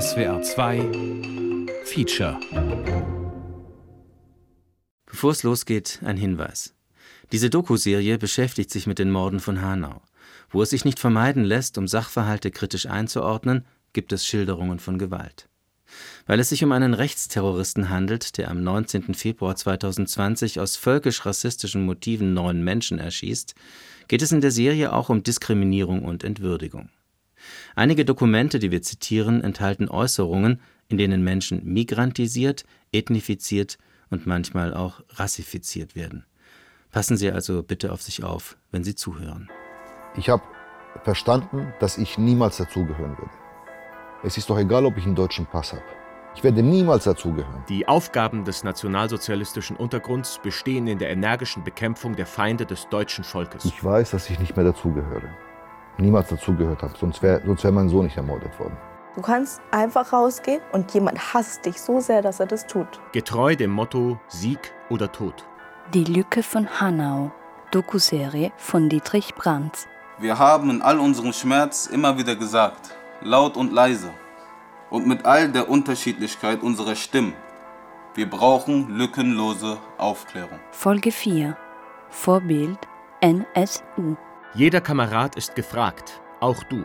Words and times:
SWR 0.00 0.40
2 0.40 0.80
Feature 1.84 2.40
Bevor 5.04 5.32
es 5.32 5.42
losgeht, 5.42 6.00
ein 6.02 6.16
Hinweis. 6.16 6.74
Diese 7.30 7.50
Doku-Serie 7.50 8.16
beschäftigt 8.16 8.70
sich 8.70 8.86
mit 8.86 8.98
den 8.98 9.10
Morden 9.10 9.38
von 9.38 9.60
Hanau. 9.60 10.00
Wo 10.48 10.62
es 10.62 10.70
sich 10.70 10.86
nicht 10.86 10.98
vermeiden 10.98 11.44
lässt, 11.44 11.76
um 11.76 11.86
Sachverhalte 11.86 12.50
kritisch 12.50 12.86
einzuordnen, 12.86 13.66
gibt 13.92 14.14
es 14.14 14.24
Schilderungen 14.24 14.78
von 14.78 14.96
Gewalt. 14.96 15.50
Weil 16.24 16.40
es 16.40 16.48
sich 16.48 16.64
um 16.64 16.72
einen 16.72 16.94
Rechtsterroristen 16.94 17.90
handelt, 17.90 18.38
der 18.38 18.50
am 18.50 18.64
19. 18.64 19.12
Februar 19.12 19.56
2020 19.56 20.58
aus 20.58 20.76
völkisch-rassistischen 20.76 21.84
Motiven 21.84 22.32
neun 22.32 22.64
Menschen 22.64 22.98
erschießt, 22.98 23.54
geht 24.08 24.22
es 24.22 24.32
in 24.32 24.40
der 24.40 24.52
Serie 24.52 24.94
auch 24.94 25.10
um 25.10 25.22
Diskriminierung 25.22 26.02
und 26.02 26.24
Entwürdigung. 26.24 26.88
Einige 27.74 28.04
Dokumente, 28.04 28.58
die 28.58 28.70
wir 28.70 28.82
zitieren, 28.82 29.42
enthalten 29.42 29.88
Äußerungen, 29.88 30.60
in 30.88 30.98
denen 30.98 31.22
Menschen 31.24 31.64
migrantisiert, 31.64 32.64
ethnifiziert 32.92 33.78
und 34.10 34.26
manchmal 34.26 34.74
auch 34.74 35.02
rassifiziert 35.14 35.96
werden. 35.96 36.24
Passen 36.90 37.16
Sie 37.16 37.30
also 37.30 37.62
bitte 37.62 37.92
auf 37.92 38.02
sich 38.02 38.22
auf, 38.22 38.56
wenn 38.70 38.84
Sie 38.84 38.94
zuhören. 38.94 39.48
Ich 40.16 40.28
habe 40.28 40.42
verstanden, 41.04 41.72
dass 41.80 41.96
ich 41.96 42.18
niemals 42.18 42.58
dazugehören 42.58 43.16
würde. 43.16 43.30
Es 44.22 44.36
ist 44.36 44.50
doch 44.50 44.58
egal, 44.58 44.84
ob 44.84 44.96
ich 44.98 45.06
einen 45.06 45.14
deutschen 45.14 45.46
Pass 45.46 45.72
habe. 45.72 45.82
Ich 46.34 46.44
werde 46.44 46.62
niemals 46.62 47.04
dazugehören. 47.04 47.64
Die 47.68 47.88
Aufgaben 47.88 48.44
des 48.44 48.64
nationalsozialistischen 48.64 49.76
Untergrunds 49.76 50.40
bestehen 50.42 50.86
in 50.86 50.98
der 50.98 51.10
energischen 51.10 51.64
Bekämpfung 51.64 52.16
der 52.16 52.26
Feinde 52.26 52.64
des 52.64 52.88
deutschen 52.88 53.24
Volkes. 53.24 53.64
Ich 53.64 53.82
weiß, 53.82 54.10
dass 54.12 54.30
ich 54.30 54.38
nicht 54.38 54.56
mehr 54.56 54.64
dazugehöre. 54.64 55.28
Niemals 55.98 56.28
dazugehört 56.28 56.82
habe, 56.82 56.94
sonst 56.98 57.22
wäre 57.22 57.42
sonst 57.44 57.64
wär 57.64 57.72
mein 57.72 57.88
Sohn 57.88 58.04
nicht 58.04 58.16
ermordet 58.16 58.58
worden. 58.58 58.76
Du 59.14 59.20
kannst 59.20 59.60
einfach 59.70 60.12
rausgehen 60.12 60.62
und 60.72 60.92
jemand 60.94 61.34
hasst 61.34 61.66
dich 61.66 61.80
so 61.80 62.00
sehr, 62.00 62.22
dass 62.22 62.40
er 62.40 62.46
das 62.46 62.66
tut. 62.66 63.00
Getreu 63.12 63.56
dem 63.56 63.70
Motto 63.70 64.18
Sieg 64.28 64.72
oder 64.88 65.12
Tod. 65.12 65.44
Die 65.92 66.04
Lücke 66.04 66.42
von 66.42 66.80
Hanau. 66.80 67.30
Dokuserie 67.72 68.52
von 68.56 68.88
Dietrich 68.88 69.34
Brandt. 69.34 69.86
Wir 70.18 70.38
haben 70.38 70.70
in 70.70 70.82
all 70.82 70.98
unserem 70.98 71.32
Schmerz 71.32 71.86
immer 71.86 72.18
wieder 72.18 72.36
gesagt, 72.36 72.90
laut 73.22 73.56
und 73.56 73.72
leise 73.72 74.10
und 74.90 75.06
mit 75.06 75.24
all 75.24 75.50
der 75.50 75.68
Unterschiedlichkeit 75.70 76.62
unserer 76.62 76.94
Stimmen. 76.94 77.34
Wir 78.14 78.28
brauchen 78.28 78.88
lückenlose 78.90 79.78
Aufklärung. 79.96 80.60
Folge 80.70 81.10
4. 81.10 81.56
Vorbild 82.10 82.78
NSU. 83.20 84.16
Jeder 84.54 84.82
Kamerad 84.82 85.36
ist 85.36 85.54
gefragt, 85.54 86.20
auch 86.40 86.62
du. 86.64 86.84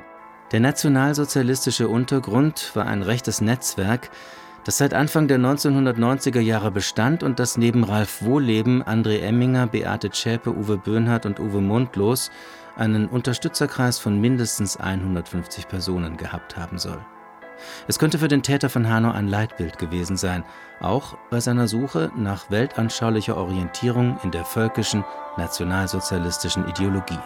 Der 0.53 0.61
nationalsozialistische 0.61 1.89
Untergrund 1.89 2.71
war 2.75 2.85
ein 2.85 3.03
rechtes 3.03 3.41
Netzwerk, 3.41 4.09
das 4.63 4.77
seit 4.77 4.93
Anfang 4.93 5.27
der 5.27 5.37
1990er 5.37 6.39
Jahre 6.39 6.71
bestand 6.71 7.23
und 7.23 7.39
das 7.39 7.57
neben 7.57 7.83
Ralf 7.83 8.21
Wohleben, 8.21 8.83
André 8.83 9.19
Emminger, 9.19 9.67
Beate 9.67 10.11
Zschäpe, 10.11 10.55
Uwe 10.55 10.77
Böhnhardt 10.77 11.25
und 11.25 11.41
Uwe 11.41 11.59
Mundlos 11.59 12.31
einen 12.77 13.09
Unterstützerkreis 13.09 13.99
von 13.99 14.21
mindestens 14.21 14.77
150 14.77 15.67
Personen 15.67 16.15
gehabt 16.15 16.55
haben 16.55 16.77
soll. 16.77 17.05
Es 17.89 17.99
könnte 17.99 18.19
für 18.19 18.29
den 18.29 18.43
Täter 18.43 18.69
von 18.69 18.87
Hanau 18.87 19.11
ein 19.11 19.27
Leitbild 19.27 19.77
gewesen 19.77 20.15
sein, 20.15 20.45
auch 20.79 21.17
bei 21.29 21.41
seiner 21.41 21.67
Suche 21.67 22.13
nach 22.15 22.49
weltanschaulicher 22.49 23.35
Orientierung 23.35 24.17
in 24.23 24.31
der 24.31 24.45
völkischen, 24.45 25.03
nationalsozialistischen 25.35 26.65
Ideologie. 26.69 27.19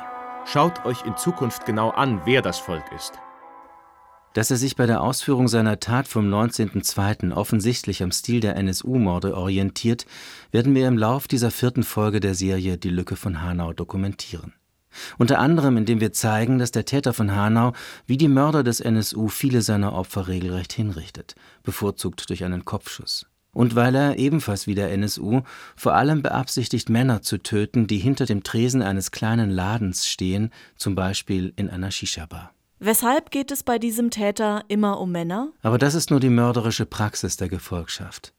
Schaut 0.45 0.85
euch 0.85 1.05
in 1.05 1.15
Zukunft 1.17 1.65
genau 1.65 1.89
an, 1.91 2.21
wer 2.25 2.41
das 2.41 2.59
Volk 2.59 2.83
ist. 2.95 3.13
Dass 4.33 4.49
er 4.49 4.57
sich 4.57 4.75
bei 4.75 4.85
der 4.85 5.01
Ausführung 5.01 5.47
seiner 5.47 5.79
Tat 5.79 6.07
vom 6.07 6.33
19.02. 6.33 7.33
offensichtlich 7.33 8.01
am 8.01 8.11
Stil 8.11 8.39
der 8.39 8.55
NSU-Morde 8.55 9.35
orientiert, 9.35 10.05
werden 10.51 10.73
wir 10.73 10.87
im 10.87 10.97
Lauf 10.97 11.27
dieser 11.27 11.51
vierten 11.51 11.83
Folge 11.83 12.19
der 12.21 12.33
Serie 12.33 12.77
Die 12.77 12.89
Lücke 12.89 13.17
von 13.17 13.41
Hanau 13.41 13.73
dokumentieren. 13.73 14.53
Unter 15.17 15.39
anderem, 15.39 15.77
indem 15.77 16.01
wir 16.01 16.13
zeigen, 16.13 16.59
dass 16.59 16.71
der 16.71 16.85
Täter 16.85 17.13
von 17.13 17.35
Hanau 17.35 17.73
wie 18.05 18.17
die 18.17 18.27
Mörder 18.27 18.63
des 18.63 18.79
NSU 18.79 19.27
viele 19.27 19.61
seiner 19.61 19.93
Opfer 19.93 20.27
regelrecht 20.27 20.73
hinrichtet, 20.73 21.35
bevorzugt 21.63 22.29
durch 22.29 22.43
einen 22.43 22.65
Kopfschuss. 22.65 23.30
Und 23.53 23.75
weil 23.75 23.95
er, 23.95 24.17
ebenfalls 24.17 24.65
wie 24.65 24.75
der 24.75 24.91
NSU, 24.91 25.41
vor 25.75 25.93
allem 25.93 26.21
beabsichtigt, 26.21 26.89
Männer 26.89 27.21
zu 27.21 27.37
töten, 27.37 27.87
die 27.87 27.97
hinter 27.97 28.25
dem 28.25 28.43
Tresen 28.43 28.81
eines 28.81 29.11
kleinen 29.11 29.49
Ladens 29.49 30.07
stehen, 30.07 30.51
zum 30.77 30.95
Beispiel 30.95 31.51
in 31.57 31.69
einer 31.69 31.91
Shisha-Bar. 31.91 32.53
Weshalb 32.79 33.29
geht 33.29 33.51
es 33.51 33.61
bei 33.61 33.77
diesem 33.77 34.09
Täter 34.09 34.63
immer 34.67 34.99
um 34.99 35.11
Männer? 35.11 35.51
Aber 35.61 35.77
das 35.77 35.93
ist 35.93 36.09
nur 36.09 36.19
die 36.19 36.29
mörderische 36.29 36.85
Praxis 36.85 37.37
der 37.37 37.49
Gefolgschaft. 37.49 38.33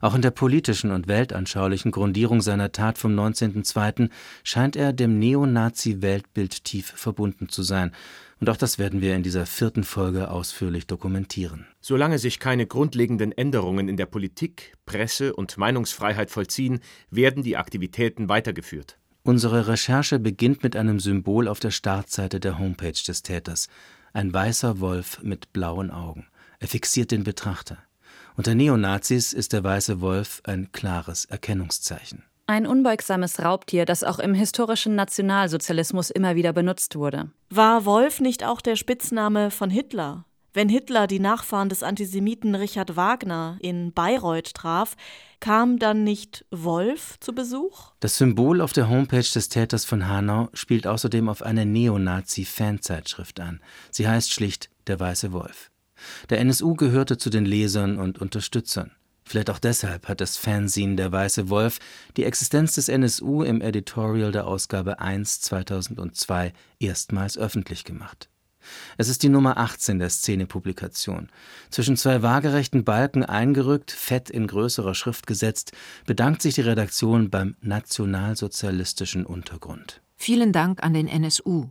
Auch 0.00 0.14
in 0.14 0.22
der 0.22 0.30
politischen 0.30 0.92
und 0.92 1.08
weltanschaulichen 1.08 1.90
Grundierung 1.90 2.40
seiner 2.40 2.70
Tat 2.70 2.98
vom 2.98 3.18
19.02. 3.18 4.10
scheint 4.44 4.76
er 4.76 4.92
dem 4.92 5.18
Neonazi-Weltbild 5.18 6.64
tief 6.64 6.92
verbunden 6.94 7.48
zu 7.48 7.62
sein. 7.62 7.92
Und 8.40 8.48
auch 8.50 8.56
das 8.56 8.78
werden 8.78 9.00
wir 9.00 9.16
in 9.16 9.22
dieser 9.22 9.46
vierten 9.46 9.82
Folge 9.82 10.30
ausführlich 10.30 10.86
dokumentieren. 10.86 11.66
Solange 11.80 12.18
sich 12.18 12.38
keine 12.38 12.66
grundlegenden 12.66 13.32
Änderungen 13.32 13.88
in 13.88 13.96
der 13.96 14.06
Politik, 14.06 14.76
Presse 14.86 15.34
und 15.34 15.56
Meinungsfreiheit 15.58 16.30
vollziehen, 16.30 16.80
werden 17.10 17.42
die 17.42 17.56
Aktivitäten 17.56 18.28
weitergeführt. 18.28 18.96
Unsere 19.24 19.66
Recherche 19.66 20.18
beginnt 20.18 20.62
mit 20.62 20.76
einem 20.76 21.00
Symbol 21.00 21.48
auf 21.48 21.58
der 21.58 21.72
Startseite 21.72 22.38
der 22.38 22.58
Homepage 22.58 22.92
des 22.92 23.22
Täters. 23.22 23.68
Ein 24.12 24.32
weißer 24.32 24.78
Wolf 24.80 25.20
mit 25.22 25.52
blauen 25.52 25.90
Augen. 25.90 26.26
Er 26.60 26.68
fixiert 26.68 27.10
den 27.10 27.24
Betrachter. 27.24 27.78
Unter 28.36 28.54
Neonazis 28.54 29.32
ist 29.32 29.52
der 29.52 29.64
weiße 29.64 30.00
Wolf 30.00 30.40
ein 30.44 30.70
klares 30.70 31.24
Erkennungszeichen. 31.24 32.22
Ein 32.50 32.66
unbeugsames 32.66 33.40
Raubtier, 33.40 33.84
das 33.84 34.02
auch 34.02 34.18
im 34.18 34.32
historischen 34.32 34.94
Nationalsozialismus 34.94 36.08
immer 36.08 36.34
wieder 36.34 36.54
benutzt 36.54 36.96
wurde. 36.96 37.30
War 37.50 37.84
Wolf 37.84 38.20
nicht 38.20 38.42
auch 38.42 38.62
der 38.62 38.74
Spitzname 38.74 39.50
von 39.50 39.68
Hitler? 39.68 40.24
Wenn 40.54 40.70
Hitler 40.70 41.06
die 41.06 41.20
Nachfahren 41.20 41.68
des 41.68 41.82
Antisemiten 41.82 42.54
Richard 42.54 42.96
Wagner 42.96 43.58
in 43.60 43.92
Bayreuth 43.92 44.54
traf, 44.54 44.96
kam 45.40 45.78
dann 45.78 46.04
nicht 46.04 46.46
Wolf 46.50 47.20
zu 47.20 47.34
Besuch? 47.34 47.92
Das 48.00 48.16
Symbol 48.16 48.62
auf 48.62 48.72
der 48.72 48.88
Homepage 48.88 49.18
des 49.18 49.50
Täters 49.50 49.84
von 49.84 50.08
Hanau 50.08 50.48
spielt 50.54 50.86
außerdem 50.86 51.28
auf 51.28 51.42
eine 51.42 51.66
Neonazi-Fanzeitschrift 51.66 53.40
an. 53.40 53.60
Sie 53.90 54.08
heißt 54.08 54.32
schlicht 54.32 54.70
Der 54.86 54.98
Weiße 54.98 55.32
Wolf. 55.32 55.70
Der 56.30 56.38
NSU 56.38 56.76
gehörte 56.76 57.18
zu 57.18 57.28
den 57.28 57.44
Lesern 57.44 57.98
und 57.98 58.18
Unterstützern. 58.18 58.92
Vielleicht 59.28 59.50
auch 59.50 59.58
deshalb 59.58 60.08
hat 60.08 60.22
das 60.22 60.38
Fanzine 60.38 60.96
Der 60.96 61.12
Weiße 61.12 61.50
Wolf 61.50 61.80
die 62.16 62.24
Existenz 62.24 62.76
des 62.76 62.88
NSU 62.88 63.42
im 63.42 63.60
Editorial 63.60 64.32
der 64.32 64.46
Ausgabe 64.46 65.00
1 65.00 65.42
2002 65.42 66.54
erstmals 66.80 67.36
öffentlich 67.36 67.84
gemacht. 67.84 68.30
Es 68.96 69.08
ist 69.08 69.22
die 69.22 69.28
Nummer 69.28 69.58
18 69.58 69.98
der 69.98 70.08
Szene-Publikation. 70.08 71.28
Zwischen 71.68 71.98
zwei 71.98 72.22
waagerechten 72.22 72.84
Balken 72.84 73.22
eingerückt, 73.22 73.90
fett 73.90 74.30
in 74.30 74.46
größerer 74.46 74.94
Schrift 74.94 75.26
gesetzt, 75.26 75.72
bedankt 76.06 76.40
sich 76.40 76.54
die 76.54 76.62
Redaktion 76.62 77.28
beim 77.28 77.54
nationalsozialistischen 77.60 79.26
Untergrund. 79.26 80.00
Vielen 80.16 80.54
Dank 80.54 80.82
an 80.82 80.94
den 80.94 81.06
NSU. 81.06 81.68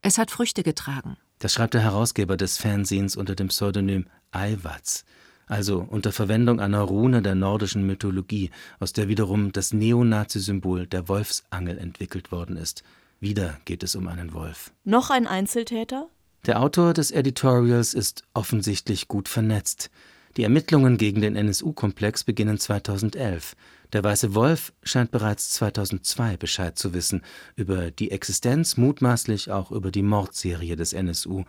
Es 0.00 0.16
hat 0.16 0.30
Früchte 0.30 0.62
getragen. 0.62 1.18
Das 1.40 1.52
schreibt 1.52 1.74
der 1.74 1.82
Herausgeber 1.82 2.38
des 2.38 2.56
Fanzines 2.56 3.16
unter 3.16 3.34
dem 3.34 3.48
Pseudonym 3.48 4.06
Aiwatz, 4.30 5.04
also 5.46 5.86
unter 5.88 6.12
Verwendung 6.12 6.60
einer 6.60 6.80
Rune 6.80 7.22
der 7.22 7.34
nordischen 7.34 7.86
Mythologie, 7.86 8.50
aus 8.80 8.92
der 8.92 9.08
wiederum 9.08 9.52
das 9.52 9.72
Neonazi-Symbol 9.72 10.86
der 10.86 11.08
Wolfsangel 11.08 11.78
entwickelt 11.78 12.32
worden 12.32 12.56
ist. 12.56 12.82
Wieder 13.20 13.58
geht 13.64 13.82
es 13.82 13.94
um 13.94 14.08
einen 14.08 14.34
Wolf. 14.34 14.72
Noch 14.84 15.10
ein 15.10 15.26
Einzeltäter? 15.26 16.08
Der 16.44 16.60
Autor 16.60 16.92
des 16.92 17.10
Editorials 17.10 17.94
ist 17.94 18.24
offensichtlich 18.34 19.08
gut 19.08 19.28
vernetzt. 19.28 19.90
Die 20.36 20.42
Ermittlungen 20.42 20.98
gegen 20.98 21.22
den 21.22 21.34
NSU-Komplex 21.34 22.24
beginnen 22.24 22.58
2011. 22.58 23.56
Der 23.94 24.04
Weiße 24.04 24.34
Wolf 24.34 24.74
scheint 24.82 25.10
bereits 25.10 25.50
2002 25.50 26.36
Bescheid 26.36 26.78
zu 26.78 26.92
wissen 26.92 27.22
über 27.54 27.90
die 27.90 28.10
Existenz, 28.10 28.76
mutmaßlich 28.76 29.50
auch 29.50 29.70
über 29.70 29.90
die 29.90 30.02
Mordserie 30.02 30.76
des 30.76 30.92
NSU, 30.92 31.44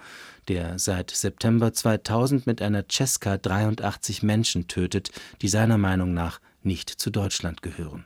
der 0.47 0.79
seit 0.79 1.11
September 1.11 1.73
2000 1.73 2.47
mit 2.47 2.61
einer 2.61 2.85
Cesca 2.89 3.37
83 3.37 4.23
Menschen 4.23 4.69
tötet, 4.69 5.11
die 5.41 5.49
seiner 5.49 5.77
Meinung 5.77 6.13
nach 6.13 6.39
nicht 6.63 6.89
zu 6.89 7.09
Deutschland 7.09 7.61
gehören. 7.61 8.05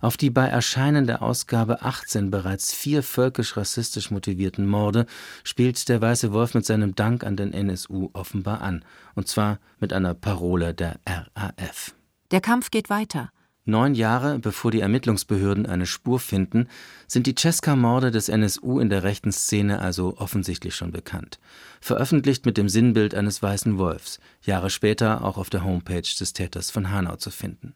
Auf 0.00 0.16
die 0.16 0.30
bei 0.30 0.46
Erscheinen 0.46 1.06
der 1.06 1.22
Ausgabe 1.22 1.82
18 1.82 2.30
bereits 2.30 2.72
vier 2.72 3.02
völkisch-rassistisch 3.02 4.10
motivierten 4.10 4.66
Morde 4.66 5.06
spielt 5.44 5.88
der 5.88 6.00
Weiße 6.00 6.32
Wolf 6.32 6.54
mit 6.54 6.66
seinem 6.66 6.94
Dank 6.94 7.24
an 7.24 7.36
den 7.36 7.52
NSU 7.52 8.10
offenbar 8.12 8.60
an, 8.60 8.84
und 9.14 9.28
zwar 9.28 9.58
mit 9.78 9.92
einer 9.92 10.14
Parole 10.14 10.74
der 10.74 11.00
RAF. 11.06 11.94
Der 12.30 12.40
Kampf 12.40 12.70
geht 12.70 12.90
weiter. 12.90 13.30
Neun 13.66 13.94
Jahre 13.94 14.38
bevor 14.38 14.70
die 14.70 14.80
Ermittlungsbehörden 14.80 15.66
eine 15.66 15.86
Spur 15.86 16.18
finden, 16.18 16.66
sind 17.06 17.26
die 17.26 17.34
Cesca-Morde 17.34 18.10
des 18.10 18.28
NSU 18.28 18.80
in 18.80 18.88
der 18.88 19.02
rechten 19.02 19.32
Szene 19.32 19.80
also 19.80 20.16
offensichtlich 20.16 20.74
schon 20.74 20.92
bekannt. 20.92 21.38
Veröffentlicht 21.80 22.46
mit 22.46 22.56
dem 22.56 22.68
Sinnbild 22.68 23.14
eines 23.14 23.42
weißen 23.42 23.78
Wolfs, 23.78 24.18
Jahre 24.42 24.70
später 24.70 25.24
auch 25.24 25.36
auf 25.36 25.50
der 25.50 25.62
Homepage 25.62 26.00
des 26.00 26.32
Täters 26.32 26.70
von 26.70 26.90
Hanau 26.90 27.16
zu 27.16 27.30
finden. 27.30 27.74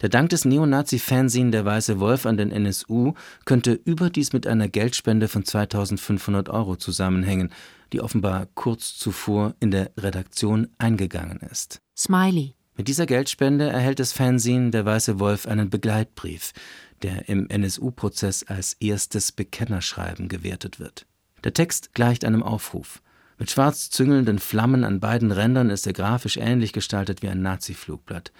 Der 0.00 0.08
Dank 0.08 0.30
des 0.30 0.44
Neonazi-Fanzine 0.44 1.50
Der 1.50 1.64
Weiße 1.64 2.00
Wolf 2.00 2.26
an 2.26 2.36
den 2.36 2.50
NSU 2.50 3.14
könnte 3.44 3.72
überdies 3.72 4.32
mit 4.32 4.46
einer 4.46 4.68
Geldspende 4.68 5.28
von 5.28 5.44
2500 5.44 6.48
Euro 6.48 6.76
zusammenhängen, 6.76 7.50
die 7.92 8.00
offenbar 8.00 8.46
kurz 8.54 8.96
zuvor 8.96 9.54
in 9.60 9.70
der 9.70 9.90
Redaktion 9.96 10.68
eingegangen 10.78 11.40
ist. 11.40 11.80
Smiley. 11.96 12.54
Mit 12.76 12.86
dieser 12.86 13.06
Geldspende 13.06 13.68
erhält 13.68 13.98
das 13.98 14.12
Fanzine 14.12 14.70
Der 14.70 14.84
Weiße 14.84 15.18
Wolf 15.18 15.46
einen 15.46 15.68
Begleitbrief, 15.68 16.52
der 17.02 17.28
im 17.28 17.48
NSU-Prozess 17.48 18.44
als 18.44 18.74
erstes 18.74 19.32
Bekennerschreiben 19.32 20.28
gewertet 20.28 20.78
wird. 20.78 21.06
Der 21.44 21.54
Text 21.54 21.94
gleicht 21.94 22.24
einem 22.24 22.42
Aufruf. 22.42 23.02
Mit 23.38 23.50
schwarz 23.50 23.90
züngelnden 23.90 24.38
Flammen 24.38 24.84
an 24.84 25.00
beiden 25.00 25.30
Rändern 25.30 25.70
ist 25.70 25.86
er 25.86 25.92
grafisch 25.92 26.36
ähnlich 26.36 26.72
gestaltet 26.72 27.22
wie 27.22 27.28
ein 27.28 27.42
Nazi-Flugblatt. 27.42 28.32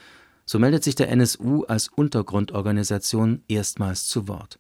So 0.51 0.59
meldet 0.59 0.83
sich 0.83 0.95
der 0.95 1.11
NSU 1.11 1.65
als 1.65 1.89
Untergrundorganisation 1.89 3.43
erstmals 3.49 4.07
zu 4.07 4.29
Wort. 4.29 4.59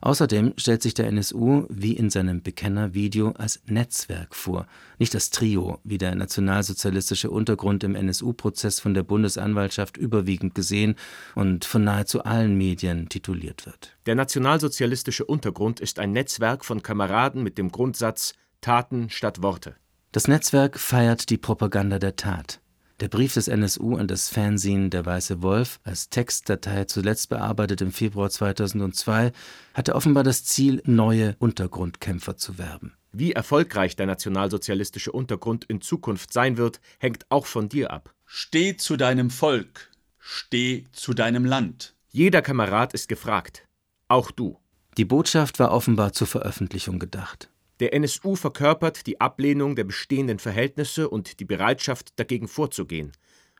Außerdem 0.00 0.54
stellt 0.58 0.80
sich 0.80 0.94
der 0.94 1.08
NSU 1.08 1.64
wie 1.68 1.94
in 1.94 2.08
seinem 2.08 2.40
Bekennervideo 2.40 3.30
als 3.30 3.60
Netzwerk 3.66 4.36
vor, 4.36 4.68
nicht 5.00 5.12
als 5.12 5.30
Trio, 5.30 5.80
wie 5.82 5.98
der 5.98 6.14
nationalsozialistische 6.14 7.32
Untergrund 7.32 7.82
im 7.82 7.96
NSU-Prozess 7.96 8.78
von 8.78 8.94
der 8.94 9.02
Bundesanwaltschaft 9.02 9.96
überwiegend 9.96 10.54
gesehen 10.54 10.94
und 11.34 11.64
von 11.64 11.82
nahezu 11.82 12.22
allen 12.22 12.56
Medien 12.56 13.08
tituliert 13.08 13.66
wird. 13.66 13.96
Der 14.06 14.14
nationalsozialistische 14.14 15.24
Untergrund 15.24 15.80
ist 15.80 15.98
ein 15.98 16.12
Netzwerk 16.12 16.64
von 16.64 16.80
Kameraden 16.80 17.42
mit 17.42 17.58
dem 17.58 17.72
Grundsatz 17.72 18.34
Taten 18.60 19.10
statt 19.10 19.42
Worte. 19.42 19.74
Das 20.12 20.28
Netzwerk 20.28 20.78
feiert 20.78 21.28
die 21.28 21.38
Propaganda 21.38 21.98
der 21.98 22.14
Tat. 22.14 22.60
Der 23.00 23.08
Brief 23.08 23.34
des 23.34 23.48
NSU 23.48 23.96
an 23.96 24.06
das 24.06 24.28
Fanzine 24.28 24.88
Der 24.88 25.04
Weiße 25.04 25.42
Wolf, 25.42 25.80
als 25.82 26.10
Textdatei 26.10 26.84
zuletzt 26.84 27.28
bearbeitet 27.28 27.80
im 27.80 27.90
Februar 27.90 28.30
2002, 28.30 29.32
hatte 29.74 29.96
offenbar 29.96 30.22
das 30.22 30.44
Ziel, 30.44 30.80
neue 30.86 31.34
Untergrundkämpfer 31.40 32.36
zu 32.36 32.56
werben. 32.56 32.92
Wie 33.10 33.32
erfolgreich 33.32 33.96
der 33.96 34.06
nationalsozialistische 34.06 35.10
Untergrund 35.10 35.64
in 35.64 35.80
Zukunft 35.80 36.32
sein 36.32 36.56
wird, 36.56 36.80
hängt 36.98 37.26
auch 37.30 37.46
von 37.46 37.68
dir 37.68 37.90
ab. 37.90 38.14
Steh 38.26 38.76
zu 38.76 38.96
deinem 38.96 39.30
Volk, 39.30 39.90
steh 40.20 40.84
zu 40.92 41.14
deinem 41.14 41.44
Land. 41.44 41.94
Jeder 42.10 42.42
Kamerad 42.42 42.94
ist 42.94 43.08
gefragt, 43.08 43.66
auch 44.06 44.30
du. 44.30 44.58
Die 44.96 45.04
Botschaft 45.04 45.58
war 45.58 45.72
offenbar 45.72 46.12
zur 46.12 46.28
Veröffentlichung 46.28 47.00
gedacht. 47.00 47.48
Der 47.80 47.92
NSU 47.92 48.36
verkörpert 48.36 49.06
die 49.06 49.20
Ablehnung 49.20 49.74
der 49.74 49.84
bestehenden 49.84 50.38
Verhältnisse 50.38 51.08
und 51.08 51.40
die 51.40 51.44
Bereitschaft, 51.44 52.18
dagegen 52.18 52.46
vorzugehen. 52.46 53.12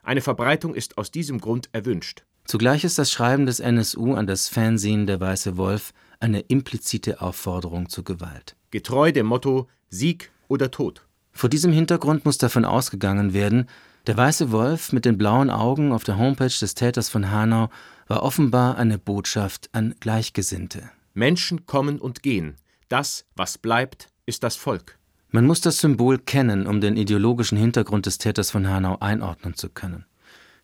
Eine 0.03 0.21
Verbreitung 0.21 0.75
ist 0.75 0.99
aus 0.99 1.11
diesem 1.11 1.41
Grund 1.41 1.69
erwünscht. 1.73 2.25
Zugleich 2.45 2.85
ist 2.85 2.99
das 2.99 3.11
Schreiben 3.11 3.47
des 3.47 3.59
NSU 3.59 4.15
an 4.15 4.27
das 4.27 4.49
Fanzine 4.49 5.07
Der 5.07 5.19
Weiße 5.19 5.57
Wolf 5.57 5.93
eine 6.21 6.41
implizite 6.41 7.21
Aufforderung 7.21 7.89
zur 7.89 8.05
Gewalt. 8.05 8.55
Getreu 8.71 9.13
dem 9.13 9.27
Motto 9.27 9.69
Sieg 9.89 10.31
oder 10.49 10.71
Tod. 10.71 11.07
Vor 11.33 11.51
diesem 11.51 11.73
Hintergrund 11.73 12.25
muss 12.25 12.39
davon 12.39 12.65
ausgegangen 12.65 13.33
werden, 13.33 13.67
der 14.07 14.17
weiße 14.17 14.53
Wolf 14.53 14.93
mit 14.93 15.07
den 15.07 15.17
blauen 15.17 15.49
Augen 15.49 15.91
auf 15.93 16.05
der 16.05 16.19
Homepage 16.19 16.47
des 16.47 16.75
Täters 16.75 17.09
von 17.09 17.31
Hanau 17.31 17.71
war 18.07 18.23
offenbar 18.23 18.77
eine 18.77 18.99
Botschaft 18.99 19.71
an 19.73 19.95
Gleichgesinnte. 19.99 20.91
Menschen 21.15 21.65
kommen 21.65 21.99
und 21.99 22.23
gehen. 22.23 22.57
Das, 22.89 23.25
was 23.35 23.59
bleibt, 23.59 24.09
ist 24.27 24.43
das 24.43 24.57
Volk. 24.57 24.99
Man 25.31 25.47
muss 25.47 25.61
das 25.61 25.79
Symbol 25.79 26.19
kennen, 26.19 26.67
um 26.67 26.81
den 26.81 26.97
ideologischen 26.97 27.59
Hintergrund 27.59 28.07
des 28.07 28.19
Täters 28.19 28.51
von 28.51 28.69
Hanau 28.69 28.99
einordnen 29.01 29.55
zu 29.55 29.69
können. 29.69 30.05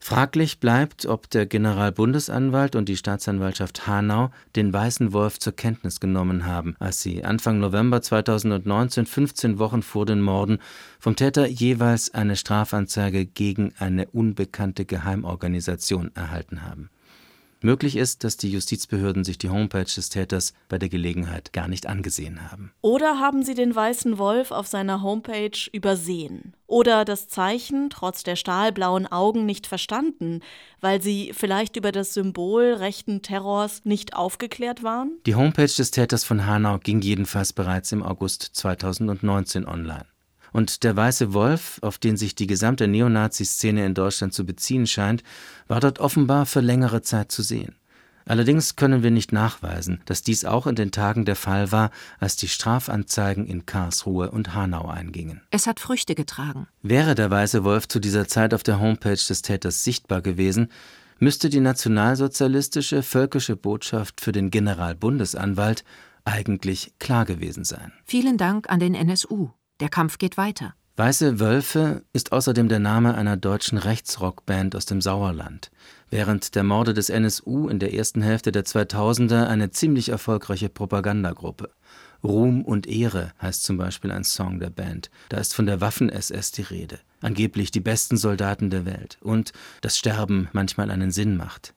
Fraglich 0.02 0.60
bleibt, 0.60 1.04
ob 1.04 1.28
der 1.28 1.44
Generalbundesanwalt 1.44 2.74
und 2.74 2.88
die 2.88 2.96
Staatsanwaltschaft 2.96 3.86
Hanau 3.86 4.30
den 4.56 4.72
Weißen 4.72 5.12
Wolf 5.12 5.38
zur 5.38 5.54
Kenntnis 5.54 6.00
genommen 6.00 6.46
haben, 6.46 6.74
als 6.78 7.02
sie 7.02 7.22
Anfang 7.22 7.58
November 7.58 8.00
2019, 8.00 9.04
15 9.04 9.58
Wochen 9.58 9.82
vor 9.82 10.06
den 10.06 10.22
Morden, 10.22 10.58
vom 10.98 11.16
Täter 11.16 11.46
jeweils 11.46 12.14
eine 12.14 12.36
Strafanzeige 12.36 13.26
gegen 13.26 13.74
eine 13.78 14.06
unbekannte 14.06 14.86
Geheimorganisation 14.86 16.12
erhalten 16.14 16.62
haben. 16.62 16.88
Möglich 17.62 17.96
ist, 17.96 18.24
dass 18.24 18.38
die 18.38 18.50
Justizbehörden 18.50 19.22
sich 19.22 19.36
die 19.36 19.50
Homepage 19.50 19.84
des 19.84 20.08
Täters 20.08 20.54
bei 20.70 20.78
der 20.78 20.88
Gelegenheit 20.88 21.52
gar 21.52 21.68
nicht 21.68 21.86
angesehen 21.86 22.50
haben. 22.50 22.72
Oder 22.80 23.20
haben 23.20 23.42
sie 23.42 23.54
den 23.54 23.74
weißen 23.74 24.16
Wolf 24.16 24.50
auf 24.50 24.66
seiner 24.66 25.02
Homepage 25.02 25.68
übersehen? 25.70 26.54
Oder 26.66 27.04
das 27.04 27.28
Zeichen 27.28 27.90
trotz 27.90 28.22
der 28.22 28.36
stahlblauen 28.36 29.06
Augen 29.06 29.44
nicht 29.44 29.66
verstanden, 29.66 30.40
weil 30.80 31.02
sie 31.02 31.32
vielleicht 31.34 31.76
über 31.76 31.92
das 31.92 32.14
Symbol 32.14 32.72
rechten 32.72 33.20
Terrors 33.20 33.82
nicht 33.84 34.14
aufgeklärt 34.14 34.82
waren? 34.82 35.18
Die 35.26 35.34
Homepage 35.34 35.66
des 35.66 35.90
Täters 35.90 36.24
von 36.24 36.46
Hanau 36.46 36.78
ging 36.78 37.02
jedenfalls 37.02 37.52
bereits 37.52 37.92
im 37.92 38.02
August 38.02 38.50
2019 38.54 39.66
online. 39.66 40.06
Und 40.52 40.82
der 40.84 40.96
Weiße 40.96 41.32
Wolf, 41.32 41.78
auf 41.82 41.98
den 41.98 42.16
sich 42.16 42.34
die 42.34 42.46
gesamte 42.46 42.88
Neonazi-Szene 42.88 43.84
in 43.84 43.94
Deutschland 43.94 44.34
zu 44.34 44.44
beziehen 44.44 44.86
scheint, 44.86 45.22
war 45.68 45.80
dort 45.80 45.98
offenbar 45.98 46.46
für 46.46 46.60
längere 46.60 47.02
Zeit 47.02 47.30
zu 47.30 47.42
sehen. 47.42 47.74
Allerdings 48.26 48.76
können 48.76 49.02
wir 49.02 49.10
nicht 49.10 49.32
nachweisen, 49.32 50.02
dass 50.04 50.22
dies 50.22 50.44
auch 50.44 50.66
in 50.66 50.76
den 50.76 50.92
Tagen 50.92 51.24
der 51.24 51.36
Fall 51.36 51.72
war, 51.72 51.90
als 52.20 52.36
die 52.36 52.48
Strafanzeigen 52.48 53.46
in 53.46 53.66
Karlsruhe 53.66 54.30
und 54.30 54.54
Hanau 54.54 54.86
eingingen. 54.86 55.40
Es 55.50 55.66
hat 55.66 55.80
Früchte 55.80 56.14
getragen. 56.14 56.68
Wäre 56.82 57.14
der 57.14 57.30
Weiße 57.30 57.64
Wolf 57.64 57.88
zu 57.88 57.98
dieser 57.98 58.28
Zeit 58.28 58.54
auf 58.54 58.62
der 58.62 58.78
Homepage 58.78 59.14
des 59.14 59.42
Täters 59.42 59.82
sichtbar 59.82 60.22
gewesen, 60.22 60.68
müsste 61.18 61.48
die 61.48 61.60
nationalsozialistische 61.60 63.02
völkische 63.02 63.56
Botschaft 63.56 64.20
für 64.20 64.32
den 64.32 64.50
Generalbundesanwalt 64.50 65.84
eigentlich 66.24 66.94
klar 66.98 67.24
gewesen 67.24 67.64
sein. 67.64 67.92
Vielen 68.04 68.36
Dank 68.36 68.70
an 68.70 68.80
den 68.80 68.94
NSU. 68.94 69.50
Der 69.80 69.88
Kampf 69.88 70.18
geht 70.18 70.36
weiter. 70.36 70.74
Weiße 70.96 71.40
Wölfe 71.40 72.04
ist 72.12 72.32
außerdem 72.32 72.68
der 72.68 72.78
Name 72.78 73.14
einer 73.14 73.38
deutschen 73.38 73.78
Rechtsrockband 73.78 74.76
aus 74.76 74.84
dem 74.84 75.00
Sauerland. 75.00 75.70
Während 76.10 76.54
der 76.54 76.62
Morde 76.62 76.92
des 76.92 77.08
NSU 77.08 77.68
in 77.68 77.78
der 77.78 77.94
ersten 77.94 78.20
Hälfte 78.20 78.52
der 78.52 78.66
2000er 78.66 79.46
eine 79.46 79.70
ziemlich 79.70 80.10
erfolgreiche 80.10 80.68
Propagandagruppe. 80.68 81.70
Ruhm 82.22 82.62
und 82.62 82.86
Ehre 82.86 83.32
heißt 83.40 83.64
zum 83.64 83.78
Beispiel 83.78 84.12
ein 84.12 84.24
Song 84.24 84.60
der 84.60 84.68
Band. 84.68 85.10
Da 85.30 85.38
ist 85.38 85.54
von 85.54 85.64
der 85.64 85.80
Waffen-SS 85.80 86.52
die 86.52 86.62
Rede. 86.62 86.98
Angeblich 87.22 87.70
die 87.70 87.80
besten 87.80 88.18
Soldaten 88.18 88.68
der 88.68 88.84
Welt. 88.84 89.16
Und 89.22 89.54
dass 89.80 89.96
Sterben 89.96 90.48
manchmal 90.52 90.90
einen 90.90 91.12
Sinn 91.12 91.38
macht. 91.38 91.72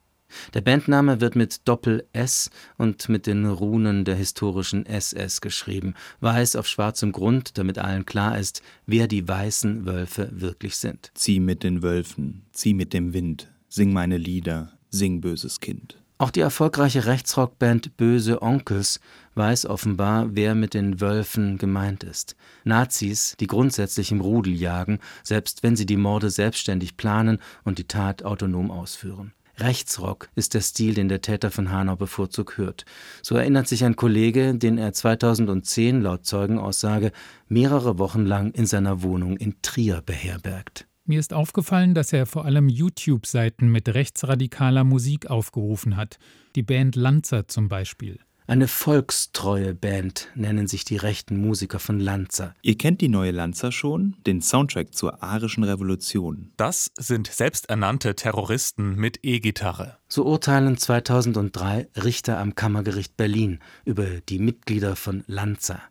Der 0.54 0.62
Bandname 0.62 1.22
wird 1.22 1.36
mit 1.36 1.68
Doppel-S 1.68 2.50
und 2.78 3.10
mit 3.10 3.28
den 3.28 3.46
Runen 3.46 4.06
der 4.06 4.16
historischen 4.16 4.86
SS 4.86 5.42
geschrieben, 5.42 5.94
weiß 6.22 6.56
auf 6.56 6.68
schwarzem 6.68 7.12
Grund, 7.12 7.58
damit 7.58 7.80
allen 7.80 8.06
klar 8.06 8.38
ist, 8.38 8.62
wer 8.86 9.08
die 9.08 9.28
weißen 9.28 9.86
Wölfe 9.86 10.30
wirklich 10.32 10.78
sind. 10.78 11.12
Zieh 11.16 11.40
mit 11.40 11.64
den 11.64 11.82
Wölfen, 11.84 12.46
zieh 12.52 12.74
mit 12.74 12.94
dem 12.94 13.14
Wind, 13.14 13.52
sing 13.70 13.94
meine 13.94 14.18
Lieder, 14.18 14.74
sing 14.90 15.22
böses 15.22 15.60
Kind. 15.60 15.98
Auch 16.24 16.32
die 16.32 16.40
erfolgreiche 16.40 17.06
Rechtsrockband 17.06 17.98
Böse 17.98 18.42
Onkels 18.42 19.02
weiß 19.36 19.66
offenbar, 19.66 20.36
wer 20.36 20.56
mit 20.56 20.74
den 20.74 21.02
Wölfen 21.02 21.58
gemeint 21.58 22.04
ist. 22.04 22.38
Nazis, 22.64 23.36
die 23.42 23.48
grundsätzlich 23.48 24.12
im 24.12 24.22
Rudel 24.22 24.54
jagen, 24.54 25.00
selbst 25.24 25.64
wenn 25.64 25.76
sie 25.76 25.86
die 25.86 25.98
Morde 25.98 26.30
selbstständig 26.30 26.96
planen 26.96 27.40
und 27.66 27.78
die 27.78 27.88
Tat 27.88 28.24
autonom 28.24 28.72
ausführen. 28.72 29.34
Rechtsrock 29.58 30.30
ist 30.36 30.54
der 30.54 30.62
Stil, 30.62 30.94
den 30.96 31.10
der 31.10 31.22
Täter 31.22 31.52
von 31.52 31.72
Hanau 31.72 31.96
bevorzugt 31.96 32.58
hört. 32.58 32.86
So 33.22 33.36
erinnert 33.36 33.68
sich 33.68 33.86
ein 33.86 33.96
Kollege, 33.96 34.56
den 34.56 34.78
er 34.78 34.94
2010 34.94 36.02
laut 36.02 36.26
Zeugenaussage 36.26 37.12
mehrere 37.48 38.00
Wochen 38.00 38.26
lang 38.26 38.52
in 38.52 38.66
seiner 38.66 39.04
Wohnung 39.04 39.38
in 39.38 39.62
Trier 39.62 40.02
beherbergt. 40.06 40.88
Mir 41.06 41.20
ist 41.20 41.34
aufgefallen, 41.34 41.94
dass 41.94 42.14
er 42.14 42.26
vor 42.26 42.46
allem 42.46 42.70
YouTube-Seiten 42.70 43.70
mit 43.70 43.90
rechtsradikaler 43.90 44.86
Musik 44.86 45.30
aufgerufen 45.30 45.98
hat. 45.98 46.18
Die 46.56 46.64
Band 46.64 46.96
Lanza 46.96 47.48
zum 47.48 47.68
Beispiel. 47.68 48.20
Eine 48.46 48.68
volkstreue 48.68 49.74
Band 49.74 50.28
nennen 50.36 50.68
sich 50.68 50.84
die 50.84 50.98
rechten 50.98 51.38
Musiker 51.38 51.80
von 51.80 52.02
Lanza. 52.02 52.54
Ihr 52.62 52.78
kennt 52.78 53.00
die 53.00 53.08
neue 53.08 53.32
Lanza 53.32 53.72
schon, 53.72 54.18
den 54.28 54.42
Soundtrack 54.42 54.94
zur 54.94 55.24
arischen 55.24 55.64
Revolution. 55.64 56.52
Das 56.58 56.92
sind 56.98 57.28
selbsternannte 57.28 58.16
Terroristen 58.16 58.96
mit 58.96 59.20
E-Gitarre. 59.24 59.98
So 60.10 60.26
urteilen 60.26 60.78
2003 60.78 61.88
Richter 62.04 62.38
am 62.38 62.54
Kammergericht 62.54 63.16
Berlin 63.16 63.60
über 63.86 64.08
die 64.28 64.40
Mitglieder 64.40 64.98
von 64.98 65.24
Lanza. 65.26 65.82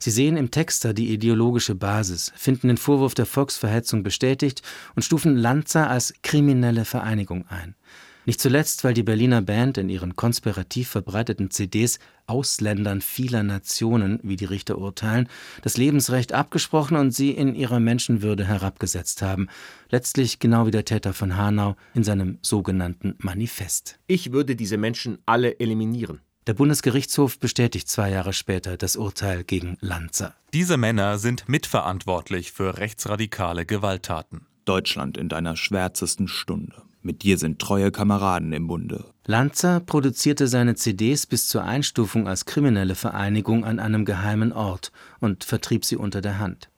Sie 0.00 0.10
sehen 0.10 0.36
im 0.36 0.50
Texter 0.50 0.94
die 0.94 1.12
ideologische 1.12 1.76
Basis, 1.76 2.32
finden 2.34 2.66
den 2.66 2.78
Vorwurf 2.78 3.14
der 3.14 3.26
Volksverhetzung 3.26 4.02
bestätigt 4.02 4.62
und 4.96 5.04
stufen 5.04 5.36
Lanza 5.36 5.86
als 5.86 6.14
kriminelle 6.22 6.84
Vereinigung 6.84 7.46
ein. 7.46 7.76
Nicht 8.24 8.40
zuletzt, 8.40 8.84
weil 8.84 8.94
die 8.94 9.02
Berliner 9.02 9.42
Band 9.42 9.78
in 9.78 9.88
ihren 9.88 10.14
konspirativ 10.14 10.88
verbreiteten 10.88 11.50
CDs 11.50 11.98
Ausländern 12.26 13.00
vieler 13.00 13.42
Nationen, 13.42 14.20
wie 14.22 14.36
die 14.36 14.44
Richter 14.44 14.78
urteilen, 14.78 15.28
das 15.62 15.76
Lebensrecht 15.76 16.32
abgesprochen 16.32 16.96
und 16.96 17.10
sie 17.10 17.32
in 17.32 17.54
ihrer 17.54 17.80
Menschenwürde 17.80 18.46
herabgesetzt 18.46 19.22
haben. 19.22 19.48
Letztlich 19.90 20.38
genau 20.38 20.66
wie 20.66 20.70
der 20.70 20.84
Täter 20.84 21.12
von 21.14 21.36
Hanau 21.36 21.74
in 21.94 22.04
seinem 22.04 22.38
sogenannten 22.42 23.16
Manifest. 23.18 23.98
Ich 24.06 24.32
würde 24.32 24.54
diese 24.54 24.76
Menschen 24.76 25.18
alle 25.26 25.58
eliminieren. 25.58 26.20
Der 26.46 26.54
Bundesgerichtshof 26.54 27.38
bestätigt 27.38 27.88
zwei 27.88 28.10
Jahre 28.10 28.32
später 28.32 28.76
das 28.76 28.96
Urteil 28.96 29.44
gegen 29.44 29.76
Lanzer. 29.80 30.34
Diese 30.52 30.76
Männer 30.76 31.18
sind 31.18 31.48
mitverantwortlich 31.48 32.50
für 32.52 32.78
rechtsradikale 32.78 33.64
Gewalttaten. 33.64 34.46
Deutschland 34.64 35.16
in 35.16 35.28
deiner 35.28 35.56
schwärzesten 35.56 36.28
Stunde. 36.28 36.82
Mit 37.02 37.22
dir 37.24 37.36
sind 37.36 37.58
treue 37.58 37.90
Kameraden 37.90 38.52
im 38.52 38.68
Bunde. 38.68 39.04
Lanzer 39.26 39.80
produzierte 39.80 40.46
seine 40.46 40.76
CDs 40.76 41.26
bis 41.26 41.48
zur 41.48 41.64
Einstufung 41.64 42.28
als 42.28 42.44
kriminelle 42.44 42.94
Vereinigung 42.94 43.64
an 43.64 43.80
einem 43.80 44.04
geheimen 44.04 44.52
Ort 44.52 44.92
und 45.18 45.42
vertrieb 45.42 45.84
sie 45.84 45.96
unter 45.96 46.20
der 46.20 46.38
Hand. 46.38 46.70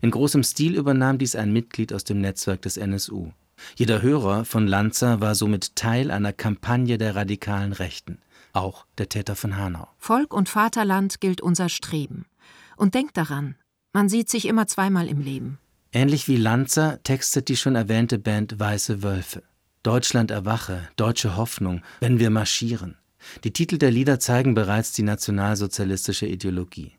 In 0.00 0.12
großem 0.12 0.44
Stil 0.44 0.76
übernahm 0.76 1.18
dies 1.18 1.34
ein 1.34 1.52
Mitglied 1.52 1.92
aus 1.92 2.04
dem 2.04 2.20
Netzwerk 2.20 2.62
des 2.62 2.76
NSU. 2.76 3.32
Jeder 3.76 4.02
Hörer 4.02 4.44
von 4.44 4.66
Lanzer 4.66 5.20
war 5.20 5.34
somit 5.34 5.74
Teil 5.74 6.10
einer 6.10 6.32
Kampagne 6.32 6.96
der 6.96 7.16
radikalen 7.16 7.72
Rechten, 7.72 8.18
auch 8.52 8.86
der 8.98 9.08
Täter 9.08 9.34
von 9.34 9.56
Hanau. 9.56 9.88
Volk 9.98 10.32
und 10.34 10.48
Vaterland 10.48 11.20
gilt 11.20 11.40
unser 11.40 11.68
Streben. 11.68 12.26
Und 12.76 12.94
denkt 12.94 13.16
daran, 13.16 13.56
man 13.92 14.08
sieht 14.08 14.28
sich 14.28 14.46
immer 14.46 14.66
zweimal 14.66 15.08
im 15.08 15.20
Leben. 15.20 15.58
Ähnlich 15.92 16.26
wie 16.26 16.36
Lanzer 16.36 17.00
textet 17.04 17.48
die 17.48 17.56
schon 17.56 17.76
erwähnte 17.76 18.18
Band 18.18 18.58
Weiße 18.58 19.02
Wölfe. 19.02 19.42
Deutschland 19.84 20.30
erwache, 20.30 20.88
deutsche 20.96 21.36
Hoffnung, 21.36 21.82
wenn 22.00 22.18
wir 22.18 22.30
marschieren. 22.30 22.96
Die 23.44 23.52
Titel 23.52 23.76
der 23.76 23.90
Lieder 23.90 24.18
zeigen 24.18 24.54
bereits 24.54 24.92
die 24.92 25.02
nationalsozialistische 25.02 26.26
Ideologie. 26.26 26.92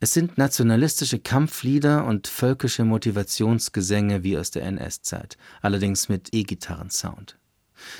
Es 0.00 0.12
sind 0.12 0.36
nationalistische 0.36 1.18
Kampflieder 1.18 2.04
und 2.04 2.26
völkische 2.26 2.84
Motivationsgesänge 2.84 4.22
wie 4.22 4.36
aus 4.36 4.50
der 4.50 4.64
NS-Zeit, 4.64 5.38
allerdings 5.62 6.10
mit 6.10 6.34
E-Gitarrensound. 6.34 7.38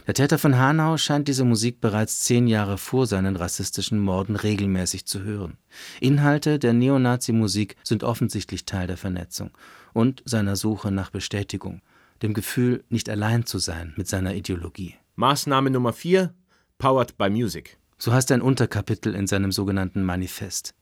Der 0.07 0.13
Täter 0.13 0.39
von 0.39 0.59
Hanau 0.59 0.99
scheint 0.99 1.29
diese 1.29 1.45
Musik 1.45 1.81
bereits 1.81 2.21
zehn 2.21 2.47
Jahre 2.47 2.77
vor 2.77 3.07
seinen 3.07 3.37
rassistischen 3.37 4.01
Morden 4.01 4.37
regelmäßig 4.37 5.07
zu 5.07 5.23
hören. 5.23 5.57
Inhalte 5.99 6.59
der 6.59 6.75
Neonazi-Musik 6.75 7.77
sind 7.83 8.05
offensichtlich 8.05 8.67
Teil 8.67 8.87
der 8.87 8.99
Vernetzung 8.99 9.51
und 9.95 10.23
seiner 10.27 10.57
Suche 10.57 10.91
nach 10.91 11.09
Bestätigung, 11.09 11.81
dem 12.23 12.35
Gefühl, 12.35 12.85
nicht 12.89 13.09
allein 13.09 13.47
zu 13.47 13.59
sein 13.59 13.95
mit 13.97 14.09
seiner 14.09 14.35
Ideologie. 14.35 14.95
Maßnahme 15.17 15.71
Nummer 15.71 15.93
4: 15.93 16.35
Powered 16.79 17.17
by 17.17 17.31
Music. 17.31 17.79
So 17.99 18.13
heißt 18.13 18.31
ein 18.33 18.43
Unterkapitel 18.43 19.15
in 19.15 19.27
seinem 19.27 19.53
sogenannten 19.53 20.03
Manifest. 20.03 20.75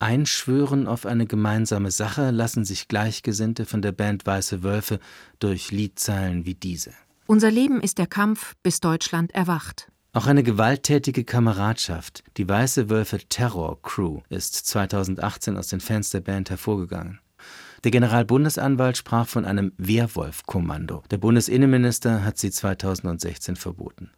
Einschwören 0.00 0.86
auf 0.86 1.06
eine 1.06 1.26
gemeinsame 1.26 1.90
Sache 1.90 2.30
lassen 2.30 2.64
sich 2.64 2.88
Gleichgesinnte 2.88 3.66
von 3.66 3.82
der 3.82 3.92
Band 3.92 4.26
Weiße 4.26 4.62
Wölfe 4.62 5.00
durch 5.40 5.72
Liedzeilen 5.72 6.46
wie 6.46 6.54
diese. 6.54 6.92
Unser 7.26 7.50
Leben 7.50 7.80
ist 7.80 7.98
der 7.98 8.06
Kampf, 8.06 8.54
bis 8.62 8.80
Deutschland 8.80 9.32
erwacht. 9.34 9.90
Auch 10.12 10.26
eine 10.26 10.42
gewalttätige 10.42 11.24
Kameradschaft, 11.24 12.24
die 12.36 12.48
Weiße 12.48 12.88
Wölfe 12.88 13.18
Terror 13.28 13.80
Crew, 13.82 14.20
ist 14.30 14.54
2018 14.54 15.56
aus 15.56 15.68
den 15.68 15.80
Fans 15.80 16.10
der 16.10 16.20
Band 16.20 16.50
hervorgegangen. 16.50 17.20
Der 17.84 17.92
Generalbundesanwalt 17.92 18.96
sprach 18.96 19.28
von 19.28 19.44
einem 19.44 19.72
Wehrwolf-Kommando. 19.78 21.04
Der 21.10 21.18
Bundesinnenminister 21.18 22.24
hat 22.24 22.36
sie 22.36 22.50
2016 22.50 23.54
verboten. 23.54 24.10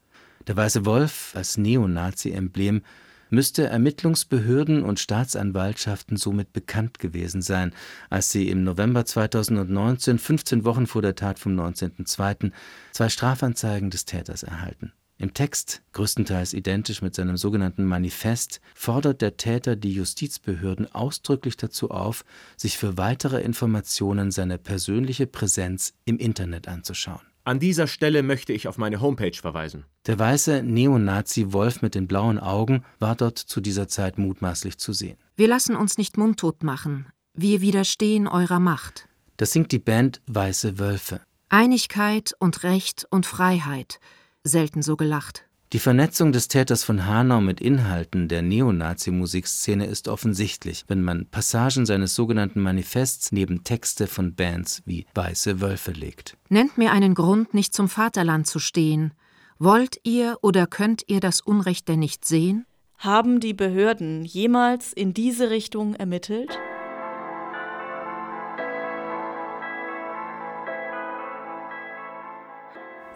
Der 0.47 0.57
Weiße 0.57 0.87
Wolf 0.87 1.33
als 1.35 1.59
Neonazi-Emblem 1.59 2.83
müsste 3.29 3.67
Ermittlungsbehörden 3.67 4.83
und 4.83 4.99
Staatsanwaltschaften 4.99 6.17
somit 6.17 6.53
bekannt 6.53 6.99
gewesen 6.99 7.43
sein, 7.43 7.73
als 8.09 8.33
sie 8.33 8.49
im 8.49 8.65
November 8.65 9.05
2019, 9.05 10.19
15 10.19 10.65
Wochen 10.65 10.87
vor 10.87 11.03
der 11.03 11.15
Tat 11.15 11.39
vom 11.39 11.53
19.02., 11.53 12.53
zwei 12.93 13.09
Strafanzeigen 13.09 13.91
des 13.91 14.07
Täters 14.07 14.43
erhalten. 14.43 14.93
Im 15.21 15.35
Text, 15.35 15.83
größtenteils 15.93 16.55
identisch 16.55 17.03
mit 17.03 17.15
seinem 17.15 17.37
sogenannten 17.37 17.85
Manifest, 17.85 18.63
fordert 18.75 19.21
der 19.21 19.37
Täter 19.37 19.77
die 19.77 19.93
Justizbehörden 19.93 20.95
ausdrücklich 20.95 21.59
dazu 21.59 21.91
auf, 21.91 22.25
sich 22.57 22.79
für 22.79 22.97
weitere 22.97 23.43
Informationen 23.43 24.31
seine 24.31 24.57
persönliche 24.57 25.27
Präsenz 25.27 25.93
im 26.07 26.17
Internet 26.17 26.69
anzuschauen. 26.69 27.21
An 27.45 27.59
dieser 27.59 27.87
Stelle 27.87 28.23
möchte 28.23 28.55
ich 28.55 28.67
auf 28.67 28.79
meine 28.79 29.03
Homepage 29.03 29.37
verweisen. 29.37 29.85
Der 30.07 30.19
weiße 30.19 30.63
Neonazi-Wolf 30.63 31.83
mit 31.83 31.95
den 31.95 32.07
blauen 32.07 32.39
Augen 32.39 32.83
war 32.99 33.15
dort 33.15 33.37
zu 33.39 33.61
dieser 33.61 33.89
Zeit 33.89 34.17
mutmaßlich 34.17 34.79
zu 34.79 34.95
sehen. 34.95 35.19
Wir 35.37 35.49
lassen 35.49 35.77
uns 35.77 35.99
nicht 35.99 36.17
mundtot 36.17 36.63
machen. 36.63 37.09
Wir 37.35 37.61
widerstehen 37.61 38.27
eurer 38.27 38.59
Macht. 38.59 39.07
Das 39.37 39.53
singt 39.53 39.71
die 39.73 39.81
Band 39.81 40.23
Weiße 40.29 40.79
Wölfe. 40.79 41.21
Einigkeit 41.51 42.33
und 42.39 42.63
Recht 42.63 43.07
und 43.11 43.27
Freiheit. 43.27 44.01
Selten 44.45 44.83
so 44.83 44.97
gelacht. 44.97 45.45
Die 45.73 45.79
Vernetzung 45.79 46.33
des 46.33 46.49
Täters 46.49 46.83
von 46.83 47.07
Hanau 47.07 47.41
mit 47.41 47.61
Inhalten 47.61 48.27
der 48.27 48.43
Neonazi-Musikszene 48.43 49.87
ist 49.87 50.09
offensichtlich, 50.09 50.85
wenn 50.89 51.03
man 51.03 51.27
Passagen 51.27 51.87
seines 51.87 52.17
sogenannten 52.17 52.61
Manifests 52.61 53.31
neben 53.31 53.63
Texte 53.63 54.09
von 54.09 54.35
Bands 54.35 54.83
wie 54.85 55.07
Weiße 55.15 55.61
Wölfe 55.61 55.93
legt. 55.93 56.37
Nennt 56.49 56.77
mir 56.77 56.91
einen 56.91 57.15
Grund, 57.15 57.55
nicht 57.55 57.73
zum 57.73 57.89
Vaterland 57.89 58.49
zu 58.49 58.59
stehen. 58.59 59.13
Wollt 59.59 60.01
ihr 60.03 60.39
oder 60.43 60.67
könnt 60.67 61.05
ihr 61.07 61.21
das 61.21 61.41
Unrecht 61.41 61.87
denn 61.87 62.01
nicht 62.01 62.25
sehen? 62.25 62.67
Haben 62.99 63.39
die 63.39 63.55
Behörden 63.55 64.25
jemals 64.25 64.93
in 64.93 65.15
diese 65.15 65.51
Richtung 65.51 65.95
ermittelt? 65.95 66.59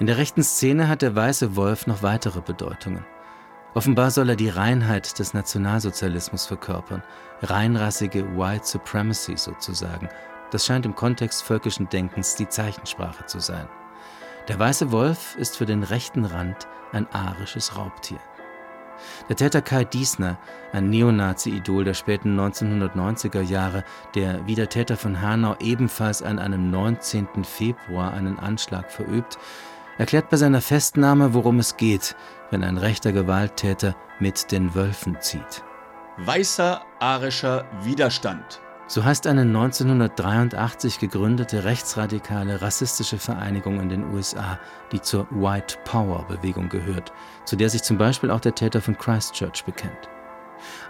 In 0.01 0.07
der 0.07 0.17
rechten 0.17 0.43
Szene 0.43 0.89
hat 0.89 1.03
der 1.03 1.15
weiße 1.15 1.55
Wolf 1.55 1.87
noch 1.87 2.03
weitere 2.03 2.41
Bedeutungen. 2.41 3.05
Offenbar 3.75 4.11
soll 4.11 4.29
er 4.29 4.37
die 4.37 4.49
Reinheit 4.49 5.19
des 5.21 5.35
Nationalsozialismus 5.35 6.47
verkörpern, 6.47 7.03
reinrassige 7.43 8.37
White 8.37 8.67
Supremacy 8.67 9.37
sozusagen. 9.37 10.09
Das 10.51 10.67
scheint 10.67 10.85
im 10.85 10.97
Kontext 10.97 11.45
völkischen 11.45 11.89
Denkens 11.89 12.35
die 12.35 12.49
Zeichensprache 12.49 13.27
zu 13.27 13.39
sein. 13.39 13.69
Der 14.49 14.59
weiße 14.59 14.91
Wolf 14.91 15.37
ist 15.37 15.57
für 15.57 15.67
den 15.67 15.85
rechten 15.85 16.25
Rand 16.25 16.67
ein 16.93 17.07
arisches 17.13 17.77
Raubtier. 17.77 18.19
Der 19.29 19.37
Täter 19.37 19.63
Kai 19.63 19.85
Diesner, 19.85 20.39
ein 20.73 20.91
Neonazi-Idol 20.91 21.85
der 21.85 21.95
späten 21.95 22.39
1990er 22.39 23.41
Jahre, 23.41 23.85
der 24.15 24.47
wie 24.47 24.55
der 24.55 24.69
Täter 24.69 24.97
von 24.97 25.21
Hanau 25.21 25.57
ebenfalls 25.61 26.23
an 26.23 26.39
einem 26.39 26.71
19. 26.71 27.45
Februar 27.45 28.13
einen 28.13 28.39
Anschlag 28.39 28.91
verübt, 28.91 29.39
erklärt 29.99 30.31
bei 30.31 30.37
seiner 30.37 30.61
Festnahme, 30.61 31.35
worum 31.35 31.59
es 31.59 31.77
geht, 31.77 32.17
wenn 32.51 32.65
ein 32.65 32.79
rechter 32.79 33.13
Gewalttäter 33.13 33.97
mit 34.21 34.53
den 34.53 34.75
Wölfen 34.75 35.17
zieht. 35.21 35.63
Weißer 36.19 36.83
arischer 37.01 37.65
Widerstand. 37.83 38.61
So 38.87 39.03
heißt 39.03 39.27
eine 39.27 39.43
1983 39.43 40.99
gegründete 40.99 41.65
rechtsradikale 41.65 42.61
rassistische 42.61 43.17
Vereinigung 43.17 43.81
in 43.81 43.89
den 43.89 44.13
USA, 44.13 44.59
die 44.93 45.01
zur 45.01 45.27
White 45.31 45.79
Power 45.85 46.27
Bewegung 46.29 46.69
gehört, 46.69 47.13
zu 47.47 47.57
der 47.57 47.71
sich 47.71 47.83
zum 47.83 47.97
Beispiel 47.97 48.31
auch 48.31 48.41
der 48.41 48.55
Täter 48.55 48.83
von 48.83 48.99
Christchurch 48.99 49.65
bekennt. 49.65 50.11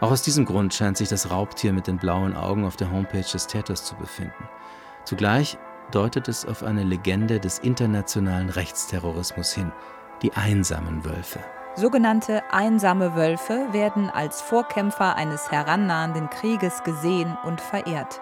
Auch 0.01 0.11
aus 0.11 0.23
diesem 0.23 0.45
Grund 0.45 0.75
scheint 0.75 0.97
sich 0.97 1.09
das 1.09 1.31
Raubtier 1.31 1.73
mit 1.73 1.87
den 1.87 1.99
blauen 1.99 2.37
Augen 2.37 2.65
auf 2.65 2.77
der 2.77 2.91
Homepage 2.91 3.21
des 3.21 3.47
Täters 3.47 3.85
zu 3.85 3.95
befinden. 3.95 4.49
Zugleich 5.05 5.57
deutet 5.95 6.29
es 6.29 6.45
auf 6.45 6.63
eine 6.63 6.83
Legende 6.83 7.39
des 7.39 7.59
internationalen 7.59 8.51
Rechtsterrorismus 8.51 9.53
hin, 9.53 9.71
die 10.23 10.33
einsamen 10.33 11.05
Wölfe. 11.05 11.41
Sogenannte 11.77 12.43
einsame 12.53 13.17
Wölfe 13.17 13.69
werden 13.73 14.11
als 14.11 14.41
Vorkämpfer 14.41 15.17
eines 15.17 15.51
herannahenden 15.51 16.31
Krieges 16.31 16.83
gesehen 16.85 17.37
und 17.45 17.61
verehrt. 17.61 18.21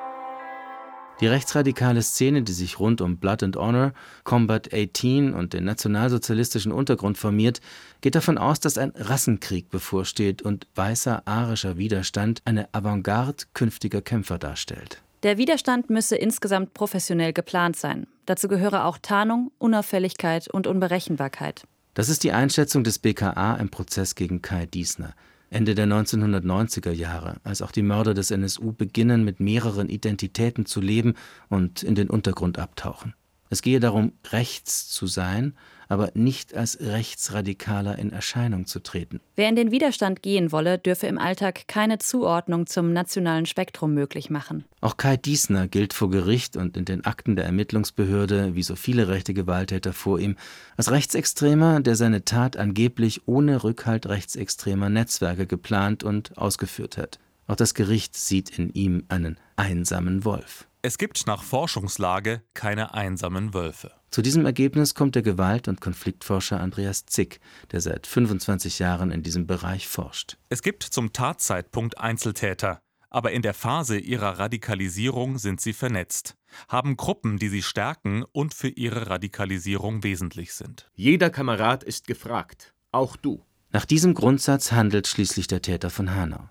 Die 1.20 1.26
rechtsradikale 1.26 2.02
Szene, 2.02 2.42
die 2.42 2.52
sich 2.52 2.80
rund 2.80 3.00
um 3.00 3.18
Blood 3.18 3.42
and 3.42 3.56
Honor, 3.56 3.92
Combat 4.24 4.72
18 4.72 5.34
und 5.34 5.52
den 5.52 5.64
nationalsozialistischen 5.64 6.72
Untergrund 6.72 7.16
formiert, 7.18 7.60
geht 8.00 8.14
davon 8.14 8.38
aus, 8.38 8.58
dass 8.58 8.78
ein 8.78 8.92
Rassenkrieg 8.96 9.68
bevorsteht 9.68 10.42
und 10.42 10.66
weißer 10.74 11.22
arischer 11.26 11.76
Widerstand 11.76 12.40
eine 12.44 12.72
Avantgarde 12.74 13.44
künftiger 13.54 14.00
Kämpfer 14.00 14.38
darstellt. 14.38 15.02
Der 15.22 15.38
Widerstand 15.38 15.88
müsse 15.88 16.16
insgesamt 16.16 16.74
professionell 16.74 17.32
geplant 17.32 17.76
sein. 17.76 18.08
Dazu 18.26 18.48
gehöre 18.48 18.86
auch 18.86 18.98
Tarnung, 18.98 19.52
Unauffälligkeit 19.58 20.48
und 20.48 20.66
Unberechenbarkeit. 20.66 21.64
Das 21.94 22.08
ist 22.08 22.24
die 22.24 22.32
Einschätzung 22.32 22.82
des 22.82 22.98
BKA 22.98 23.54
im 23.56 23.68
Prozess 23.68 24.16
gegen 24.16 24.42
Kai 24.42 24.66
Diesner. 24.66 25.14
Ende 25.48 25.74
der 25.74 25.86
1990er 25.86 26.90
Jahre, 26.90 27.36
als 27.44 27.62
auch 27.62 27.70
die 27.70 27.82
Mörder 27.82 28.14
des 28.14 28.30
NSU 28.30 28.72
beginnen, 28.72 29.22
mit 29.22 29.38
mehreren 29.38 29.88
Identitäten 29.88 30.66
zu 30.66 30.80
leben 30.80 31.14
und 31.48 31.82
in 31.82 31.94
den 31.94 32.08
Untergrund 32.10 32.58
abtauchen. 32.58 33.14
Es 33.52 33.60
gehe 33.60 33.80
darum, 33.80 34.12
rechts 34.30 34.88
zu 34.88 35.06
sein, 35.06 35.52
aber 35.86 36.10
nicht 36.14 36.54
als 36.54 36.80
Rechtsradikaler 36.80 37.98
in 37.98 38.10
Erscheinung 38.10 38.64
zu 38.64 38.80
treten. 38.80 39.20
Wer 39.36 39.50
in 39.50 39.56
den 39.56 39.70
Widerstand 39.70 40.22
gehen 40.22 40.52
wolle, 40.52 40.78
dürfe 40.78 41.06
im 41.06 41.18
Alltag 41.18 41.68
keine 41.68 41.98
Zuordnung 41.98 42.66
zum 42.66 42.94
nationalen 42.94 43.44
Spektrum 43.44 43.92
möglich 43.92 44.30
machen. 44.30 44.64
Auch 44.80 44.96
Kai 44.96 45.18
Diesner 45.18 45.68
gilt 45.68 45.92
vor 45.92 46.08
Gericht 46.08 46.56
und 46.56 46.78
in 46.78 46.86
den 46.86 47.04
Akten 47.04 47.36
der 47.36 47.44
Ermittlungsbehörde, 47.44 48.54
wie 48.54 48.62
so 48.62 48.74
viele 48.74 49.08
rechte 49.08 49.34
Gewalttäter 49.34 49.92
vor 49.92 50.18
ihm, 50.18 50.36
als 50.78 50.90
Rechtsextremer, 50.90 51.80
der 51.80 51.96
seine 51.96 52.24
Tat 52.24 52.56
angeblich 52.56 53.28
ohne 53.28 53.62
Rückhalt 53.64 54.06
rechtsextremer 54.06 54.88
Netzwerke 54.88 55.46
geplant 55.46 56.04
und 56.04 56.38
ausgeführt 56.38 56.96
hat. 56.96 57.18
Auch 57.48 57.56
das 57.56 57.74
Gericht 57.74 58.16
sieht 58.16 58.58
in 58.58 58.70
ihm 58.70 59.04
einen 59.10 59.36
einsamen 59.56 60.24
Wolf. 60.24 60.66
Es 60.84 60.98
gibt 60.98 61.28
nach 61.28 61.44
Forschungslage 61.44 62.42
keine 62.54 62.92
einsamen 62.92 63.54
Wölfe. 63.54 63.92
Zu 64.10 64.20
diesem 64.20 64.44
Ergebnis 64.44 64.96
kommt 64.96 65.14
der 65.14 65.22
Gewalt- 65.22 65.68
und 65.68 65.80
Konfliktforscher 65.80 66.58
Andreas 66.58 67.06
Zick, 67.06 67.38
der 67.70 67.80
seit 67.80 68.08
25 68.08 68.80
Jahren 68.80 69.12
in 69.12 69.22
diesem 69.22 69.46
Bereich 69.46 69.86
forscht. 69.86 70.38
Es 70.48 70.60
gibt 70.60 70.82
zum 70.82 71.12
Tatzeitpunkt 71.12 71.98
Einzeltäter, 71.98 72.80
aber 73.10 73.30
in 73.30 73.42
der 73.42 73.54
Phase 73.54 73.96
ihrer 73.96 74.40
Radikalisierung 74.40 75.38
sind 75.38 75.60
sie 75.60 75.72
vernetzt, 75.72 76.34
haben 76.66 76.96
Gruppen, 76.96 77.38
die 77.38 77.48
sie 77.48 77.62
stärken 77.62 78.24
und 78.32 78.52
für 78.52 78.68
ihre 78.68 79.08
Radikalisierung 79.08 80.02
wesentlich 80.02 80.52
sind. 80.52 80.90
Jeder 80.96 81.30
Kamerad 81.30 81.84
ist 81.84 82.08
gefragt, 82.08 82.74
auch 82.90 83.14
du. 83.14 83.44
Nach 83.70 83.84
diesem 83.84 84.14
Grundsatz 84.14 84.72
handelt 84.72 85.06
schließlich 85.06 85.46
der 85.46 85.62
Täter 85.62 85.90
von 85.90 86.12
Hanau 86.12 86.48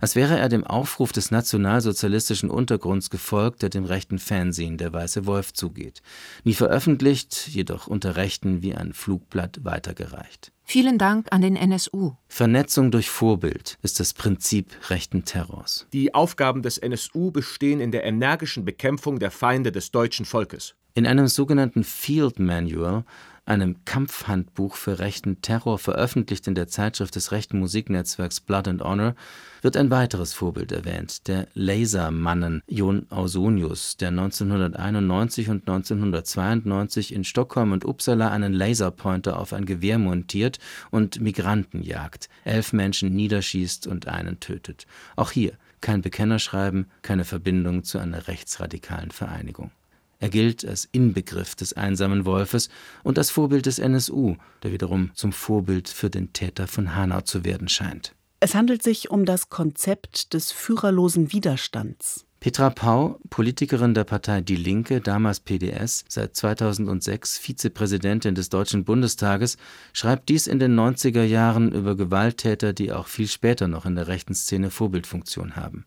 als 0.00 0.16
wäre 0.16 0.38
er 0.38 0.48
dem 0.48 0.64
Aufruf 0.64 1.12
des 1.12 1.30
nationalsozialistischen 1.30 2.50
Untergrunds 2.50 3.10
gefolgt, 3.10 3.62
der 3.62 3.68
dem 3.68 3.84
rechten 3.84 4.18
Fernsehen 4.18 4.78
Der 4.78 4.92
Weiße 4.92 5.26
Wolf 5.26 5.52
zugeht. 5.52 6.02
Nie 6.44 6.54
veröffentlicht, 6.54 7.48
jedoch 7.48 7.86
unter 7.86 8.16
Rechten 8.16 8.62
wie 8.62 8.74
ein 8.74 8.92
Flugblatt 8.92 9.64
weitergereicht. 9.64 10.52
Vielen 10.64 10.96
Dank 10.96 11.26
an 11.30 11.42
den 11.42 11.56
NSU. 11.56 12.12
Vernetzung 12.28 12.90
durch 12.90 13.10
Vorbild 13.10 13.78
ist 13.82 14.00
das 14.00 14.14
Prinzip 14.14 14.70
rechten 14.88 15.24
Terrors. 15.24 15.86
Die 15.92 16.14
Aufgaben 16.14 16.62
des 16.62 16.78
NSU 16.78 17.30
bestehen 17.30 17.80
in 17.80 17.90
der 17.90 18.04
energischen 18.04 18.64
Bekämpfung 18.64 19.18
der 19.18 19.30
Feinde 19.30 19.72
des 19.72 19.90
deutschen 19.90 20.24
Volkes. 20.24 20.74
In 20.94 21.06
einem 21.06 21.26
sogenannten 21.26 21.84
Field 21.84 22.38
Manual 22.38 23.04
einem 23.44 23.84
Kampfhandbuch 23.84 24.76
für 24.76 24.98
rechten 24.98 25.42
Terror, 25.42 25.78
veröffentlicht 25.78 26.46
in 26.46 26.54
der 26.54 26.68
Zeitschrift 26.68 27.16
des 27.16 27.32
rechten 27.32 27.58
Musiknetzwerks 27.58 28.40
Blood 28.40 28.68
and 28.68 28.82
Honor, 28.82 29.14
wird 29.62 29.76
ein 29.76 29.90
weiteres 29.90 30.32
Vorbild 30.32 30.72
erwähnt, 30.72 31.26
der 31.28 31.48
Lasermannen 31.54 32.62
Jon 32.66 33.06
Ausonius, 33.10 33.96
der 33.96 34.08
1991 34.08 35.48
und 35.48 35.68
1992 35.68 37.12
in 37.12 37.24
Stockholm 37.24 37.72
und 37.72 37.84
Uppsala 37.84 38.30
einen 38.30 38.52
Laserpointer 38.52 39.38
auf 39.38 39.52
ein 39.52 39.66
Gewehr 39.66 39.98
montiert 39.98 40.58
und 40.90 41.20
Migranten 41.20 41.82
jagt, 41.82 42.28
elf 42.44 42.72
Menschen 42.72 43.14
niederschießt 43.14 43.86
und 43.86 44.08
einen 44.08 44.40
tötet. 44.40 44.86
Auch 45.16 45.32
hier 45.32 45.52
kein 45.80 46.00
Bekennerschreiben, 46.00 46.86
keine 47.02 47.24
Verbindung 47.24 47.82
zu 47.82 47.98
einer 47.98 48.28
rechtsradikalen 48.28 49.10
Vereinigung. 49.10 49.72
Er 50.22 50.28
gilt 50.28 50.64
als 50.64 50.88
Inbegriff 50.92 51.56
des 51.56 51.72
einsamen 51.72 52.24
Wolfes 52.24 52.68
und 53.02 53.18
als 53.18 53.30
Vorbild 53.30 53.66
des 53.66 53.80
NSU, 53.80 54.36
der 54.62 54.70
wiederum 54.70 55.10
zum 55.14 55.32
Vorbild 55.32 55.88
für 55.88 56.10
den 56.10 56.32
Täter 56.32 56.68
von 56.68 56.94
Hanau 56.94 57.22
zu 57.22 57.44
werden 57.44 57.68
scheint. 57.68 58.14
Es 58.38 58.54
handelt 58.54 58.84
sich 58.84 59.10
um 59.10 59.24
das 59.24 59.48
Konzept 59.48 60.32
des 60.32 60.52
führerlosen 60.52 61.32
Widerstands. 61.32 62.24
Petra 62.38 62.70
Pau, 62.70 63.18
Politikerin 63.30 63.94
der 63.94 64.04
Partei 64.04 64.42
Die 64.42 64.54
Linke, 64.54 65.00
damals 65.00 65.40
PDS, 65.40 66.04
seit 66.08 66.36
2006 66.36 67.38
Vizepräsidentin 67.38 68.36
des 68.36 68.48
Deutschen 68.48 68.84
Bundestages, 68.84 69.56
schreibt 69.92 70.28
dies 70.28 70.46
in 70.46 70.60
den 70.60 70.78
90er 70.78 71.24
Jahren 71.24 71.72
über 71.72 71.96
Gewalttäter, 71.96 72.72
die 72.72 72.92
auch 72.92 73.08
viel 73.08 73.26
später 73.26 73.66
noch 73.66 73.86
in 73.86 73.96
der 73.96 74.06
rechten 74.06 74.36
Szene 74.36 74.70
Vorbildfunktion 74.70 75.56
haben. 75.56 75.84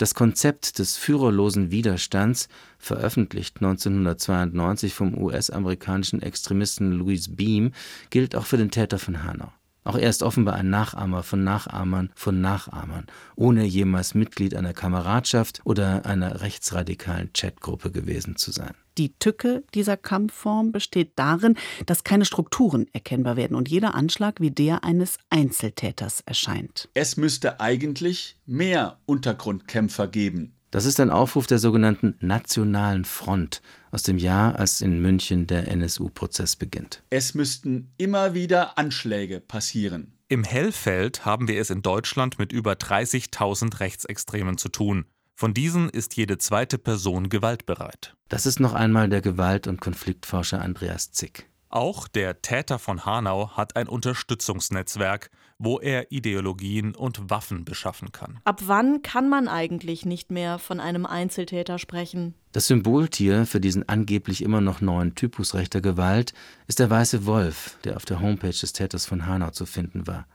Das 0.00 0.14
Konzept 0.14 0.78
des 0.78 0.96
führerlosen 0.96 1.70
Widerstands, 1.70 2.48
veröffentlicht 2.78 3.56
1992 3.56 4.94
vom 4.94 5.14
US-amerikanischen 5.14 6.22
Extremisten 6.22 6.92
Louis 6.92 7.36
Beam, 7.36 7.72
gilt 8.08 8.34
auch 8.34 8.46
für 8.46 8.56
den 8.56 8.70
Täter 8.70 8.98
von 8.98 9.24
Hanau. 9.24 9.52
Auch 9.90 9.98
er 9.98 10.08
ist 10.08 10.22
offenbar 10.22 10.54
ein 10.54 10.70
Nachahmer 10.70 11.24
von 11.24 11.42
Nachahmern 11.42 12.12
von 12.14 12.40
Nachahmern, 12.40 13.08
ohne 13.34 13.64
jemals 13.64 14.14
Mitglied 14.14 14.54
einer 14.54 14.72
Kameradschaft 14.72 15.62
oder 15.64 16.06
einer 16.06 16.42
rechtsradikalen 16.42 17.32
Chatgruppe 17.32 17.90
gewesen 17.90 18.36
zu 18.36 18.52
sein. 18.52 18.70
Die 18.98 19.18
Tücke 19.18 19.64
dieser 19.74 19.96
Kampfform 19.96 20.70
besteht 20.70 21.14
darin, 21.16 21.56
dass 21.86 22.04
keine 22.04 22.24
Strukturen 22.24 22.86
erkennbar 22.92 23.34
werden 23.34 23.56
und 23.56 23.68
jeder 23.68 23.96
Anschlag 23.96 24.40
wie 24.40 24.52
der 24.52 24.84
eines 24.84 25.18
Einzeltäters 25.28 26.20
erscheint. 26.20 26.88
Es 26.94 27.16
müsste 27.16 27.58
eigentlich 27.58 28.36
mehr 28.46 28.98
Untergrundkämpfer 29.06 30.06
geben. 30.06 30.54
Das 30.70 30.84
ist 30.84 31.00
ein 31.00 31.10
Aufruf 31.10 31.48
der 31.48 31.58
sogenannten 31.58 32.14
Nationalen 32.20 33.04
Front 33.04 33.60
aus 33.90 34.02
dem 34.02 34.18
Jahr, 34.18 34.56
als 34.58 34.80
in 34.80 35.00
München 35.00 35.46
der 35.46 35.68
NSU-Prozess 35.68 36.56
beginnt. 36.56 37.02
Es 37.10 37.34
müssten 37.34 37.92
immer 37.98 38.34
wieder 38.34 38.78
Anschläge 38.78 39.40
passieren. 39.40 40.12
Im 40.28 40.44
Hellfeld 40.44 41.24
haben 41.24 41.48
wir 41.48 41.60
es 41.60 41.70
in 41.70 41.82
Deutschland 41.82 42.38
mit 42.38 42.52
über 42.52 42.74
30.000 42.74 43.80
Rechtsextremen 43.80 44.58
zu 44.58 44.68
tun. 44.68 45.06
Von 45.34 45.54
diesen 45.54 45.88
ist 45.88 46.16
jede 46.16 46.38
zweite 46.38 46.78
Person 46.78 47.30
gewaltbereit. 47.30 48.14
Das 48.28 48.46
ist 48.46 48.60
noch 48.60 48.74
einmal 48.74 49.08
der 49.08 49.22
Gewalt- 49.22 49.66
und 49.66 49.80
Konfliktforscher 49.80 50.60
Andreas 50.60 51.12
Zick. 51.12 51.48
Auch 51.70 52.08
der 52.08 52.42
Täter 52.42 52.78
von 52.78 53.04
Hanau 53.06 53.56
hat 53.56 53.76
ein 53.76 53.88
Unterstützungsnetzwerk, 53.88 55.30
wo 55.60 55.78
er 55.78 56.10
Ideologien 56.10 56.94
und 56.94 57.30
Waffen 57.30 57.66
beschaffen 57.66 58.12
kann. 58.12 58.40
Ab 58.44 58.62
wann 58.64 59.02
kann 59.02 59.28
man 59.28 59.46
eigentlich 59.46 60.06
nicht 60.06 60.30
mehr 60.30 60.58
von 60.58 60.80
einem 60.80 61.04
Einzeltäter 61.04 61.78
sprechen? 61.78 62.34
Das 62.52 62.66
Symboltier 62.66 63.44
für 63.44 63.60
diesen 63.60 63.86
angeblich 63.86 64.42
immer 64.42 64.62
noch 64.62 64.80
neuen 64.80 65.14
Typus 65.14 65.54
rechter 65.54 65.82
Gewalt 65.82 66.32
ist 66.66 66.78
der 66.78 66.88
weiße 66.88 67.26
Wolf, 67.26 67.78
der 67.84 67.96
auf 67.96 68.06
der 68.06 68.20
Homepage 68.20 68.48
des 68.48 68.72
Täters 68.72 69.04
von 69.04 69.26
Hanau 69.26 69.50
zu 69.50 69.66
finden 69.66 70.06
war. 70.06 70.26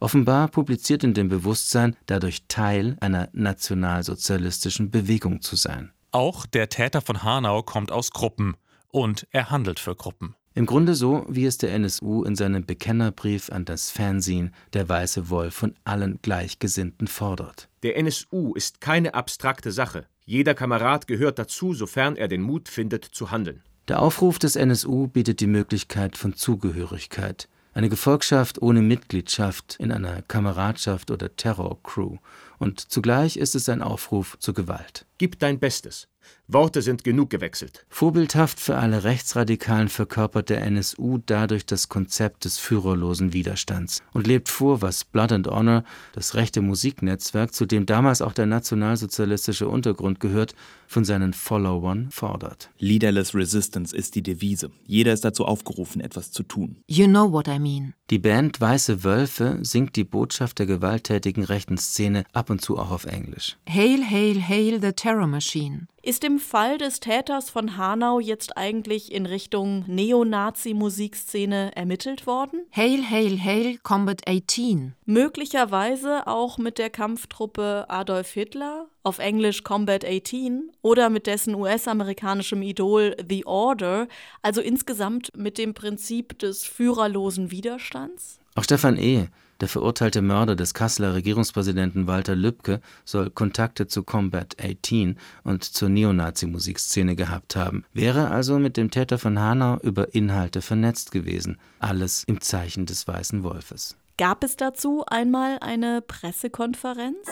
Offenbar 0.00 0.48
publiziert 0.48 1.04
in 1.04 1.14
dem 1.14 1.28
Bewusstsein, 1.28 1.94
dadurch 2.06 2.48
Teil 2.48 2.96
einer 3.00 3.28
nationalsozialistischen 3.32 4.90
Bewegung 4.90 5.42
zu 5.42 5.54
sein. 5.54 5.92
Auch 6.10 6.44
der 6.44 6.68
Täter 6.68 7.02
von 7.02 7.22
Hanau 7.22 7.62
kommt 7.62 7.92
aus 7.92 8.10
Gruppen 8.10 8.56
und 8.88 9.28
er 9.30 9.50
handelt 9.50 9.78
für 9.78 9.94
Gruppen. 9.94 10.34
Im 10.54 10.66
Grunde 10.66 10.94
so, 10.94 11.24
wie 11.28 11.46
es 11.46 11.56
der 11.56 11.72
NSU 11.72 12.24
in 12.24 12.36
seinem 12.36 12.66
Bekennerbrief 12.66 13.50
an 13.50 13.64
das 13.64 13.90
Fernsehen 13.90 14.52
Der 14.74 14.86
Weiße 14.86 15.30
Wolf 15.30 15.54
von 15.54 15.74
allen 15.84 16.18
Gleichgesinnten 16.20 17.06
fordert. 17.06 17.68
Der 17.82 17.96
NSU 17.96 18.52
ist 18.54 18.82
keine 18.82 19.14
abstrakte 19.14 19.72
Sache. 19.72 20.06
Jeder 20.26 20.54
Kamerad 20.54 21.06
gehört 21.06 21.38
dazu, 21.38 21.72
sofern 21.72 22.16
er 22.16 22.28
den 22.28 22.42
Mut 22.42 22.68
findet, 22.68 23.04
zu 23.04 23.30
handeln. 23.30 23.62
Der 23.88 24.00
Aufruf 24.00 24.38
des 24.38 24.54
NSU 24.54 25.08
bietet 25.08 25.40
die 25.40 25.46
Möglichkeit 25.46 26.18
von 26.18 26.34
Zugehörigkeit, 26.34 27.48
eine 27.74 27.88
Gefolgschaft 27.88 28.60
ohne 28.60 28.82
Mitgliedschaft 28.82 29.76
in 29.80 29.90
einer 29.90 30.20
Kameradschaft 30.22 31.10
oder 31.10 31.34
Terrorcrew. 31.34 32.18
Und 32.58 32.80
zugleich 32.80 33.38
ist 33.38 33.54
es 33.54 33.68
ein 33.70 33.82
Aufruf 33.82 34.36
zur 34.38 34.54
Gewalt. 34.54 35.06
Gib 35.18 35.38
dein 35.38 35.58
Bestes. 35.58 36.08
Worte 36.48 36.82
sind 36.82 37.02
genug 37.02 37.30
gewechselt. 37.30 37.86
Vorbildhaft 37.88 38.60
für 38.60 38.76
alle 38.76 39.04
Rechtsradikalen 39.04 39.88
verkörpert 39.88 40.50
der 40.50 40.62
NSU 40.62 41.18
dadurch 41.24 41.64
das 41.64 41.88
Konzept 41.88 42.44
des 42.44 42.58
führerlosen 42.58 43.32
Widerstands 43.32 44.02
und 44.12 44.26
lebt 44.26 44.48
vor, 44.48 44.82
was 44.82 45.04
Blood 45.04 45.32
and 45.32 45.48
Honor, 45.48 45.84
das 46.12 46.34
rechte 46.34 46.60
Musiknetzwerk, 46.60 47.54
zu 47.54 47.64
dem 47.64 47.86
damals 47.86 48.20
auch 48.20 48.32
der 48.32 48.46
nationalsozialistische 48.46 49.68
Untergrund 49.68 50.20
gehört, 50.20 50.54
von 50.86 51.04
seinen 51.04 51.32
Followern 51.32 52.10
fordert. 52.10 52.70
Leaderless 52.78 53.34
Resistance 53.34 53.96
ist 53.96 54.14
die 54.14 54.22
Devise. 54.22 54.70
Jeder 54.84 55.14
ist 55.14 55.24
dazu 55.24 55.46
aufgerufen, 55.46 56.02
etwas 56.02 56.32
zu 56.32 56.42
tun. 56.42 56.82
You 56.86 57.06
know 57.06 57.32
what 57.32 57.48
I 57.48 57.58
mean. 57.58 57.94
Die 58.10 58.18
Band 58.18 58.60
Weiße 58.60 59.04
Wölfe 59.04 59.58
singt 59.62 59.96
die 59.96 60.04
Botschaft 60.04 60.58
der 60.58 60.66
gewalttätigen 60.66 61.44
rechten 61.44 61.78
Szene 61.78 62.24
ab 62.34 62.50
und 62.50 62.60
zu 62.60 62.78
auch 62.78 62.90
auf 62.90 63.06
Englisch. 63.06 63.56
Hail, 63.66 64.04
hail, 64.04 64.46
hail 64.46 64.82
the 64.82 64.92
terror 64.92 65.11
machine. 65.14 65.86
Ist 66.04 66.24
im 66.24 66.40
Fall 66.40 66.78
des 66.78 66.98
Täters 66.98 67.48
von 67.48 67.76
Hanau 67.76 68.18
jetzt 68.18 68.56
eigentlich 68.56 69.12
in 69.12 69.24
Richtung 69.24 69.84
Neonazi-Musikszene 69.86 71.76
ermittelt 71.76 72.26
worden? 72.26 72.62
Hail, 72.74 73.08
hail, 73.08 73.38
hail 73.38 73.78
Combat 73.78 74.20
18. 74.26 74.94
Möglicherweise 75.06 76.26
auch 76.26 76.58
mit 76.58 76.78
der 76.78 76.90
Kampftruppe 76.90 77.86
Adolf 77.88 78.32
Hitler, 78.32 78.86
auf 79.04 79.20
Englisch 79.20 79.62
Combat 79.62 80.04
18, 80.04 80.72
oder 80.82 81.08
mit 81.08 81.28
dessen 81.28 81.54
US-amerikanischem 81.54 82.62
Idol 82.62 83.16
The 83.28 83.46
Order, 83.46 84.08
also 84.42 84.60
insgesamt 84.60 85.30
mit 85.36 85.56
dem 85.56 85.72
Prinzip 85.72 86.36
des 86.40 86.64
führerlosen 86.64 87.52
Widerstands? 87.52 88.40
Auch 88.56 88.64
Stefan 88.64 88.98
E., 88.98 89.28
Der 89.60 89.68
verurteilte 89.68 90.22
Mörder 90.22 90.56
des 90.56 90.74
Kasseler 90.74 91.14
Regierungspräsidenten 91.14 92.06
Walter 92.06 92.34
Lübcke 92.34 92.80
soll 93.04 93.30
Kontakte 93.30 93.86
zu 93.86 94.02
Combat 94.02 94.56
18 94.60 95.18
und 95.44 95.64
zur 95.64 95.88
Neonazi-Musikszene 95.88 97.14
gehabt 97.14 97.54
haben, 97.54 97.84
wäre 97.92 98.30
also 98.30 98.58
mit 98.58 98.76
dem 98.76 98.90
Täter 98.90 99.18
von 99.18 99.38
Hanau 99.38 99.78
über 99.78 100.14
Inhalte 100.14 100.62
vernetzt 100.62 101.12
gewesen, 101.12 101.58
alles 101.78 102.24
im 102.24 102.40
Zeichen 102.40 102.86
des 102.86 103.06
Weißen 103.06 103.44
Wolfes. 103.44 103.96
Gab 104.18 104.44
es 104.44 104.56
dazu 104.56 105.04
einmal 105.06 105.58
eine 105.60 106.02
Pressekonferenz? 106.02 107.28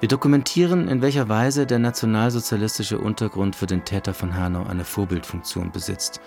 Wir 0.00 0.08
dokumentieren, 0.08 0.88
in 0.88 1.02
welcher 1.02 1.28
Weise 1.28 1.66
der 1.66 1.78
nationalsozialistische 1.78 2.98
Untergrund 2.98 3.54
für 3.56 3.66
den 3.66 3.84
Täter 3.84 4.12
von 4.12 4.36
Hanau 4.36 4.64
eine 4.64 4.84
Vorbildfunktion 4.84 5.70
besitzt 5.70 6.20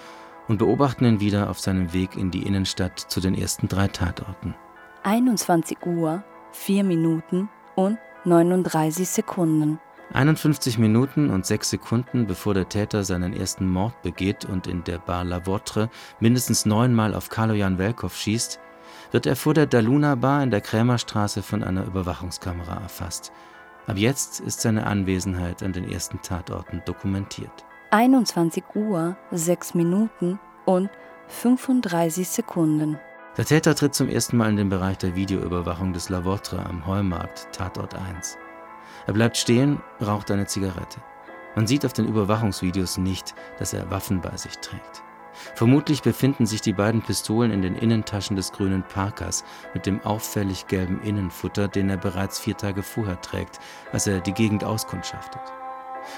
und 0.48 0.58
beobachten 0.58 1.06
ihn 1.06 1.20
wieder 1.20 1.50
auf 1.50 1.60
seinem 1.60 1.94
Weg 1.94 2.16
in 2.16 2.32
die 2.32 2.44
Innenstadt 2.44 2.98
zu 2.98 3.20
den 3.20 3.36
ersten 3.36 3.68
drei 3.68 3.88
Tatorten. 3.88 4.56
21 5.04 5.86
Uhr, 5.86 6.24
4 6.54 6.84
Minuten 6.86 7.50
und 7.76 7.98
39 8.24 9.08
Sekunden. 9.08 9.80
51 10.14 10.78
Minuten 10.78 11.30
und 11.30 11.46
6 11.46 11.70
Sekunden 11.70 12.28
bevor 12.28 12.54
der 12.54 12.70
Täter 12.70 13.04
seinen 13.04 13.34
ersten 13.34 13.68
Mord 13.68 14.02
begeht 14.02 14.46
und 14.46 14.66
in 14.66 14.86
der 14.86 15.00
Bar 15.00 15.26
La 15.26 15.46
Votre 15.46 15.90
mindestens 16.22 16.66
neunmal 16.66 17.14
auf 17.14 17.30
Kalojan 17.30 17.78
Welkow 17.78 18.16
schießt, 18.16 18.60
wird 19.12 19.26
er 19.26 19.36
vor 19.36 19.54
der 19.54 19.66
Daluna 19.66 20.16
Bar 20.16 20.42
in 20.42 20.52
der 20.52 20.62
Krämerstraße 20.62 21.44
von 21.44 21.62
einer 21.62 21.86
Überwachungskamera 21.86 22.82
erfasst. 22.82 23.34
Ab 23.88 23.96
jetzt 23.98 24.42
ist 24.42 24.60
seine 24.60 24.86
Anwesenheit 24.86 25.64
an 25.64 25.72
den 25.72 25.90
ersten 25.90 26.22
Tatorten 26.22 26.82
dokumentiert. 26.86 27.66
21 27.92 28.64
Uhr, 28.76 29.16
6 29.32 29.76
Minuten 29.76 30.40
und 30.66 30.90
35 31.30 32.28
Sekunden. 32.28 33.00
Der 33.38 33.46
Täter 33.46 33.76
tritt 33.76 33.96
zum 33.96 34.10
ersten 34.10 34.36
Mal 34.36 34.50
in 34.50 34.58
den 34.58 34.68
Bereich 34.68 34.98
der 34.98 35.16
Videoüberwachung 35.16 35.94
des 35.94 36.10
La 36.10 36.26
Votre 36.26 36.60
am 36.66 36.86
Heumarkt, 36.86 37.48
Tatort 37.54 37.96
1. 37.96 38.38
Er 39.06 39.14
bleibt 39.14 39.38
stehen, 39.38 39.82
raucht 40.06 40.32
eine 40.32 40.48
Zigarette. 40.48 41.00
Man 41.56 41.66
sieht 41.66 41.86
auf 41.86 41.94
den 41.94 42.10
Überwachungsvideos 42.10 42.98
nicht, 42.98 43.36
dass 43.58 43.72
er 43.72 43.90
Waffen 43.90 44.20
bei 44.20 44.36
sich 44.36 44.58
trägt. 44.58 45.02
Vermutlich 45.56 46.02
befinden 46.02 46.46
sich 46.46 46.62
die 46.62 46.74
beiden 46.74 47.02
Pistolen 47.02 47.52
in 47.52 47.62
den 47.62 47.76
Innentaschen 47.76 48.36
des 48.36 48.52
grünen 48.52 48.84
Parkers 48.84 49.44
mit 49.74 49.86
dem 49.86 50.02
auffällig 50.02 50.68
gelben 50.68 51.02
Innenfutter, 51.02 51.68
den 51.68 51.90
er 51.90 51.98
bereits 51.98 52.40
vier 52.40 52.58
Tage 52.58 52.84
vorher 52.84 53.22
trägt, 53.22 53.60
als 53.92 54.08
er 54.08 54.20
die 54.20 54.34
Gegend 54.34 54.64
auskundschaftet. 54.64 55.42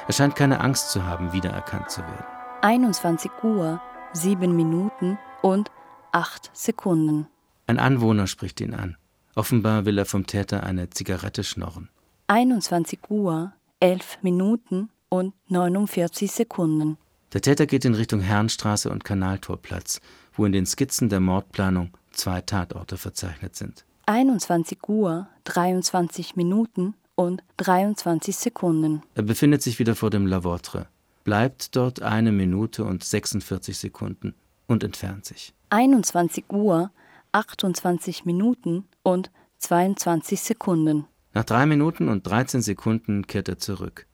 Er 0.07 0.13
scheint 0.13 0.35
keine 0.35 0.59
Angst 0.61 0.91
zu 0.91 1.05
haben, 1.05 1.33
wiedererkannt 1.33 1.89
zu 1.89 2.01
werden. 2.01 2.25
21 2.61 3.31
Uhr, 3.43 3.81
7 4.13 4.55
Minuten 4.55 5.17
und 5.41 5.71
8 6.11 6.51
Sekunden. 6.53 7.27
Ein 7.67 7.79
Anwohner 7.79 8.27
spricht 8.27 8.61
ihn 8.61 8.73
an. 8.73 8.97
Offenbar 9.35 9.85
will 9.85 9.97
er 9.97 10.05
vom 10.05 10.25
Täter 10.25 10.63
eine 10.63 10.89
Zigarette 10.89 11.43
schnorren. 11.43 11.89
21 12.27 12.99
Uhr, 13.09 13.53
11 13.79 14.19
Minuten 14.21 14.89
und 15.09 15.33
49 15.47 16.31
Sekunden. 16.31 16.97
Der 17.33 17.41
Täter 17.41 17.67
geht 17.67 17.85
in 17.85 17.93
Richtung 17.93 18.21
Herrenstraße 18.21 18.89
und 18.89 19.03
Kanaltorplatz, 19.03 20.01
wo 20.33 20.45
in 20.45 20.51
den 20.51 20.65
Skizzen 20.65 21.09
der 21.09 21.19
Mordplanung 21.19 21.91
zwei 22.11 22.41
Tatorte 22.41 22.97
verzeichnet 22.97 23.55
sind. 23.55 23.85
21 24.07 24.79
Uhr, 24.87 25.27
23 25.43 26.35
Minuten 26.35 26.95
und 27.13 27.43
23 27.57 28.35
Sekunden. 28.35 29.03
Er 29.13 29.21
befindet 29.21 29.61
sich 29.61 29.77
wieder 29.77 29.95
vor 29.95 30.09
dem 30.09 30.25
Lavautre, 30.25 30.87
bleibt 31.23 31.75
dort 31.75 32.01
eine 32.01 32.31
Minute 32.31 32.83
und 32.83 33.03
46 33.03 33.77
Sekunden 33.77 34.33
und 34.65 34.83
entfernt 34.83 35.25
sich. 35.25 35.53
21 35.69 36.45
Uhr, 36.49 36.89
28 37.31 38.25
Minuten 38.25 38.85
und 39.03 39.29
22 39.59 40.41
Sekunden. 40.41 41.05
Nach 41.35 41.43
drei 41.43 41.67
Minuten 41.67 42.09
und 42.09 42.25
13 42.25 42.63
Sekunden 42.63 43.27
kehrt 43.27 43.49
er 43.49 43.59
zurück. 43.59 44.07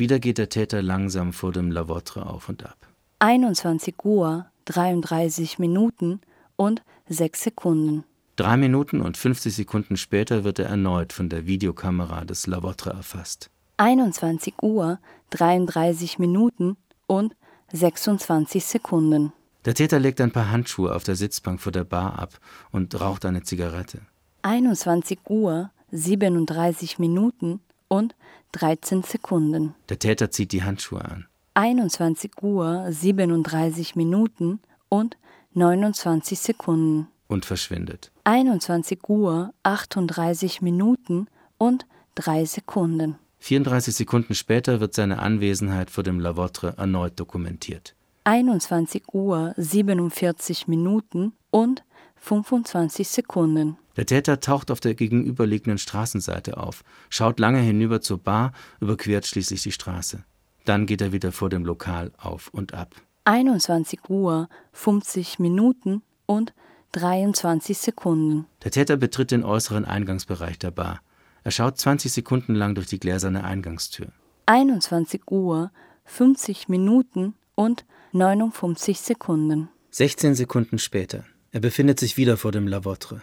Wieder 0.00 0.18
geht 0.18 0.38
der 0.38 0.48
Täter 0.48 0.80
langsam 0.80 1.34
vor 1.34 1.52
dem 1.52 1.70
Lavautre 1.70 2.24
auf 2.24 2.48
und 2.48 2.64
ab. 2.64 2.78
21 3.18 3.96
Uhr, 4.02 4.46
33 4.64 5.58
Minuten 5.58 6.22
und 6.56 6.82
6 7.10 7.42
Sekunden. 7.42 8.04
Drei 8.36 8.56
Minuten 8.56 9.02
und 9.02 9.18
50 9.18 9.54
Sekunden 9.54 9.98
später 9.98 10.42
wird 10.42 10.58
er 10.58 10.70
erneut 10.70 11.12
von 11.12 11.28
der 11.28 11.44
Videokamera 11.44 12.24
des 12.24 12.46
Lavautre 12.46 12.88
erfasst. 12.94 13.50
21 13.76 14.54
Uhr, 14.62 14.98
33 15.30 16.18
Minuten 16.18 16.78
und 17.06 17.36
26 17.70 18.64
Sekunden. 18.64 19.34
Der 19.66 19.74
Täter 19.74 19.98
legt 19.98 20.22
ein 20.22 20.32
paar 20.32 20.50
Handschuhe 20.50 20.94
auf 20.94 21.04
der 21.04 21.16
Sitzbank 21.16 21.60
vor 21.60 21.72
der 21.72 21.84
Bar 21.84 22.18
ab 22.18 22.40
und 22.72 22.98
raucht 22.98 23.26
eine 23.26 23.42
Zigarette. 23.42 24.00
21 24.40 25.18
Uhr, 25.28 25.70
37 25.90 26.98
Minuten 26.98 27.60
und 27.90 28.14
13 28.52 29.02
Sekunden. 29.02 29.74
Der 29.88 29.98
Täter 29.98 30.30
zieht 30.30 30.52
die 30.52 30.62
Handschuhe 30.62 31.04
an. 31.04 31.26
21 31.54 32.42
Uhr, 32.42 32.86
37 32.88 33.96
Minuten 33.96 34.60
und 34.88 35.16
29 35.52 36.38
Sekunden. 36.38 37.08
Und 37.26 37.44
verschwindet. 37.44 38.10
21 38.24 39.08
Uhr, 39.08 39.52
38 39.62 40.62
Minuten 40.62 41.26
und 41.58 41.86
3 42.14 42.44
Sekunden. 42.44 43.16
34 43.40 43.94
Sekunden 43.94 44.34
später 44.34 44.80
wird 44.80 44.94
seine 44.94 45.18
Anwesenheit 45.20 45.90
vor 45.90 46.04
dem 46.04 46.20
Lavautre 46.20 46.74
erneut 46.76 47.18
dokumentiert. 47.18 47.94
21 48.24 49.14
Uhr, 49.14 49.54
47 49.56 50.68
Minuten 50.68 51.32
und 51.50 51.82
25 52.20 53.08
Sekunden. 53.08 53.76
Der 53.96 54.06
Täter 54.06 54.40
taucht 54.40 54.70
auf 54.70 54.80
der 54.80 54.94
gegenüberliegenden 54.94 55.78
Straßenseite 55.78 56.56
auf, 56.56 56.84
schaut 57.08 57.40
lange 57.40 57.58
hinüber 57.60 58.00
zur 58.00 58.18
Bar, 58.18 58.52
überquert 58.80 59.26
schließlich 59.26 59.62
die 59.62 59.72
Straße. 59.72 60.24
Dann 60.64 60.86
geht 60.86 61.00
er 61.00 61.12
wieder 61.12 61.32
vor 61.32 61.48
dem 61.48 61.64
Lokal 61.64 62.12
auf 62.18 62.48
und 62.48 62.74
ab. 62.74 62.94
21 63.24 64.08
Uhr, 64.08 64.48
50 64.72 65.38
Minuten 65.38 66.02
und 66.26 66.54
23 66.92 67.76
Sekunden. 67.76 68.46
Der 68.64 68.70
Täter 68.70 68.96
betritt 68.96 69.30
den 69.30 69.44
äußeren 69.44 69.84
Eingangsbereich 69.84 70.58
der 70.58 70.70
Bar. 70.70 71.00
Er 71.42 71.50
schaut 71.50 71.78
20 71.78 72.12
Sekunden 72.12 72.54
lang 72.54 72.74
durch 72.74 72.86
die 72.86 73.00
gläserne 73.00 73.44
Eingangstür. 73.44 74.08
21 74.46 75.22
Uhr, 75.30 75.70
50 76.04 76.68
Minuten 76.68 77.34
und 77.54 77.84
59 78.12 79.00
Sekunden. 79.00 79.68
16 79.90 80.34
Sekunden 80.34 80.78
später. 80.78 81.24
Er 81.52 81.60
befindet 81.60 81.98
sich 81.98 82.16
wieder 82.16 82.36
vor 82.36 82.52
dem 82.52 82.68
Lavautre. 82.68 83.22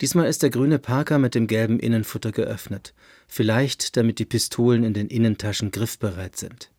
Diesmal 0.00 0.28
ist 0.28 0.44
der 0.44 0.50
grüne 0.50 0.78
Parker 0.78 1.18
mit 1.18 1.34
dem 1.34 1.48
gelben 1.48 1.80
Innenfutter 1.80 2.30
geöffnet, 2.30 2.94
vielleicht 3.26 3.96
damit 3.96 4.20
die 4.20 4.24
Pistolen 4.24 4.84
in 4.84 4.94
den 4.94 5.08
Innentaschen 5.08 5.72
griffbereit 5.72 6.36
sind. 6.36 6.70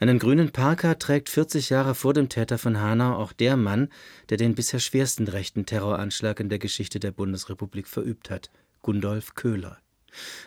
Einen 0.00 0.18
grünen 0.18 0.50
Parker 0.50 0.98
trägt 0.98 1.28
40 1.28 1.68
Jahre 1.70 1.94
vor 1.94 2.14
dem 2.14 2.28
Täter 2.30 2.56
von 2.56 2.80
Hanau 2.80 3.16
auch 3.16 3.32
der 3.32 3.56
Mann, 3.56 3.88
der 4.30 4.38
den 4.38 4.54
bisher 4.54 4.80
schwersten 4.80 5.28
rechten 5.28 5.66
Terroranschlag 5.66 6.40
in 6.40 6.48
der 6.48 6.58
Geschichte 6.58 7.00
der 7.00 7.10
Bundesrepublik 7.10 7.86
verübt 7.86 8.30
hat, 8.30 8.50
Gundolf 8.80 9.34
Köhler. 9.34 9.78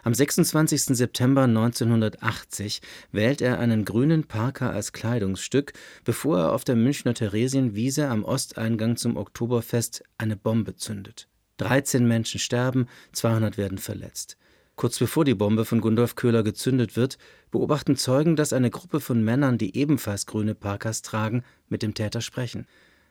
Am 0.03 0.13
26. 0.13 0.97
September 0.97 1.43
1980 1.43 2.81
wählt 3.11 3.41
er 3.41 3.59
einen 3.59 3.85
grünen 3.85 4.25
Parker 4.25 4.71
als 4.71 4.93
Kleidungsstück, 4.93 5.73
bevor 6.03 6.39
er 6.39 6.53
auf 6.53 6.63
der 6.63 6.75
Münchner 6.75 7.13
Theresienwiese 7.13 8.07
am 8.07 8.23
Osteingang 8.23 8.97
zum 8.97 9.17
Oktoberfest 9.17 10.03
eine 10.17 10.35
Bombe 10.35 10.75
zündet. 10.75 11.27
13 11.57 12.07
Menschen 12.07 12.39
sterben, 12.39 12.87
200 13.13 13.57
werden 13.57 13.77
verletzt. 13.77 14.37
Kurz 14.75 14.97
bevor 14.97 15.25
die 15.25 15.35
Bombe 15.35 15.65
von 15.65 15.79
Gundolf 15.79 16.15
Köhler 16.15 16.41
gezündet 16.41 16.95
wird, 16.95 17.17
beobachten 17.51 17.95
Zeugen, 17.97 18.35
dass 18.35 18.53
eine 18.53 18.71
Gruppe 18.71 18.99
von 18.99 19.23
Männern, 19.23 19.57
die 19.57 19.77
ebenfalls 19.77 20.25
grüne 20.25 20.55
Parkers 20.55 21.03
tragen, 21.03 21.43
mit 21.69 21.83
dem 21.83 21.93
Täter 21.93 22.21
sprechen. 22.21 22.65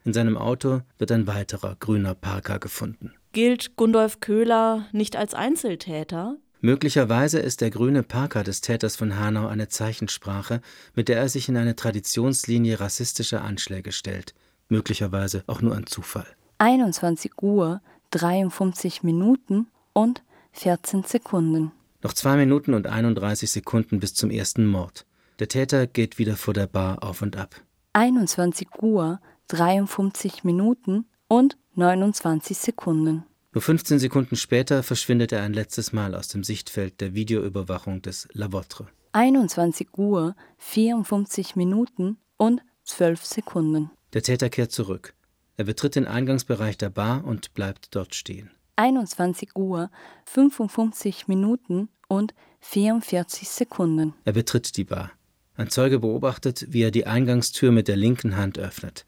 In 0.05 0.13
seinem 0.13 0.37
Auto 0.37 0.81
wird 0.99 1.13
ein 1.13 1.27
weiterer 1.27 1.77
grüner 1.79 2.15
Parker 2.15 2.59
gefunden. 2.59 3.13
Gilt 3.33 3.77
Gundolf 3.77 4.19
Köhler 4.19 4.89
nicht 4.93 5.15
als 5.15 5.35
Einzeltäter? 5.35 6.39
Möglicherweise 6.63 7.39
ist 7.39 7.63
der 7.63 7.71
grüne 7.71 8.03
Parker 8.03 8.45
des 8.45 8.61
Täters 8.61 8.95
von 8.95 9.19
Hanau 9.19 9.47
eine 9.47 9.69
Zeichensprache, 9.69 10.61
mit 10.95 11.09
der 11.09 11.19
er 11.19 11.31
sich 11.31 11.49
in 11.49 11.57
eine 11.57 11.75
Traditionslinie 11.75 12.81
rassistischer 12.81 13.43
Anschläge 13.43 13.93
stellt. 13.93 14.35
Möglicherweise 14.69 15.43
auch 15.47 15.63
nur 15.63 15.75
ein 15.75 15.87
Zufall. 15.87 16.27
21 16.59 17.33
Uhr, 17.41 17.81
53 18.11 19.03
Minuten 19.03 19.69
und 19.95 20.23
14 20.53 21.05
Sekunden. 21.05 21.73
Noch 22.03 22.13
zwei 22.13 22.37
Minuten 22.37 22.75
und 22.75 22.87
31 22.87 23.51
Sekunden 23.51 23.99
bis 23.99 24.13
zum 24.13 24.31
ersten 24.31 24.67
Mord. 24.67 25.07
Der 25.39 25.49
Täter 25.49 25.87
geht 25.87 26.19
wieder 26.19 26.37
vor 26.37 26.53
der 26.53 26.67
Bar 26.67 27.03
auf 27.03 27.23
und 27.23 27.37
ab. 27.37 27.55
21 27.95 28.69
Uhr, 28.83 29.21
53 29.49 30.45
Minuten 30.45 31.07
und 31.27 31.57
29 31.75 32.59
Sekunden. 32.59 33.25
Nur 33.53 33.63
15 33.63 33.99
Sekunden 33.99 34.37
später 34.37 34.85
verschwindet 34.85 35.33
er 35.33 35.43
ein 35.43 35.53
letztes 35.53 35.93
Mal 35.93 36.15
aus 36.15 36.29
dem 36.29 36.45
Sichtfeld 36.45 37.01
der 37.01 37.15
Videoüberwachung 37.15 38.01
des 38.01 38.29
Lavautre. 38.33 38.87
21 39.13 39.89
Uhr 39.99 40.37
54 40.59 41.57
Minuten 41.57 42.19
und 42.37 42.63
12 42.85 43.25
Sekunden. 43.25 43.91
Der 44.13 44.23
Täter 44.23 44.51
kehrt 44.51 44.71
zurück. 44.71 45.15
Er 45.57 45.65
betritt 45.65 45.97
den 45.97 46.07
Eingangsbereich 46.07 46.79
der 46.79 46.91
Bar 46.91 47.25
und 47.25 47.53
bleibt 47.55 47.89
dort 47.97 48.15
stehen. 48.15 48.51
21 48.77 49.57
Uhr 49.57 49.91
55 50.27 51.27
Minuten 51.27 51.89
und 52.07 52.35
44 52.61 53.49
Sekunden. 53.49 54.15
Er 54.25 54.33
betritt 54.33 54.77
die 54.77 54.85
Bar. 54.85 55.11
Ein 55.57 55.71
Zeuge 55.71 55.99
beobachtet, 55.99 56.67
wie 56.71 56.83
er 56.83 56.93
die 56.93 57.07
Eingangstür 57.07 57.73
mit 57.73 57.89
der 57.89 57.97
linken 57.97 58.37
Hand 58.37 58.61
öffnet. 58.61 59.05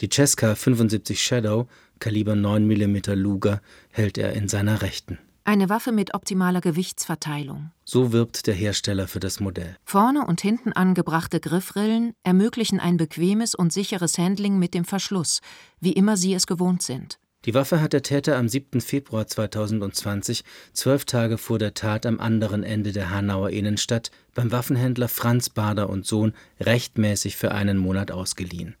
Die 0.00 0.08
Cesca 0.08 0.54
75 0.54 1.22
Shadow, 1.22 1.68
Kaliber 2.02 2.34
9 2.34 2.66
mm 2.66 3.12
Luger, 3.14 3.60
hält 3.92 4.18
er 4.18 4.32
in 4.32 4.48
seiner 4.48 4.82
rechten. 4.82 5.20
Eine 5.44 5.68
Waffe 5.68 5.92
mit 5.92 6.14
optimaler 6.14 6.60
Gewichtsverteilung. 6.60 7.70
So 7.84 8.10
wirbt 8.10 8.48
der 8.48 8.54
Hersteller 8.54 9.06
für 9.06 9.20
das 9.20 9.38
Modell. 9.38 9.76
Vorne 9.84 10.26
und 10.26 10.40
hinten 10.40 10.72
angebrachte 10.72 11.38
Griffrillen 11.38 12.14
ermöglichen 12.24 12.80
ein 12.80 12.96
bequemes 12.96 13.54
und 13.54 13.72
sicheres 13.72 14.18
Handling 14.18 14.58
mit 14.58 14.74
dem 14.74 14.84
Verschluss, 14.84 15.42
wie 15.78 15.92
immer 15.92 16.16
Sie 16.16 16.34
es 16.34 16.48
gewohnt 16.48 16.82
sind. 16.82 17.20
Die 17.44 17.54
Waffe 17.54 17.80
hat 17.80 17.92
der 17.92 18.02
Täter 18.02 18.36
am 18.36 18.48
7. 18.48 18.80
Februar 18.80 19.28
2020, 19.28 20.42
zwölf 20.72 21.04
Tage 21.04 21.38
vor 21.38 21.60
der 21.60 21.74
Tat 21.74 22.04
am 22.04 22.18
anderen 22.18 22.64
Ende 22.64 22.90
der 22.90 23.10
Hanauer 23.10 23.50
Innenstadt, 23.50 24.10
beim 24.34 24.50
Waffenhändler 24.50 25.06
Franz 25.06 25.50
Bader 25.50 25.88
und 25.88 26.04
Sohn 26.04 26.32
rechtmäßig 26.58 27.36
für 27.36 27.52
einen 27.52 27.78
Monat 27.78 28.10
ausgeliehen. 28.10 28.74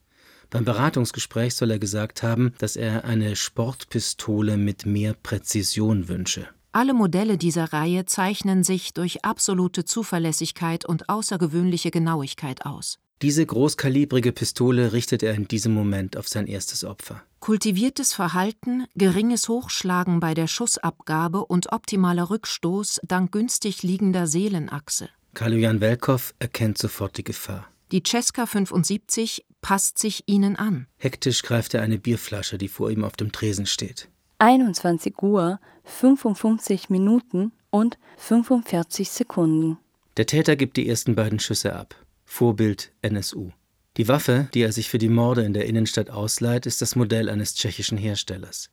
Beim 0.52 0.66
Beratungsgespräch 0.66 1.54
soll 1.54 1.70
er 1.70 1.78
gesagt 1.78 2.22
haben, 2.22 2.52
dass 2.58 2.76
er 2.76 3.06
eine 3.06 3.36
Sportpistole 3.36 4.58
mit 4.58 4.84
mehr 4.84 5.14
Präzision 5.14 6.08
wünsche. 6.08 6.46
Alle 6.72 6.92
Modelle 6.92 7.38
dieser 7.38 7.72
Reihe 7.72 8.04
zeichnen 8.04 8.62
sich 8.62 8.92
durch 8.92 9.24
absolute 9.24 9.86
Zuverlässigkeit 9.86 10.84
und 10.84 11.08
außergewöhnliche 11.08 11.90
Genauigkeit 11.90 12.66
aus. 12.66 12.98
Diese 13.22 13.46
großkalibrige 13.46 14.32
Pistole 14.32 14.92
richtet 14.92 15.22
er 15.22 15.32
in 15.32 15.48
diesem 15.48 15.72
Moment 15.72 16.18
auf 16.18 16.28
sein 16.28 16.46
erstes 16.46 16.84
Opfer. 16.84 17.22
Kultiviertes 17.40 18.12
Verhalten, 18.12 18.84
geringes 18.94 19.48
Hochschlagen 19.48 20.20
bei 20.20 20.34
der 20.34 20.48
Schussabgabe 20.48 21.46
und 21.46 21.72
optimaler 21.72 22.28
Rückstoß 22.28 23.00
dank 23.04 23.32
günstig 23.32 23.82
liegender 23.82 24.26
Seelenachse. 24.26 25.08
Kalujan 25.32 25.80
Welkow 25.80 26.34
erkennt 26.40 26.76
sofort 26.76 27.16
die 27.16 27.24
Gefahr. 27.24 27.71
Die 27.92 28.02
Cesca 28.02 28.46
75 28.46 29.44
passt 29.60 29.98
sich 29.98 30.24
ihnen 30.26 30.56
an. 30.56 30.86
Hektisch 30.96 31.42
greift 31.42 31.74
er 31.74 31.82
eine 31.82 31.98
Bierflasche, 31.98 32.56
die 32.56 32.68
vor 32.68 32.90
ihm 32.90 33.04
auf 33.04 33.16
dem 33.16 33.32
Tresen 33.32 33.66
steht. 33.66 34.08
21 34.38 35.22
Uhr 35.22 35.60
55 35.84 36.88
Minuten 36.88 37.52
und 37.68 37.98
45 38.16 39.10
Sekunden. 39.10 39.78
Der 40.16 40.26
Täter 40.26 40.56
gibt 40.56 40.78
die 40.78 40.88
ersten 40.88 41.14
beiden 41.14 41.38
Schüsse 41.38 41.76
ab. 41.76 41.94
Vorbild 42.24 42.92
NSU. 43.02 43.50
Die 43.98 44.08
Waffe, 44.08 44.48
die 44.54 44.62
er 44.62 44.72
sich 44.72 44.88
für 44.88 44.96
die 44.96 45.10
Morde 45.10 45.42
in 45.42 45.52
der 45.52 45.66
Innenstadt 45.66 46.08
ausleiht, 46.08 46.64
ist 46.64 46.80
das 46.80 46.96
Modell 46.96 47.28
eines 47.28 47.54
tschechischen 47.54 47.98
Herstellers. 47.98 48.70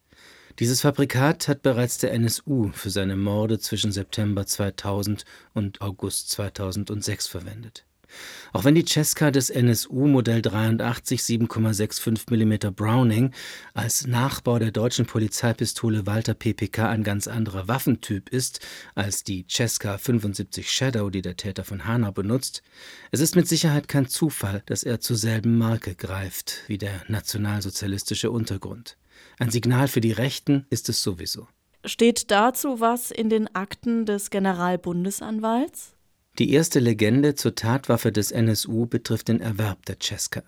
Dieses 0.60 0.82
Fabrikat 0.82 1.50
hat 1.50 1.62
bereits 1.62 1.98
der 1.98 2.14
NSU 2.14 2.72
für 2.72 2.90
seine 2.90 3.18
Morde 3.18 3.60
zwischen 3.60 3.92
September 3.92 4.46
2000 4.46 5.26
und 5.54 5.82
August 5.82 6.30
2006 6.30 7.28
verwendet. 7.28 7.86
Auch 8.54 8.64
wenn 8.64 8.76
die 8.76 8.86
Cesca 8.86 9.32
des 9.32 9.50
NSU 9.50 10.08
Modell 10.08 10.42
83 10.42 11.22
7,65 11.22 12.30
mm 12.30 12.74
Browning 12.74 13.34
als 13.74 14.08
Nachbau 14.08 14.60
der 14.60 14.72
deutschen 14.72 15.06
Polizeipistole 15.06 16.06
Walter 16.06 16.34
PPK 16.34 16.90
ein 16.90 17.04
ganz 17.04 17.28
anderer 17.28 17.68
Waffentyp 17.68 18.30
ist 18.30 18.60
als 18.96 19.24
die 19.24 19.46
Cesca 19.48 19.98
75 19.98 20.70
Shadow, 20.70 21.10
die 21.10 21.22
der 21.22 21.38
Täter 21.38 21.64
von 21.64 21.86
Hanau 21.86 22.12
benutzt, 22.12 22.64
es 23.12 23.20
ist 23.20 23.36
mit 23.36 23.48
Sicherheit 23.48 23.88
kein 23.88 24.08
Zufall, 24.08 24.64
dass 24.66 24.84
er 24.84 25.00
zur 25.00 25.18
selben 25.18 25.58
Marke 25.58 25.96
greift 25.96 26.64
wie 26.68 26.78
der 26.78 27.04
nationalsozialistische 27.08 28.32
Untergrund. 28.32 28.98
Ein 29.38 29.52
Signal 29.52 29.88
für 29.88 30.02
die 30.02 30.12
Rechten 30.12 30.66
ist 30.70 30.90
es 30.90 31.02
sowieso. 31.02 31.48
Steht 31.86 32.30
dazu 32.30 32.80
was 32.82 33.10
in 33.12 33.30
den 33.30 33.54
Akten 33.56 34.06
des 34.06 34.30
Generalbundesanwalts? 34.30 35.94
Die 36.38 36.52
erste 36.54 36.80
Legende 36.80 37.36
zur 37.36 37.56
Tatwaffe 37.56 38.12
des 38.12 38.32
NSU 38.32 38.86
betrifft 38.86 39.28
den 39.28 39.42
Erwerb 39.42 39.86
der 39.86 39.98
Cesca. 40.02 40.44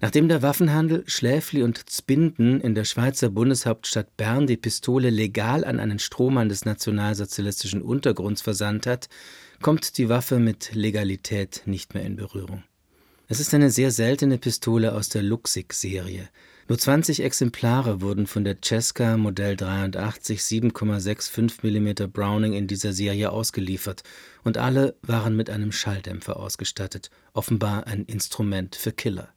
Nachdem 0.00 0.28
der 0.28 0.42
Waffenhandel 0.42 1.04
Schläfli 1.06 1.62
und 1.62 1.88
Zbinden 1.88 2.60
in 2.60 2.74
der 2.74 2.84
Schweizer 2.84 3.30
Bundeshauptstadt 3.30 4.16
Bern 4.16 4.46
die 4.46 4.56
Pistole 4.56 5.08
legal 5.10 5.64
an 5.64 5.80
einen 5.80 5.98
Strohmann 5.98 6.48
des 6.48 6.64
nationalsozialistischen 6.64 7.80
Untergrunds 7.80 8.42
versandt 8.42 8.86
hat, 8.86 9.08
kommt 9.62 9.96
die 9.96 10.08
Waffe 10.08 10.38
mit 10.38 10.74
Legalität 10.74 11.62
nicht 11.64 11.94
mehr 11.94 12.04
in 12.04 12.16
Berührung. 12.16 12.64
Es 13.28 13.40
ist 13.40 13.54
eine 13.54 13.70
sehr 13.70 13.90
seltene 13.90 14.36
Pistole 14.36 14.92
aus 14.92 15.08
der 15.08 15.22
Luxig-Serie. 15.22 16.28
Nur 16.66 16.78
20 16.78 17.22
Exemplare 17.22 18.00
wurden 18.00 18.26
von 18.26 18.42
der 18.42 18.56
Cesca 18.62 19.18
Modell 19.18 19.54
83 19.54 20.40
7,65 20.40 21.60
mm 21.62 22.10
Browning 22.10 22.54
in 22.54 22.66
dieser 22.66 22.94
Serie 22.94 23.32
ausgeliefert 23.32 24.02
und 24.44 24.56
alle 24.56 24.94
waren 25.02 25.36
mit 25.36 25.50
einem 25.50 25.72
Schalldämpfer 25.72 26.38
ausgestattet, 26.38 27.10
offenbar 27.34 27.86
ein 27.86 28.06
Instrument 28.06 28.76
für 28.76 28.92
Killer. 28.92 29.28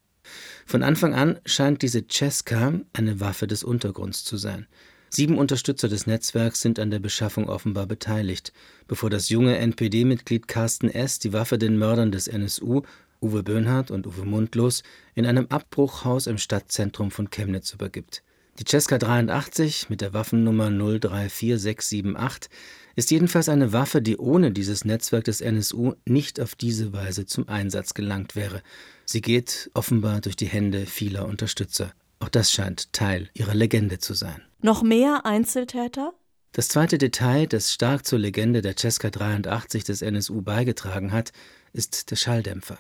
Von 0.66 0.84
Anfang 0.84 1.14
an 1.14 1.40
scheint 1.46 1.82
diese 1.82 2.08
Cesca 2.08 2.80
eine 2.94 3.20
Waffe 3.20 3.46
des 3.46 3.64
Untergrunds 3.64 4.24
zu 4.24 4.38
sein. 4.38 4.66
Sieben 5.10 5.38
Unterstützer 5.38 5.88
des 5.90 6.06
Netzwerks 6.06 6.62
sind 6.62 6.80
an 6.80 6.92
der 6.92 7.00
Beschaffung 7.00 7.50
offenbar 7.50 7.88
beteiligt, 7.88 8.54
bevor 8.88 9.10
das 9.10 9.30
junge 9.30 9.58
NPD-Mitglied 9.58 10.48
Carsten 10.48 10.90
S. 10.90 11.20
die 11.20 11.34
Waffe 11.34 11.58
den 11.58 11.78
Mördern 11.78 12.12
des 12.12 12.28
NSU 12.28 12.84
Uwe 13.22 13.44
Böhnhardt 13.44 13.92
und 13.92 14.08
Uwe 14.08 14.26
Mundlos 14.26 14.84
in 15.16 15.26
einem 15.26 15.48
Abbruchhaus 15.50 16.28
im 16.28 16.38
Stadtzentrum 16.38 17.12
von 17.12 17.30
Chemnitz 17.30 17.74
übergibt. 17.74 18.24
Die 18.60 18.66
Cesca 18.66 18.98
83 18.98 19.90
mit 19.90 20.02
der 20.02 20.14
Waffennummer 20.14 20.70
034678 20.72 22.50
ist 22.96 23.12
jedenfalls 23.12 23.50
eine 23.50 23.72
Waffe, 23.72 24.02
die 24.02 24.18
ohne 24.18 24.52
dieses 24.52 24.84
Netzwerk 24.84 25.26
des 25.26 25.42
NSU 25.42 25.94
nicht 26.06 26.40
auf 26.40 26.56
diese 26.56 26.92
Weise 26.92 27.28
zum 27.28 27.48
Einsatz 27.48 27.94
gelangt 27.94 28.36
wäre. 28.36 28.64
Sie 29.06 29.22
geht 29.22 29.70
offenbar 29.76 30.22
durch 30.22 30.36
die 30.36 30.48
Hände 30.48 30.88
vieler 30.88 31.28
Unterstützer. 31.28 31.94
Auch 32.20 32.30
das 32.30 32.52
scheint 32.52 32.92
Teil 32.94 33.30
ihrer 33.36 33.54
Legende 33.54 34.00
zu 34.00 34.16
sein. 34.16 34.42
Noch 34.62 34.82
mehr 34.82 35.26
Einzeltäter? 35.26 36.14
Das 36.54 36.70
zweite 36.70 36.98
Detail, 36.98 37.46
das 37.46 37.72
stark 37.72 38.08
zur 38.08 38.18
Legende 38.18 38.64
der 38.64 38.76
Cesca 38.76 39.12
83 39.12 39.84
des 39.84 40.02
NSU 40.02 40.42
beigetragen 40.42 41.12
hat, 41.12 41.32
ist 41.74 42.10
der 42.10 42.16
Schalldämpfer. 42.16 42.80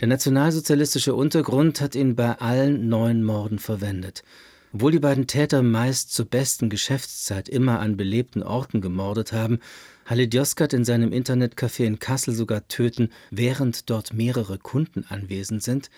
Der 0.00 0.08
nationalsozialistische 0.08 1.14
Untergrund 1.14 1.80
hat 1.80 1.94
ihn 1.94 2.16
bei 2.16 2.38
allen 2.38 2.88
neun 2.88 3.22
Morden 3.22 3.58
verwendet. 3.58 4.22
Obwohl 4.72 4.92
die 4.92 4.98
beiden 4.98 5.26
Täter 5.26 5.62
meist 5.62 6.14
zur 6.14 6.24
besten 6.24 6.70
Geschäftszeit 6.70 7.48
immer 7.48 7.80
an 7.80 7.96
belebten 7.96 8.42
Orten 8.42 8.80
gemordet 8.80 9.32
haben, 9.32 9.60
Halid 10.06 10.34
Yozgat 10.34 10.72
in 10.72 10.84
seinem 10.84 11.12
Internetcafé 11.12 11.84
in 11.84 11.98
Kassel 11.98 12.34
sogar 12.34 12.66
töten, 12.68 13.10
während 13.30 13.90
dort 13.90 14.14
mehrere 14.14 14.58
Kunden 14.58 15.04
anwesend 15.08 15.62
sind, 15.62 15.90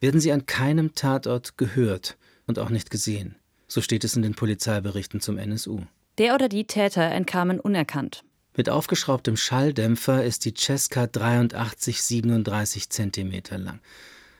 werden 0.00 0.20
sie 0.20 0.30
an 0.30 0.46
keinem 0.46 0.94
Tatort 0.94 1.56
gehört 1.56 2.18
und 2.46 2.58
auch 2.58 2.70
nicht 2.70 2.90
gesehen. 2.90 3.34
So 3.66 3.80
steht 3.80 4.04
es 4.04 4.14
in 4.14 4.22
den 4.22 4.34
Polizeiberichten 4.34 5.20
zum 5.20 5.38
NSU. 5.38 5.80
Der 6.18 6.34
oder 6.34 6.48
die 6.48 6.66
Täter 6.66 7.02
entkamen 7.02 7.60
unerkannt. 7.60 8.24
Mit 8.58 8.70
aufgeschraubtem 8.70 9.36
Schalldämpfer 9.36 10.24
ist 10.24 10.44
die 10.44 10.52
Cesca 10.52 11.06
83 11.06 12.02
37 12.02 12.90
cm 12.90 13.32
lang. 13.50 13.78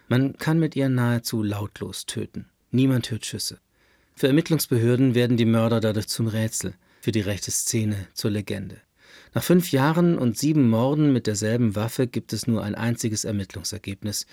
Man 0.09 0.37
kann 0.37 0.59
mit 0.59 0.75
ihr 0.75 0.89
nahezu 0.89 1.45
lautlos 1.45 2.05
töten. 2.05 2.47
Niemand 2.73 3.13
hört 3.13 3.27
Schüsse. 3.27 3.61
Für 4.17 4.27
Ermittlungsbehörden 4.27 5.15
werden 5.15 5.37
die 5.37 5.45
Mörder 5.45 5.79
dadurch 5.79 6.09
zum 6.09 6.27
Rätsel, 6.27 6.75
für 7.01 7.13
die 7.13 7.21
rechte 7.21 7.53
Szene 7.53 8.09
zur 8.13 8.33
Legende. 8.33 8.81
Nach 9.35 9.45
fünf 9.45 9.71
Jahren 9.71 10.19
und 10.19 10.37
sieben 10.37 10.69
Morden 10.69 11.13
mit 11.13 11.29
derselben 11.29 11.77
Waffe 11.77 12.09
gibt 12.09 12.33
es 12.33 12.49
nur 12.49 12.65
ein 12.65 12.75
einziges 12.75 13.25
Ermittlungsergebnis, 13.25 14.27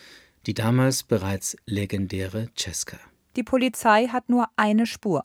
die 0.47 0.55
damals 0.55 1.03
bereits 1.03 1.57
legendäre 1.67 2.49
Cesca. 2.57 2.97
Die 3.35 3.43
Polizei 3.43 4.07
hat 4.07 4.29
nur 4.29 4.47
eine 4.55 4.87
Spur, 4.87 5.21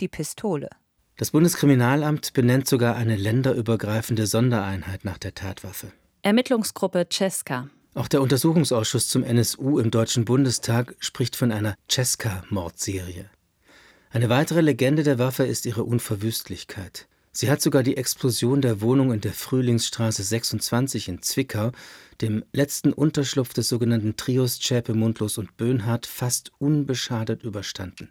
die 0.00 0.08
Pistole. 0.08 0.70
Das 1.16 1.30
Bundeskriminalamt 1.30 2.32
benennt 2.32 2.66
sogar 2.66 2.96
eine 2.96 3.16
länderübergreifende 3.16 4.26
Sondereinheit 4.26 5.04
nach 5.04 5.18
der 5.18 5.34
Tatwaffe. 5.34 5.92
Ermittlungsgruppe 6.22 7.06
Cesca. 7.12 7.68
Auch 7.94 8.08
der 8.08 8.22
Untersuchungsausschuss 8.22 9.08
zum 9.08 9.22
NSU 9.22 9.78
im 9.78 9.90
Deutschen 9.90 10.24
Bundestag 10.24 10.94
spricht 10.98 11.36
von 11.36 11.52
einer 11.52 11.74
Cesca-Mordserie. 11.90 13.26
Eine 14.10 14.30
weitere 14.30 14.62
Legende 14.62 15.02
der 15.02 15.18
Waffe 15.18 15.44
ist 15.44 15.66
ihre 15.66 15.84
Unverwüstlichkeit. 15.84 17.06
Sie 17.32 17.50
hat 17.50 17.60
sogar 17.60 17.82
die 17.82 17.96
Explosion 17.96 18.62
der 18.62 18.80
Wohnung 18.80 19.12
in 19.12 19.20
der 19.20 19.32
Frühlingsstraße 19.32 20.22
26 20.22 21.08
in 21.08 21.22
Zwickau, 21.22 21.72
dem 22.20 22.44
letzten 22.52 22.92
Unterschlupf 22.92 23.52
des 23.52 23.68
sogenannten 23.68 24.16
Trios 24.16 24.58
Zschäpe, 24.58 24.94
Mundlos 24.94 25.36
und 25.36 25.56
Böhnhardt, 25.56 26.06
fast 26.06 26.52
unbeschadet 26.58 27.42
überstanden. 27.42 28.10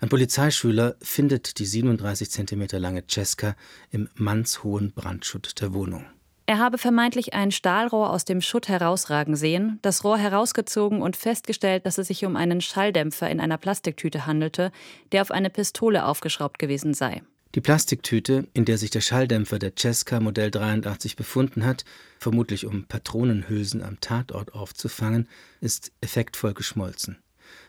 Ein 0.00 0.08
Polizeischüler 0.08 0.96
findet 1.00 1.58
die 1.58 1.66
37 1.66 2.30
cm 2.30 2.66
lange 2.72 3.04
Cesca 3.08 3.56
im 3.90 4.08
mannshohen 4.14 4.92
Brandschutz 4.92 5.54
der 5.54 5.72
Wohnung. 5.72 6.04
Er 6.46 6.58
habe 6.58 6.76
vermeintlich 6.76 7.32
ein 7.32 7.52
Stahlrohr 7.52 8.10
aus 8.10 8.26
dem 8.26 8.42
Schutt 8.42 8.68
herausragen 8.68 9.34
sehen, 9.34 9.78
das 9.80 10.04
Rohr 10.04 10.18
herausgezogen 10.18 11.00
und 11.00 11.16
festgestellt, 11.16 11.86
dass 11.86 11.96
es 11.96 12.08
sich 12.08 12.26
um 12.26 12.36
einen 12.36 12.60
Schalldämpfer 12.60 13.30
in 13.30 13.40
einer 13.40 13.56
Plastiktüte 13.56 14.26
handelte, 14.26 14.70
der 15.12 15.22
auf 15.22 15.30
eine 15.30 15.48
Pistole 15.48 16.04
aufgeschraubt 16.04 16.58
gewesen 16.58 16.92
sei. 16.92 17.22
Die 17.54 17.62
Plastiktüte, 17.62 18.48
in 18.52 18.66
der 18.66 18.76
sich 18.76 18.90
der 18.90 19.00
Schalldämpfer 19.00 19.58
der 19.58 19.74
Cesca 19.74 20.20
Modell 20.20 20.50
83 20.50 21.16
befunden 21.16 21.64
hat, 21.64 21.84
vermutlich 22.18 22.66
um 22.66 22.84
Patronenhülsen 22.84 23.82
am 23.82 24.00
Tatort 24.00 24.54
aufzufangen, 24.54 25.28
ist 25.60 25.92
effektvoll 26.02 26.52
geschmolzen. 26.52 27.23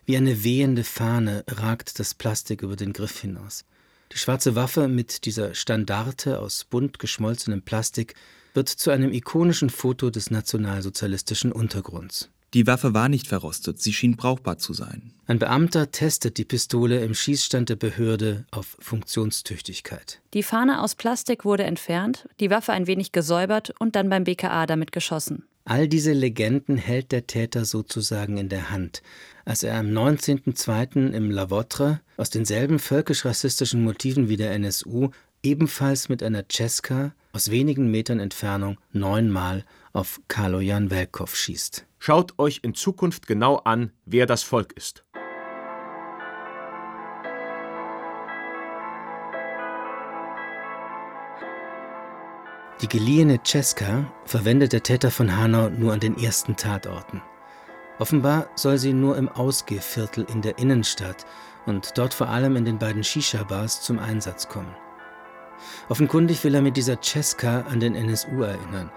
Wie 0.06 0.18
eine 0.18 0.44
wehende 0.44 0.84
Fahne 0.84 1.44
ragt 1.48 2.00
das 2.00 2.14
Plastik 2.14 2.62
über 2.62 2.76
den 2.76 2.94
Griff 2.94 3.22
hinaus. 3.22 3.66
Die 4.12 4.20
schwarze 4.20 4.54
Waffe 4.56 4.88
mit 4.88 5.26
dieser 5.26 5.56
Standarte 5.56 6.40
aus 6.40 6.64
bunt 6.64 7.00
geschmolzenem 7.00 7.64
Plastik 7.64 8.14
wird 8.54 8.70
zu 8.70 8.92
einem 8.92 9.12
ikonischen 9.12 9.72
Foto 9.72 10.12
des 10.12 10.30
nationalsozialistischen 10.30 11.52
Untergrunds. 11.52 12.30
Die 12.54 12.68
Waffe 12.68 12.94
war 12.94 13.10
nicht 13.10 13.28
verrostet, 13.28 13.82
sie 13.82 13.92
schien 13.92 14.16
brauchbar 14.16 14.60
zu 14.60 14.74
sein. 14.74 15.12
Ein 15.26 15.40
Beamter 15.40 15.92
testet 15.92 16.38
die 16.38 16.46
Pistole 16.46 17.04
im 17.04 17.14
Schießstand 17.14 17.68
der 17.68 17.76
Behörde 17.76 18.46
auf 18.52 18.78
Funktionstüchtigkeit. 18.80 20.22
Die 20.34 20.44
Fahne 20.44 20.82
aus 20.82 20.96
Plastik 20.96 21.44
wurde 21.44 21.64
entfernt, 21.64 22.30
die 22.40 22.52
Waffe 22.52 22.72
ein 22.72 22.88
wenig 22.88 23.12
gesäubert 23.12 23.74
und 23.80 23.96
dann 23.96 24.08
beim 24.08 24.24
BKA 24.24 24.68
damit 24.68 24.92
geschossen. 24.92 25.46
All 25.68 25.88
diese 25.88 26.14
Legenden 26.14 26.78
hält 26.78 27.12
der 27.12 27.26
Täter 27.26 27.66
sozusagen 27.66 28.38
in 28.38 28.50
der 28.50 28.70
Hand, 28.70 29.02
als 29.46 29.64
er 29.64 29.80
am 29.80 29.88
19.02. 29.88 31.12
im 31.12 31.32
Lavotre 31.32 32.02
aus 32.18 32.30
denselben 32.30 32.78
völkisch-rassistischen 32.78 33.84
Motiven 33.84 34.30
wie 34.30 34.38
der 34.38 34.52
NSU 34.52 35.10
ebenfalls 35.42 36.08
mit 36.08 36.22
einer 36.22 36.44
Cesca 36.48 37.16
aus 37.34 37.50
wenigen 37.50 37.90
Metern 37.90 38.20
Entfernung 38.20 38.78
neunmal 38.92 39.66
auf 39.92 40.22
Kalojan 40.28 40.92
Welkow 40.92 41.36
schießt. 41.36 41.88
Schaut 41.98 42.38
euch 42.38 42.60
in 42.62 42.76
Zukunft 42.76 43.26
genau 43.26 43.56
an, 43.56 43.92
wer 44.06 44.28
das 44.28 44.44
Volk 44.44 44.74
ist. 44.74 45.04
Die 52.82 52.90
geliehene 52.90 53.40
Cesca 53.42 54.06
verwendet 54.26 54.74
der 54.74 54.84
Täter 54.84 55.10
von 55.10 55.38
Hanau 55.38 55.70
nur 55.70 55.94
an 55.94 56.02
den 56.02 56.18
ersten 56.18 56.58
Tatorten. 56.58 57.22
Offenbar 58.00 58.48
soll 58.56 58.78
sie 58.78 58.92
nur 58.92 59.18
im 59.18 59.30
Ausgehviertel 59.30 60.26
in 60.30 60.42
der 60.42 60.58
Innenstadt 60.58 61.26
und 61.66 61.98
dort 61.98 62.14
vor 62.14 62.28
allem 62.28 62.58
in 62.58 62.66
den 62.66 62.78
beiden 62.78 63.04
Shisha-Bars 63.04 63.82
zum 63.82 63.98
Einsatz 63.98 64.50
kommen. 64.50 64.76
Offenkundig 65.88 66.44
will 66.44 66.54
er 66.54 66.62
mit 66.62 66.76
dieser 66.76 67.02
Cesca 67.02 67.62
an 67.62 67.80
den 67.80 67.96
NSU 67.96 68.42
erinnern, 68.42 68.92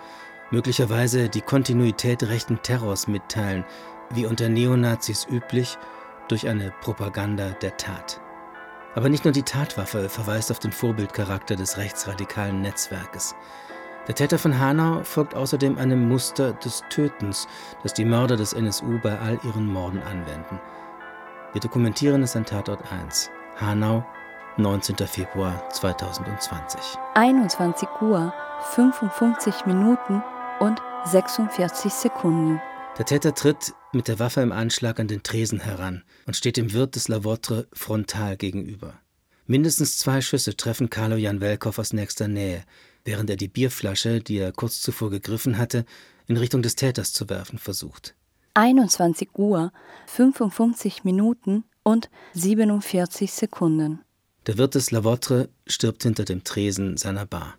möglicherweise 0.50 1.28
die 1.28 1.40
Kontinuität 1.40 2.24
rechten 2.24 2.60
Terrors 2.62 3.06
mitteilen, 3.06 3.64
wie 4.10 4.26
unter 4.26 4.48
Neonazis 4.48 5.24
üblich, 5.30 5.78
durch 6.26 6.48
eine 6.48 6.72
Propaganda 6.80 7.50
der 7.62 7.76
Tat. 7.76 8.20
Aber 8.96 9.08
nicht 9.08 9.24
nur 9.24 9.32
die 9.32 9.44
Tatwaffe 9.44 10.08
verweist 10.08 10.50
auf 10.50 10.58
den 10.58 10.72
Vorbildcharakter 10.72 11.54
des 11.54 11.76
rechtsradikalen 11.76 12.60
Netzwerkes. 12.60 13.36
Der 14.08 14.14
Täter 14.14 14.38
von 14.38 14.58
Hanau 14.58 15.04
folgt 15.04 15.34
außerdem 15.34 15.76
einem 15.76 16.08
Muster 16.08 16.54
des 16.54 16.82
Tötens, 16.88 17.46
das 17.82 17.92
die 17.92 18.06
Mörder 18.06 18.36
des 18.36 18.54
NSU 18.54 18.98
bei 19.02 19.18
all 19.18 19.38
ihren 19.44 19.66
Morden 19.66 20.02
anwenden. 20.02 20.58
Wir 21.52 21.60
dokumentieren 21.60 22.22
es 22.22 22.34
an 22.34 22.46
Tatort 22.46 22.90
1. 22.90 23.30
Hanau, 23.56 24.06
19. 24.56 24.96
Februar 25.06 25.68
2020. 25.68 26.80
21 27.16 27.86
Uhr, 28.00 28.32
55 28.70 29.66
Minuten 29.66 30.22
und 30.58 30.80
46 31.04 31.92
Sekunden. 31.92 32.62
Der 32.96 33.04
Täter 33.04 33.34
tritt 33.34 33.74
mit 33.92 34.08
der 34.08 34.18
Waffe 34.18 34.40
im 34.40 34.52
Anschlag 34.52 35.00
an 35.00 35.08
den 35.08 35.22
Tresen 35.22 35.60
heran 35.60 36.02
und 36.26 36.34
steht 36.34 36.56
dem 36.56 36.72
Wirt 36.72 36.96
des 36.96 37.08
Lavotre 37.08 37.68
frontal 37.74 38.38
gegenüber. 38.38 38.94
Mindestens 39.46 39.98
zwei 39.98 40.20
Schüsse 40.20 40.56
treffen 40.56 40.90
Carlo 40.90 41.16
Jan 41.16 41.40
Welkow 41.40 41.78
aus 41.78 41.92
nächster 41.92 42.28
Nähe, 42.28 42.64
während 43.08 43.30
er 43.30 43.36
die 43.36 43.48
Bierflasche, 43.48 44.20
die 44.20 44.36
er 44.36 44.52
kurz 44.52 44.82
zuvor 44.82 45.08
gegriffen 45.08 45.56
hatte, 45.56 45.86
in 46.26 46.36
Richtung 46.36 46.60
des 46.60 46.76
Täters 46.76 47.14
zu 47.14 47.30
werfen 47.30 47.58
versucht. 47.58 48.14
21 48.52 49.30
Uhr, 49.38 49.72
55 50.08 51.04
Minuten 51.04 51.64
und 51.82 52.10
47 52.34 53.32
Sekunden. 53.32 54.00
Der 54.46 54.58
Wirt 54.58 54.74
des 54.74 54.90
Lavotre 54.90 55.48
stirbt 55.66 56.02
hinter 56.02 56.26
dem 56.26 56.44
Tresen 56.44 56.98
seiner 56.98 57.24
Bar. 57.24 57.54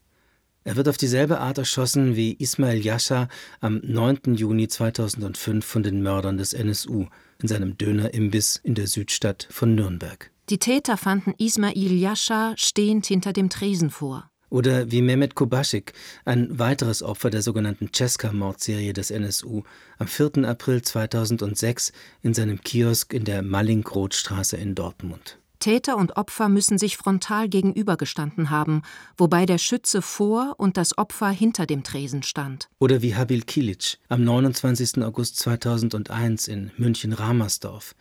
Er 0.65 0.75
wird 0.75 0.87
auf 0.87 0.97
dieselbe 0.97 1.39
Art 1.39 1.57
erschossen 1.57 2.15
wie 2.15 2.35
Ismail 2.37 2.85
Yasha 2.85 3.27
am 3.59 3.81
9. 3.83 4.35
Juni 4.35 4.67
2005 4.67 5.65
von 5.65 5.81
den 5.81 6.03
Mördern 6.03 6.37
des 6.37 6.53
NSU 6.53 7.07
in 7.41 7.47
seinem 7.47 7.75
Dönerimbiss 7.75 8.55
in 8.57 8.75
der 8.75 8.85
Südstadt 8.85 9.47
von 9.49 9.73
Nürnberg. 9.73 10.29
Die 10.51 10.59
Täter 10.59 10.95
fanden 10.95 11.33
Ismail 11.39 11.91
Yasha 11.93 12.53
stehend 12.55 13.07
hinter 13.07 13.33
dem 13.33 13.49
Tresen 13.49 13.89
vor. 13.89 14.29
Oder 14.49 14.91
wie 14.91 15.01
Mehmet 15.01 15.35
Kobaschik, 15.35 15.93
ein 16.25 16.57
weiteres 16.57 17.03
Opfer 17.03 17.29
der 17.29 17.41
sogenannten 17.41 17.91
Cesca-Mordserie 17.93 18.93
des 18.93 19.11
NSU, 19.11 19.63
am 19.97 20.07
4. 20.07 20.45
April 20.45 20.81
2006 20.81 21.91
in 22.23 22.33
seinem 22.33 22.61
Kiosk 22.61 23.13
in 23.13 23.25
der 23.25 23.41
Mallinckrodtstraße 23.41 24.57
in 24.57 24.75
Dortmund. 24.75 25.37
Täter 25.59 25.97
und 25.97 26.15
Opfer 26.15 26.47
müssen 26.47 26.77
sich 26.77 26.95
frontal 26.95 27.49
gegenübergestanden 27.49 28.49
haben, 28.49 28.81
wobei 29.17 29.45
der 29.45 29.57
Schütze 29.57 30.01
vor 30.01 30.55
und 30.57 30.77
das 30.77 30.97
Opfer 30.97 31.29
hinter 31.29 31.65
dem 31.65 31.83
Tresen 31.83 32.23
stand. 32.23 32.69
Oder 32.79 33.01
wie 33.01 33.15
Habil 33.15 33.41
Kilic 33.41 33.97
am 34.07 34.23
29. 34.23 35.03
August 35.03 35.37
2001 35.37 36.47
in 36.47 36.71
München-Ramersdorf. 36.77 37.93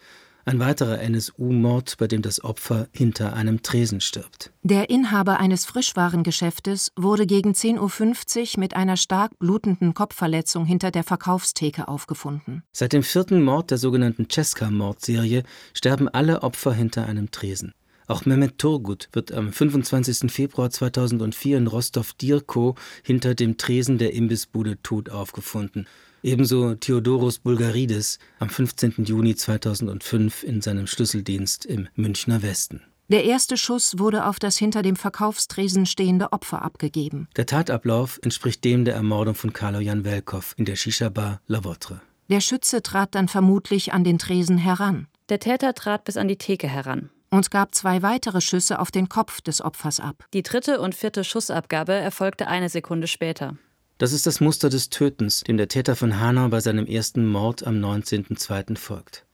Ein 0.49 0.61
weiterer 0.61 1.03
NSU-Mord, 1.03 1.99
bei 1.99 2.07
dem 2.07 2.23
das 2.23 2.43
Opfer 2.43 2.89
hinter 2.93 3.35
einem 3.35 3.61
Tresen 3.61 4.01
stirbt. 4.01 4.51
Der 4.63 4.89
Inhaber 4.89 5.39
eines 5.41 5.67
Frischwarengeschäftes 5.67 6.91
wurde 6.97 7.27
gegen 7.27 7.53
10.50 7.53 8.55
Uhr 8.57 8.61
mit 8.61 8.75
einer 8.75 8.97
stark 8.97 9.39
blutenden 9.39 9.93
Kopfverletzung 9.93 10.65
hinter 10.65 10.91
der 10.91 11.05
Verkaufstheke 11.05 11.87
aufgefunden. 11.87 12.63
Seit 12.73 12.95
dem 12.95 13.03
vierten 13.03 13.43
Mord 13.43 13.71
der 13.71 13.77
sogenannten 13.77 14.31
Cesca-Mordserie 14.31 15.43
sterben 15.75 16.09
alle 16.09 16.43
Opfer 16.43 16.73
hinter 16.73 17.05
einem 17.05 17.31
Tresen. 17.31 17.75
Auch 18.07 18.25
Mehmet 18.25 18.57
Turgut 18.57 19.11
wird 19.13 19.33
am 19.33 19.53
25. 19.53 20.33
Februar 20.33 20.71
2004 20.71 21.59
in 21.59 21.67
Rostov-Dirko 21.67 22.75
hinter 23.03 23.35
dem 23.35 23.59
Tresen 23.59 23.99
der 23.99 24.15
Imbissbude 24.15 24.83
tot 24.83 25.11
aufgefunden. 25.11 25.87
Ebenso 26.23 26.75
Theodoros 26.75 27.39
Bulgaridis 27.39 28.19
am 28.39 28.49
15. 28.49 29.05
Juni 29.05 29.37
2005 29.37 30.43
in 30.43 30.61
seinem 30.61 30.87
Schlüsseldienst 30.87 31.65
im 31.65 31.89
Münchner 31.95 32.43
Westen. 32.43 32.83
Der 33.11 33.25
erste 33.25 33.57
Schuss 33.57 33.99
wurde 33.99 34.27
auf 34.27 34.39
das 34.39 34.59
hinter 34.59 34.83
dem 34.83 34.97
Verkaufstresen 34.97 35.87
stehende 35.87 36.33
Opfer 36.33 36.63
abgegeben. 36.63 37.29
Der 37.37 37.47
Tatablauf 37.47 38.19
entspricht 38.23 38.65
dem 38.65 38.85
der 38.85 38.95
Ermordung 38.95 39.35
von 39.35 39.53
Kalojan 39.53 40.05
Welkow 40.05 40.55
in 40.59 40.67
der 40.67 40.77
Shisha-Bar 40.77 41.41
La 41.47 41.65
Votre. 41.65 42.03
Der 42.29 42.41
Schütze 42.41 42.83
trat 42.83 43.15
dann 43.15 43.29
vermutlich 43.29 43.95
an 43.95 44.05
den 44.05 44.19
Tresen 44.19 44.59
heran. 44.59 45.07
Der 45.31 45.39
Täter 45.39 45.73
trat 45.73 46.05
bis 46.05 46.19
an 46.19 46.29
die 46.29 46.37
Theke 46.37 46.69
heran 46.69 47.09
und 47.31 47.51
gab 47.51 47.75
zwei 47.75 48.03
weitere 48.03 48.41
Schüsse 48.41 48.79
auf 48.79 48.91
den 48.91 49.09
Kopf 49.09 49.41
des 49.41 49.63
Opfers 49.63 50.01
ab. 50.01 50.25
Die 50.35 50.43
dritte 50.43 50.81
und 50.81 50.95
vierte 50.95 51.25
Schussabgabe 51.25 51.93
erfolgte 51.93 52.49
eine 52.49 52.69
Sekunde 52.69 53.07
später. 53.07 53.57
Das 53.99 54.13
ist 54.13 54.29
das 54.29 54.41
Muster 54.41 54.71
des 54.71 54.91
Tötens, 54.91 55.43
dem 55.43 55.57
der 55.57 55.67
Täter 55.67 55.97
von 55.97 56.21
Hanau 56.21 56.49
bei 56.49 56.61
seinem 56.61 56.87
ersten 56.87 57.27
Mord 57.27 57.67
am 57.67 57.75
19.02. 57.85 58.79
folgt. 58.79 59.27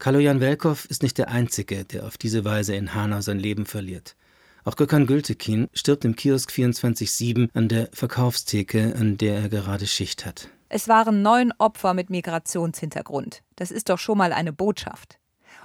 Kalojan 0.00 0.40
Welkow 0.40 0.84
ist 0.86 1.04
nicht 1.04 1.16
der 1.16 1.28
Einzige, 1.28 1.84
der 1.84 2.04
auf 2.04 2.18
diese 2.18 2.44
Weise 2.44 2.74
in 2.74 2.94
Hanau 2.94 3.20
sein 3.20 3.38
Leben 3.38 3.66
verliert. 3.66 4.16
Auch 4.64 4.74
Gökhan 4.74 5.06
Gültekin 5.06 5.68
stirbt 5.74 6.04
im 6.04 6.16
Kiosk 6.16 6.50
24-7 6.50 7.50
an 7.54 7.68
der 7.68 7.88
Verkaufstheke, 7.92 8.96
an 8.98 9.16
der 9.16 9.42
er 9.42 9.48
gerade 9.48 9.86
Schicht 9.86 10.26
hat. 10.26 10.48
Es 10.68 10.88
waren 10.88 11.22
neun 11.22 11.52
Opfer 11.58 11.94
mit 11.94 12.10
Migrationshintergrund. 12.10 13.42
Das 13.54 13.70
ist 13.70 13.88
doch 13.90 13.98
schon 13.98 14.18
mal 14.18 14.32
eine 14.32 14.52
Botschaft. 14.52 15.18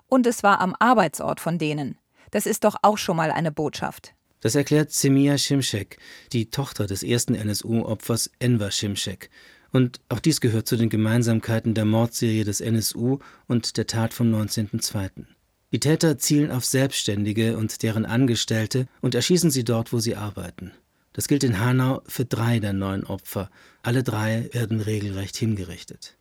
Und 0.07 0.27
es 0.27 0.43
war 0.43 0.61
am 0.61 0.75
Arbeitsort 0.79 1.39
von 1.39 1.57
denen. 1.57 1.97
Das 2.29 2.45
ist 2.45 2.63
doch 2.63 2.75
auch 2.81 2.97
schon 2.97 3.17
mal 3.17 3.31
eine 3.31 3.51
Botschaft. 3.51 4.14
Das 4.45 4.53
erklärt 4.53 4.91
Semia 4.91 5.39
Şimşek, 5.39 5.97
die 6.31 6.51
Tochter 6.51 6.87
des 6.87 7.01
ersten 7.01 7.33
NSU-Opfers 7.33 8.29
Enver 8.39 8.69
Şimşek. 8.69 9.31
Und 9.73 9.99
auch 10.07 10.19
dies 10.19 10.39
gehört 10.39 10.67
zu 10.67 10.77
den 10.77 10.89
Gemeinsamkeiten 10.89 11.73
der 11.73 11.85
Mordserie 11.85 12.43
des 12.43 12.61
NSU 12.61 13.17
und 13.47 13.75
der 13.75 13.87
Tat 13.87 14.13
vom 14.13 14.31
19.02. 14.31 15.25
Die 15.71 15.79
Täter 15.79 16.19
zielen 16.19 16.51
auf 16.51 16.63
Selbstständige 16.63 17.57
und 17.57 17.81
deren 17.81 18.05
Angestellte 18.05 18.87
und 19.01 19.15
erschießen 19.15 19.49
sie 19.49 19.63
dort, 19.63 19.91
wo 19.91 19.97
sie 19.97 20.15
arbeiten. 20.15 20.71
Das 21.13 21.27
gilt 21.27 21.43
in 21.43 21.59
Hanau 21.59 22.03
für 22.05 22.25
drei 22.25 22.59
der 22.59 22.73
neun 22.73 23.03
Opfer. 23.03 23.49
Alle 23.81 24.03
drei 24.03 24.47
werden 24.51 24.79
regelrecht 24.79 25.37
hingerichtet. 25.37 26.17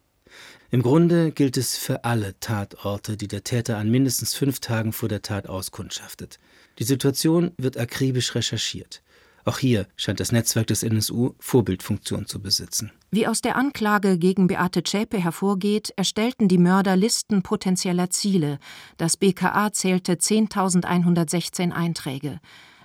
Im 0.70 0.82
Grunde 0.82 1.30
gilt 1.30 1.58
es 1.58 1.76
für 1.76 2.04
alle 2.04 2.40
Tatorte, 2.40 3.18
die 3.18 3.28
der 3.28 3.44
Täter 3.44 3.76
an 3.76 3.90
mindestens 3.90 4.34
fünf 4.34 4.60
Tagen 4.60 4.94
vor 4.94 5.10
der 5.10 5.20
Tat 5.20 5.46
auskundschaftet. 5.46 6.38
Die 6.78 6.84
Situation 6.84 7.52
wird 7.56 7.76
akribisch 7.76 8.34
recherchiert. 8.34 9.02
Auch 9.44 9.58
hier 9.58 9.86
scheint 9.96 10.20
das 10.20 10.32
Netzwerk 10.32 10.68
des 10.68 10.82
NSU 10.82 11.34
Vorbildfunktion 11.38 12.26
zu 12.26 12.40
besitzen. 12.40 12.90
Wie 13.10 13.26
aus 13.26 13.42
der 13.42 13.56
Anklage 13.56 14.18
gegen 14.18 14.46
Beate 14.46 14.82
Zschäpe 14.82 15.18
hervorgeht, 15.18 15.92
erstellten 15.96 16.48
die 16.48 16.58
Mörder 16.58 16.96
Listen 16.96 17.42
potenzieller 17.42 18.08
Ziele. 18.10 18.58
Das 18.96 19.18
BKA 19.18 19.72
zählte 19.72 20.14
10.116 20.14 21.72
Einträge. 21.72 22.40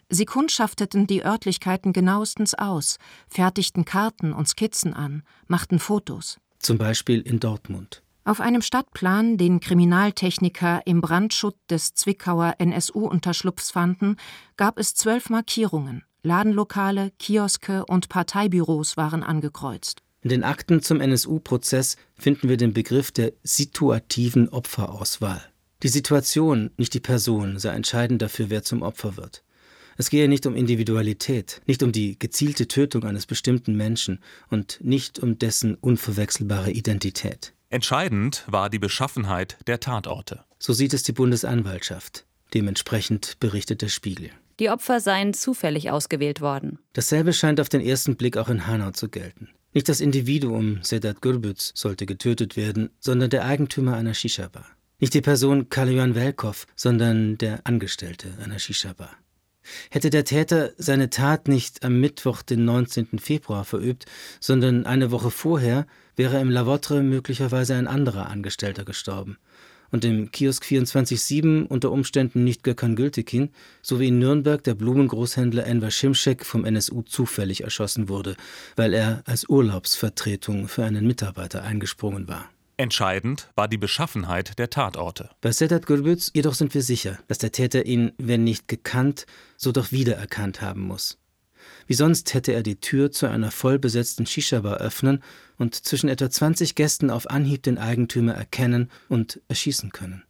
Sie 0.10 0.26
kundschafteten 0.26 1.08
die 1.08 1.24
Örtlichkeiten 1.24 1.94
genauestens 1.94 2.56
aus, 2.56 2.98
fertigten 3.30 3.86
Karten 3.86 4.34
und 4.34 4.48
Skizzen 4.50 4.94
an, 4.94 5.24
machten 5.48 5.80
Fotos. 5.80 6.40
Zum 6.58 6.78
Beispiel 6.78 7.22
in 7.22 7.40
Dortmund. 7.40 8.02
Auf 8.30 8.42
einem 8.42 8.62
Stadtplan, 8.62 9.38
den 9.38 9.60
Kriminaltechniker 9.60 10.84
im 10.86 11.02
Brandschutt 11.02 11.56
des 11.68 11.96
Zwickauer 11.96 12.58
NSU-Unterschlupfs 12.60 13.72
fanden, 13.72 14.18
gab 14.56 14.78
es 14.78 14.94
zwölf 14.94 15.32
Markierungen. 15.32 16.04
Ladenlokale, 16.22 17.12
Kioske 17.18 17.84
und 17.88 18.08
Parteibüros 18.08 18.98
waren 18.98 19.24
angekreuzt. 19.24 20.04
In 20.22 20.30
den 20.30 20.44
Akten 20.44 20.84
zum 20.84 21.02
NSU-Prozess 21.02 21.98
finden 22.20 22.50
wir 22.50 22.58
den 22.58 22.72
Begriff 22.72 23.12
der 23.12 23.34
situativen 23.42 24.48
Opferauswahl. 24.50 25.42
Die 25.82 25.88
Situation, 25.88 26.70
nicht 26.78 26.94
die 26.94 27.00
Person, 27.00 27.58
sei 27.58 27.74
entscheidend 27.74 28.22
dafür, 28.22 28.52
wer 28.52 28.62
zum 28.62 28.84
Opfer 28.84 29.18
wird. 29.18 29.44
Es 29.98 30.12
gehe 30.12 30.30
nicht 30.30 30.46
um 30.46 30.56
Individualität, 30.56 31.64
nicht 31.66 31.82
um 31.82 31.92
die 31.92 32.20
gezielte 32.20 32.68
Tötung 32.68 33.06
eines 33.06 33.26
bestimmten 33.26 33.76
Menschen 33.76 34.20
und 34.52 34.78
nicht 34.84 35.18
um 35.18 35.40
dessen 35.40 35.74
unverwechselbare 35.74 36.70
Identität. 36.70 37.54
Entscheidend 37.72 38.46
war 38.48 38.72
die 38.72 38.80
Beschaffenheit 38.80 39.58
der 39.68 39.80
Tatorte. 39.80 40.44
So 40.58 40.74
sieht 40.74 40.92
es 40.96 41.04
die 41.04 41.12
Bundesanwaltschaft. 41.12 42.26
Dementsprechend 42.56 43.40
berichtet 43.40 43.84
der 43.84 43.90
Spiegel. 43.90 44.32
Die 44.60 44.72
Opfer 44.72 45.00
seien 45.00 45.36
zufällig 45.36 45.92
ausgewählt 45.92 46.42
worden. 46.42 46.80
Dasselbe 46.94 47.32
scheint 47.32 47.62
auf 47.62 47.70
den 47.70 47.82
ersten 47.82 48.16
Blick 48.16 48.38
auch 48.38 48.50
in 48.50 48.66
Hanau 48.66 48.90
zu 48.90 49.08
gelten. 49.08 49.50
Nicht 49.72 49.88
das 49.88 50.02
Individuum 50.02 50.80
Sedat 50.82 51.22
Gürbüz 51.22 51.72
sollte 51.76 52.08
getötet 52.08 52.58
werden, 52.58 52.90
sondern 53.00 53.30
der 53.30 53.46
Eigentümer 53.46 53.96
einer 53.96 54.16
Shisha-Bar. 54.16 54.66
Nicht 54.98 55.14
die 55.14 55.22
Person 55.22 55.70
Kalyan 55.70 56.16
Velkov, 56.16 56.66
sondern 56.76 57.38
der 57.38 57.62
Angestellte 57.66 58.30
einer 58.44 58.58
Shisha-Bar. 58.58 59.16
Hätte 59.92 60.10
der 60.10 60.26
Täter 60.26 60.72
seine 60.78 61.10
Tat 61.10 61.48
nicht 61.48 61.84
am 61.84 62.00
Mittwoch, 62.00 62.42
den 62.42 62.66
19. 62.66 63.20
Februar, 63.20 63.66
verübt, 63.66 64.06
sondern 64.40 64.86
eine 64.86 65.12
Woche 65.12 65.32
vorher, 65.32 65.86
wäre 66.20 66.42
im 66.42 66.50
Lavotre 66.50 67.02
möglicherweise 67.02 67.76
ein 67.76 67.88
anderer 67.88 68.28
Angestellter 68.30 68.84
gestorben 68.84 69.38
und 69.90 70.04
im 70.04 70.32
Kiosk 70.32 70.66
24-7 70.66 71.66
unter 71.66 71.92
Umständen 71.92 72.44
nicht 72.44 72.64
Gökhan 72.64 72.98
Gültekin, 72.98 73.52
sowie 73.82 74.10
in 74.10 74.20
Nürnberg 74.20 74.62
der 74.62 74.76
Blumengroßhändler 74.76 75.66
Enver 75.66 75.92
Schimschek 75.92 76.46
vom 76.46 76.66
NSU 76.66 77.04
zufällig 77.04 77.64
erschossen 77.64 78.10
wurde, 78.10 78.36
weil 78.76 78.94
er 78.94 79.24
als 79.26 79.48
Urlaubsvertretung 79.48 80.68
für 80.68 80.84
einen 80.84 81.08
Mitarbeiter 81.08 81.64
eingesprungen 81.64 82.28
war. 82.28 82.50
Entscheidend 82.76 83.50
war 83.56 83.70
die 83.70 83.78
Beschaffenheit 83.78 84.60
der 84.60 84.70
Tatorte. 84.70 85.30
Bei 85.40 85.54
Sedat 85.54 85.86
Gürbüz 85.86 86.32
jedoch 86.34 86.54
sind 86.54 86.74
wir 86.74 86.82
sicher, 86.82 87.18
dass 87.30 87.38
der 87.38 87.54
Täter 87.54 87.86
ihn, 87.86 88.12
wenn 88.18 88.44
nicht 88.44 88.68
gekannt, 88.68 89.26
so 89.56 89.72
doch 89.72 89.94
wiedererkannt 89.94 90.62
haben 90.62 90.82
muss. 90.82 91.19
Wie 91.90 91.96
sonst 91.96 92.36
hätte 92.36 92.54
er 92.54 92.62
die 92.62 92.80
Tür 92.80 93.12
zu 93.12 93.26
einer 93.26 93.50
vollbesetzten 93.50 94.28
Shisha-Bar 94.28 94.78
öffnen 94.78 95.24
und 95.58 95.74
zwischen 95.74 96.08
etwa 96.08 96.30
20 96.30 96.76
Gästen 96.76 97.10
auf 97.10 97.28
Anhieb 97.32 97.64
den 97.64 97.80
Eigentümer 97.80 98.36
erkennen 98.36 98.92
und 99.08 99.42
erschießen 99.48 99.92
können. 99.92 100.22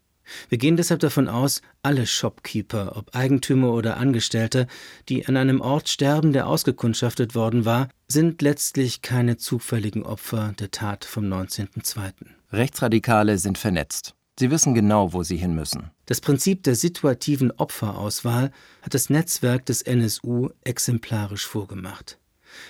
Wir 0.48 0.58
gehen 0.58 0.78
deshalb 0.78 1.02
davon 1.02 1.28
aus, 1.28 1.62
alle 1.84 2.08
Shopkeeper, 2.08 2.96
ob 2.96 3.14
Eigentümer 3.14 3.74
oder 3.74 3.98
Angestellte, 3.98 4.68
die 5.10 5.28
an 5.28 5.36
einem 5.36 5.60
Ort 5.60 5.90
sterben, 5.90 6.32
der 6.32 6.48
ausgekundschaftet 6.48 7.36
worden 7.36 7.66
war, 7.66 7.90
sind 8.08 8.42
letztlich 8.42 9.02
keine 9.02 9.36
zufälligen 9.36 10.04
Opfer 10.04 10.54
der 10.58 10.72
Tat 10.72 11.04
vom 11.04 11.26
19.02. 11.26 12.14
Rechtsradikale 12.54 13.38
sind 13.38 13.58
vernetzt. 13.58 14.16
Sie 14.40 14.52
wissen 14.52 14.74
genau, 14.74 15.12
wo 15.12 15.22
sie 15.22 15.36
hin 15.36 15.54
müssen. 15.54 15.92
Das 16.06 16.22
Prinzip 16.22 16.64
der 16.64 16.76
situativen 16.76 17.52
Opferauswahl 17.52 18.52
hat 18.82 18.94
das 18.94 19.10
Netzwerk 19.10 19.66
des 19.66 19.82
NSU 19.82 20.48
exemplarisch 20.64 21.46
vorgemacht. 21.46 22.18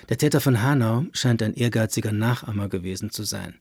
Der 0.09 0.17
Täter 0.17 0.41
von 0.41 0.63
Hanau 0.63 1.05
scheint 1.13 1.43
ein 1.43 1.53
ehrgeiziger 1.53 2.11
Nachahmer 2.11 2.69
gewesen 2.69 3.11
zu 3.11 3.23
sein. 3.23 3.59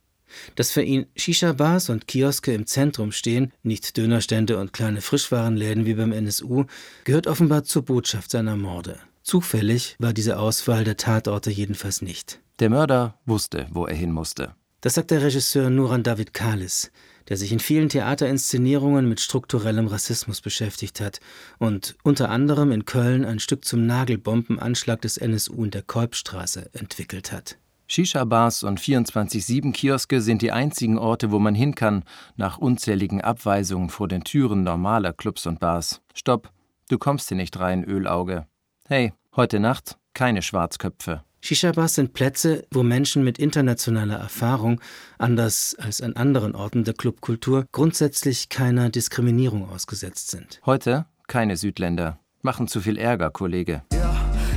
Dass 0.54 0.72
für 0.72 0.80
ihn 0.80 1.04
Shisha-Bars 1.16 1.90
und 1.90 2.06
Kioske 2.06 2.54
im 2.54 2.66
Zentrum 2.66 3.12
stehen, 3.12 3.52
nicht 3.62 3.98
Dönerstände 3.98 4.56
und 4.56 4.72
kleine 4.72 5.02
Frischwarenläden 5.02 5.84
wie 5.84 5.94
beim 5.94 6.12
NSU, 6.12 6.64
gehört 7.04 7.26
offenbar 7.26 7.64
zur 7.64 7.84
Botschaft 7.84 8.30
seiner 8.30 8.56
Morde. 8.56 8.98
Zufällig 9.22 9.96
war 9.98 10.14
diese 10.14 10.38
Auswahl 10.38 10.84
der 10.84 10.96
Tatorte 10.96 11.50
jedenfalls 11.50 12.00
nicht. 12.00 12.40
Der 12.58 12.70
Mörder 12.70 13.18
wusste, 13.26 13.66
wo 13.70 13.84
er 13.84 13.94
hin 13.94 14.12
musste. 14.12 14.54
Das 14.80 14.94
sagt 14.94 15.10
der 15.10 15.20
Regisseur 15.22 15.68
Nuran 15.70 16.04
David 16.04 16.32
Kalis, 16.32 16.90
der 17.28 17.36
sich 17.36 17.52
in 17.52 17.60
vielen 17.60 17.88
Theaterinszenierungen 17.88 19.08
mit 19.08 19.20
strukturellem 19.20 19.86
Rassismus 19.86 20.40
beschäftigt 20.40 21.00
hat 21.00 21.20
und 21.58 21.96
unter 22.02 22.30
anderem 22.30 22.72
in 22.72 22.84
Köln 22.84 23.24
ein 23.24 23.38
Stück 23.38 23.64
zum 23.64 23.86
Nagelbombenanschlag 23.86 25.00
des 25.02 25.18
NSU 25.18 25.64
in 25.64 25.70
der 25.70 25.82
Kolbstraße 25.82 26.70
entwickelt 26.72 27.32
hat. 27.32 27.58
Shisha-Bars 27.86 28.64
und 28.64 28.80
24-7-Kioske 28.80 30.20
sind 30.20 30.42
die 30.42 30.52
einzigen 30.52 30.98
Orte, 30.98 31.30
wo 31.30 31.38
man 31.38 31.54
hin 31.54 31.74
kann, 31.74 32.04
nach 32.36 32.58
unzähligen 32.58 33.22
Abweisungen 33.22 33.88
vor 33.88 34.08
den 34.08 34.24
Türen 34.24 34.62
normaler 34.62 35.14
Clubs 35.14 35.46
und 35.46 35.58
Bars. 35.58 36.02
Stopp, 36.14 36.50
du 36.90 36.98
kommst 36.98 37.28
hier 37.28 37.38
nicht 37.38 37.58
rein, 37.58 37.84
Ölauge. 37.84 38.46
Hey, 38.86 39.14
heute 39.34 39.58
Nacht 39.58 39.96
keine 40.12 40.42
Schwarzköpfe. 40.42 41.22
Shisha-Bars 41.40 41.94
sind 41.94 42.12
Plätze, 42.12 42.64
wo 42.70 42.82
Menschen 42.82 43.24
mit 43.24 43.38
internationaler 43.38 44.16
Erfahrung, 44.16 44.80
anders 45.18 45.76
als 45.78 46.00
an 46.00 46.14
anderen 46.14 46.54
Orten 46.54 46.84
der 46.84 46.94
Clubkultur, 46.94 47.66
grundsätzlich 47.72 48.48
keiner 48.48 48.90
Diskriminierung 48.90 49.68
ausgesetzt 49.68 50.30
sind. 50.30 50.60
Heute 50.66 51.06
keine 51.26 51.56
Südländer. 51.56 52.18
Machen 52.42 52.68
zu 52.68 52.80
viel 52.80 52.96
Ärger, 52.96 53.30
Kollege. 53.30 53.82
Ja. 53.92 54.07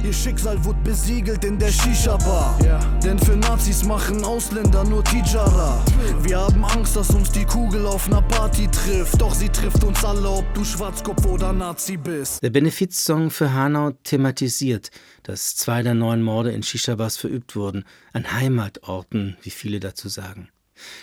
Ihr 0.04 0.14
Schicksal 0.14 0.64
wurde 0.66 0.80
besiegelt 0.84 1.45
in 1.45 1.60
der 1.60 1.72
Shisha-Bar. 1.72 2.58
Yeah. 2.64 2.99
Denn 3.04 3.20
für 3.20 3.36
Nazis 3.36 3.84
machen 3.84 4.24
Ausländer 4.24 4.84
nur 4.84 5.04
Tijara. 5.04 5.86
Wir 6.24 6.39
haben 6.39 6.66
Angst, 6.66 6.95
dass 6.95 7.12
uns 7.12 7.32
die 7.32 7.45
Kugel 7.45 7.86
auf 7.86 8.08
einer 8.08 8.24
Party 8.24 8.68
trifft. 8.68 9.22
Doch 9.22 9.36
sie 9.36 9.49
trifft 9.49 9.84
uns 9.84 10.04
alle, 10.04 10.28
ob 10.28 10.52
du 10.56 10.66
Schwarzkopf 10.66 11.24
oder 11.28 11.54
Nazi 11.54 11.97
bist. 11.97 12.41
Der 12.41 12.49
Benefizsong 12.49 13.30
für 13.30 13.54
Hanau 13.54 13.91
thematisiert, 14.04 14.89
dass 15.22 15.56
zwei 15.56 15.84
der 15.84 15.93
neun 15.93 16.24
Morde 16.24 16.52
in 16.52 16.64
Shisha-Bars 16.64 17.18
verübt 17.18 17.56
wurden. 17.56 17.86
An 18.12 18.34
Heimatorten, 18.34 19.38
wie 19.43 19.52
viele 19.52 19.80
dazu 19.80 20.10
sagen. 20.10 20.49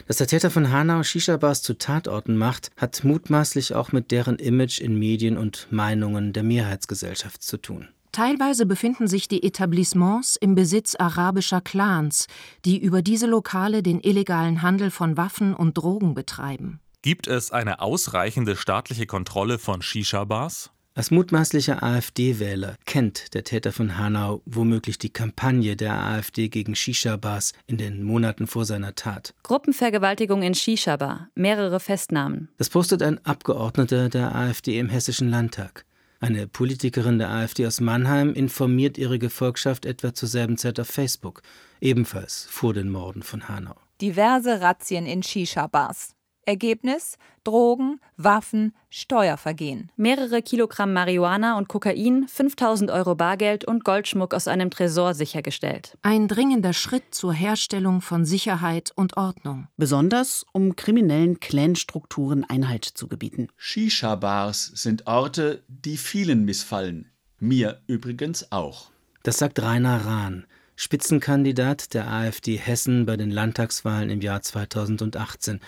Dass 0.08 0.16
der 0.16 0.26
Täter 0.26 0.50
von 0.50 0.72
Hanau 0.72 1.04
Shisha-Bars 1.04 1.62
zu 1.62 1.78
Tatorten 1.78 2.36
macht, 2.36 2.72
hat 2.76 3.04
mutmaßlich 3.04 3.76
auch 3.76 3.92
mit 3.92 4.10
deren 4.10 4.40
Image 4.40 4.80
in 4.80 4.98
Medien 4.98 5.38
und 5.38 5.68
Meinungen 5.70 6.32
der 6.32 6.42
Mehrheitsgesellschaft 6.42 7.44
zu 7.44 7.58
tun. 7.58 7.88
Teilweise 8.18 8.66
befinden 8.66 9.06
sich 9.06 9.28
die 9.28 9.44
Etablissements 9.44 10.34
im 10.34 10.56
Besitz 10.56 10.96
arabischer 10.96 11.60
Clans, 11.60 12.26
die 12.64 12.76
über 12.76 13.00
diese 13.00 13.28
Lokale 13.28 13.80
den 13.80 14.00
illegalen 14.00 14.62
Handel 14.62 14.90
von 14.90 15.16
Waffen 15.16 15.54
und 15.54 15.78
Drogen 15.78 16.14
betreiben. 16.14 16.80
Gibt 17.00 17.28
es 17.28 17.52
eine 17.52 17.80
ausreichende 17.80 18.56
staatliche 18.56 19.06
Kontrolle 19.06 19.60
von 19.60 19.82
Shisha-Bars? 19.82 20.72
Als 20.96 21.12
mutmaßlicher 21.12 21.80
AfD-Wähler 21.80 22.74
kennt 22.86 23.34
der 23.34 23.44
Täter 23.44 23.70
von 23.70 23.96
Hanau 23.96 24.42
womöglich 24.46 24.98
die 24.98 25.12
Kampagne 25.12 25.76
der 25.76 25.94
AfD 26.02 26.48
gegen 26.48 26.74
Shisha-Bars 26.74 27.52
in 27.68 27.76
den 27.76 28.02
Monaten 28.02 28.48
vor 28.48 28.64
seiner 28.64 28.96
Tat. 28.96 29.32
Gruppenvergewaltigung 29.44 30.42
in 30.42 30.54
Shisha-Bar, 30.54 31.28
mehrere 31.36 31.78
Festnahmen. 31.78 32.48
Das 32.58 32.68
postet 32.68 33.00
ein 33.00 33.24
Abgeordneter 33.24 34.08
der 34.08 34.34
AfD 34.34 34.80
im 34.80 34.88
Hessischen 34.88 35.30
Landtag. 35.30 35.84
Eine 36.20 36.48
Politikerin 36.48 37.18
der 37.18 37.30
AfD 37.30 37.64
aus 37.66 37.80
Mannheim 37.80 38.32
informiert 38.32 38.98
ihre 38.98 39.20
Gefolgschaft 39.20 39.86
etwa 39.86 40.12
zur 40.12 40.28
selben 40.28 40.58
Zeit 40.58 40.80
auf 40.80 40.88
Facebook, 40.88 41.42
ebenfalls 41.80 42.46
vor 42.50 42.74
den 42.74 42.90
Morden 42.90 43.22
von 43.22 43.48
Hanau. 43.48 43.76
Diverse 44.00 44.60
Razzien 44.60 45.06
in 45.06 45.22
Shisha-Bars. 45.22 46.17
Ergebnis: 46.48 47.18
Drogen, 47.44 48.00
Waffen, 48.16 48.74
Steuervergehen. 48.88 49.92
Mehrere 49.96 50.40
Kilogramm 50.42 50.94
Marihuana 50.94 51.58
und 51.58 51.68
Kokain, 51.68 52.26
5000 52.26 52.90
Euro 52.90 53.14
Bargeld 53.14 53.66
und 53.66 53.84
Goldschmuck 53.84 54.32
aus 54.32 54.48
einem 54.48 54.70
Tresor 54.70 55.14
sichergestellt. 55.14 55.96
Ein 56.02 56.26
dringender 56.26 56.72
Schritt 56.72 57.14
zur 57.14 57.34
Herstellung 57.34 58.00
von 58.00 58.24
Sicherheit 58.24 58.92
und 58.96 59.16
Ordnung. 59.18 59.68
Besonders 59.76 60.46
um 60.52 60.74
kriminellen 60.74 61.38
Clanstrukturen 61.38 62.44
Einhalt 62.48 62.86
zu 62.86 63.08
gebieten. 63.08 63.48
Shisha-Bars 63.56 64.72
sind 64.74 65.06
Orte, 65.06 65.62
die 65.68 65.98
vielen 65.98 66.46
missfallen. 66.46 67.10
Mir 67.38 67.82
übrigens 67.86 68.50
auch. 68.50 68.90
Das 69.22 69.36
sagt 69.36 69.60
Rainer 69.60 70.06
Rahn, 70.06 70.46
Spitzenkandidat 70.80 71.92
der 71.92 72.08
AfD 72.08 72.56
Hessen 72.56 73.04
bei 73.04 73.16
den 73.16 73.32
Landtagswahlen 73.32 74.10
im 74.10 74.20
Jahr 74.20 74.42
2018, 74.42 75.58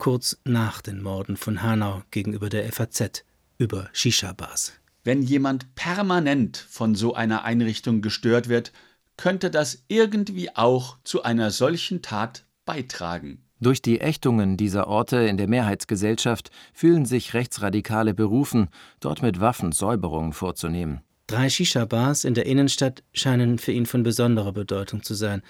kurz 0.00 0.38
nach 0.44 0.82
den 0.82 1.00
Morden 1.00 1.36
von 1.36 1.62
Hanau 1.62 2.02
gegenüber 2.10 2.48
der 2.48 2.72
FAZ 2.72 3.22
über 3.58 3.88
Shisha-Bars. 3.92 4.72
Wenn 5.04 5.22
jemand 5.22 5.74
permanent 5.76 6.56
von 6.56 6.96
so 6.96 7.14
einer 7.14 7.44
Einrichtung 7.44 8.02
gestört 8.02 8.48
wird, 8.48 8.72
könnte 9.16 9.50
das 9.50 9.84
irgendwie 9.86 10.56
auch 10.56 10.96
zu 11.04 11.22
einer 11.22 11.50
solchen 11.50 12.02
Tat 12.02 12.44
beitragen. 12.64 13.44
Durch 13.60 13.82
die 13.82 14.00
Ächtungen 14.00 14.56
dieser 14.56 14.86
Orte 14.88 15.18
in 15.18 15.36
der 15.36 15.46
Mehrheitsgesellschaft 15.46 16.50
fühlen 16.72 17.04
sich 17.04 17.34
Rechtsradikale 17.34 18.14
berufen, 18.14 18.68
dort 19.00 19.20
mit 19.20 19.38
Waffen 19.38 19.72
Säuberungen 19.72 20.32
vorzunehmen. 20.32 21.02
Drei 21.26 21.50
Shisha-Bars 21.50 22.24
in 22.24 22.34
der 22.34 22.46
Innenstadt 22.46 23.02
scheinen 23.12 23.58
für 23.58 23.72
ihn 23.72 23.86
von 23.86 24.02
besonderer 24.02 24.52
Bedeutung 24.52 25.02
zu 25.02 25.14
sein, 25.14 25.42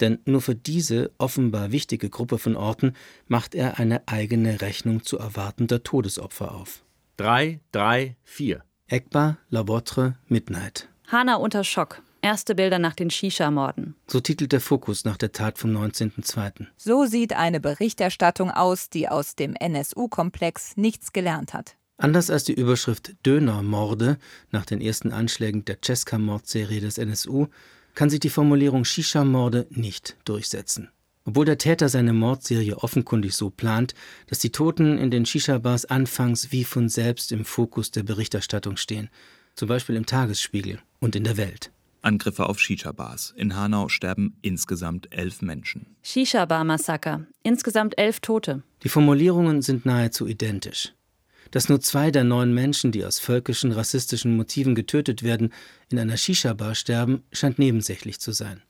denn 0.00 0.18
nur 0.24 0.40
für 0.40 0.54
diese 0.54 1.10
offenbar 1.18 1.72
wichtige 1.72 2.10
Gruppe 2.10 2.38
von 2.38 2.56
Orten 2.56 2.94
macht 3.26 3.54
er 3.54 3.78
eine 3.78 4.06
eigene 4.06 4.60
Rechnung 4.60 5.02
zu 5.02 5.18
erwartender 5.18 5.82
Todesopfer 5.82 6.54
auf. 6.54 6.82
3, 7.18 7.60
3, 7.72 8.16
4. 8.24 8.62
Ekba, 8.88 9.38
La 9.50 9.62
Botre, 9.62 10.16
Midnight. 10.28 10.88
Hanau 11.08 11.42
unter 11.42 11.64
Schock. 11.64 12.02
Erste 12.20 12.54
Bilder 12.54 12.78
nach 12.78 12.94
den 12.94 13.10
Shisha-Morden. 13.10 13.94
So 14.08 14.20
titelt 14.20 14.52
der 14.52 14.60
Fokus 14.60 15.04
nach 15.04 15.16
der 15.16 15.32
Tat 15.32 15.58
vom 15.58 15.70
19.02. 15.70 16.66
So 16.76 17.06
sieht 17.06 17.32
eine 17.32 17.60
Berichterstattung 17.60 18.50
aus, 18.50 18.90
die 18.90 19.08
aus 19.08 19.36
dem 19.36 19.54
NSU-Komplex 19.54 20.76
nichts 20.76 21.12
gelernt 21.12 21.54
hat. 21.54 21.76
Anders 21.96 22.30
als 22.30 22.44
die 22.44 22.54
Überschrift 22.54 23.14
Dönermorde 23.26 24.18
nach 24.50 24.64
den 24.64 24.80
ersten 24.80 25.12
Anschlägen 25.12 25.64
der 25.64 25.78
Cesca-Mordserie 25.82 26.80
des 26.80 26.98
NSU 26.98 27.48
kann 27.98 28.10
sich 28.10 28.20
die 28.20 28.30
Formulierung 28.30 28.84
Shisha-Morde 28.84 29.66
nicht 29.70 30.16
durchsetzen. 30.24 30.88
Obwohl 31.24 31.46
der 31.46 31.58
Täter 31.58 31.88
seine 31.88 32.12
Mordserie 32.12 32.76
offenkundig 32.76 33.34
so 33.34 33.50
plant, 33.50 33.92
dass 34.28 34.38
die 34.38 34.52
Toten 34.52 34.98
in 34.98 35.10
den 35.10 35.26
Shisha-Bars 35.26 35.84
anfangs 35.86 36.52
wie 36.52 36.62
von 36.62 36.88
selbst 36.88 37.32
im 37.32 37.44
Fokus 37.44 37.90
der 37.90 38.04
Berichterstattung 38.04 38.76
stehen, 38.76 39.10
zum 39.56 39.66
Beispiel 39.66 39.96
im 39.96 40.06
Tagesspiegel 40.06 40.78
und 41.00 41.16
in 41.16 41.24
der 41.24 41.36
Welt. 41.38 41.72
Angriffe 42.00 42.48
auf 42.48 42.60
Shisha-Bars. 42.60 43.34
In 43.36 43.56
Hanau 43.56 43.88
sterben 43.88 44.36
insgesamt 44.42 45.12
elf 45.12 45.42
Menschen. 45.42 45.86
Shisha-Bar-Massaker. 46.04 47.26
Insgesamt 47.42 47.98
elf 47.98 48.20
Tote. 48.20 48.62
Die 48.84 48.90
Formulierungen 48.90 49.60
sind 49.60 49.86
nahezu 49.86 50.28
identisch. 50.28 50.94
Dass 51.50 51.68
nur 51.68 51.80
zwei 51.80 52.10
der 52.10 52.24
neun 52.24 52.52
Menschen, 52.52 52.92
die 52.92 53.04
aus 53.04 53.18
völkischen, 53.18 53.72
rassistischen 53.72 54.36
Motiven 54.36 54.74
getötet 54.74 55.22
werden, 55.22 55.52
in 55.90 55.98
einer 55.98 56.16
Shisha-Bar 56.16 56.74
sterben, 56.74 57.22
scheint 57.32 57.58
nebensächlich 57.58 58.20
zu 58.20 58.32
sein. 58.32 58.62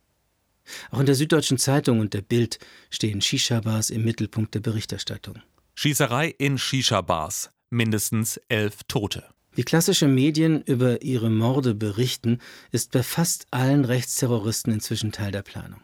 Auch 0.91 1.01
in 1.01 1.07
der 1.07 1.14
Süddeutschen 1.14 1.59
Zeitung 1.59 2.01
und 2.01 2.14
der 2.14 2.22
Bild 2.22 2.59
stehen 2.91 3.20
Shisha-Bars 3.20 3.91
im 3.91 4.05
Mittelpunkt 4.05 4.55
der 4.55 4.61
Berichterstattung. 4.61 5.41
Schießerei 5.74 6.35
in 6.39 6.59
Shisha-Bars. 6.59 7.51
Mindestens 7.70 8.41
elf 8.49 8.85
Tote. 8.89 9.24
Wie 9.53 9.64
klassische 9.64 10.07
Medien 10.07 10.62
über 10.62 11.03
ihre 11.03 11.31
Morde 11.31 11.74
berichten, 11.74 12.39
ist 12.70 12.93
bei 12.93 13.03
fast 13.03 13.47
allen 13.51 13.85
Rechtsterroristen 13.85 14.72
inzwischen 14.72 15.12
Teil 15.12 15.33
der 15.33 15.43
Planung. 15.43 15.81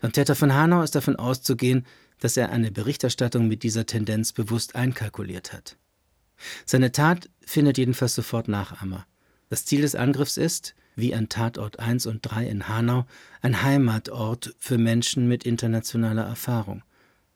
Beim 0.00 0.12
Täter 0.12 0.34
von 0.34 0.54
Hanau 0.54 0.82
ist 0.82 0.94
davon 0.94 1.16
auszugehen, 1.16 1.86
dass 2.20 2.36
er 2.36 2.50
eine 2.50 2.70
Berichterstattung 2.70 3.48
mit 3.48 3.62
dieser 3.62 3.86
Tendenz 3.86 4.32
bewusst 4.32 4.74
einkalkuliert 4.74 5.52
hat. 5.52 5.76
Seine 6.66 6.92
Tat 6.92 7.30
findet 7.44 7.78
jedenfalls 7.78 8.14
sofort 8.14 8.48
Nachahmer. 8.48 9.06
Das 9.50 9.64
Ziel 9.64 9.82
des 9.82 9.94
Angriffs 9.94 10.36
ist, 10.36 10.74
wie 10.96 11.14
an 11.14 11.28
Tatort 11.28 11.78
1 11.78 12.06
und 12.06 12.20
3 12.22 12.46
in 12.46 12.68
Hanau, 12.68 13.06
ein 13.42 13.62
Heimatort 13.62 14.54
für 14.58 14.78
Menschen 14.78 15.28
mit 15.28 15.44
internationaler 15.44 16.24
Erfahrung. 16.24 16.82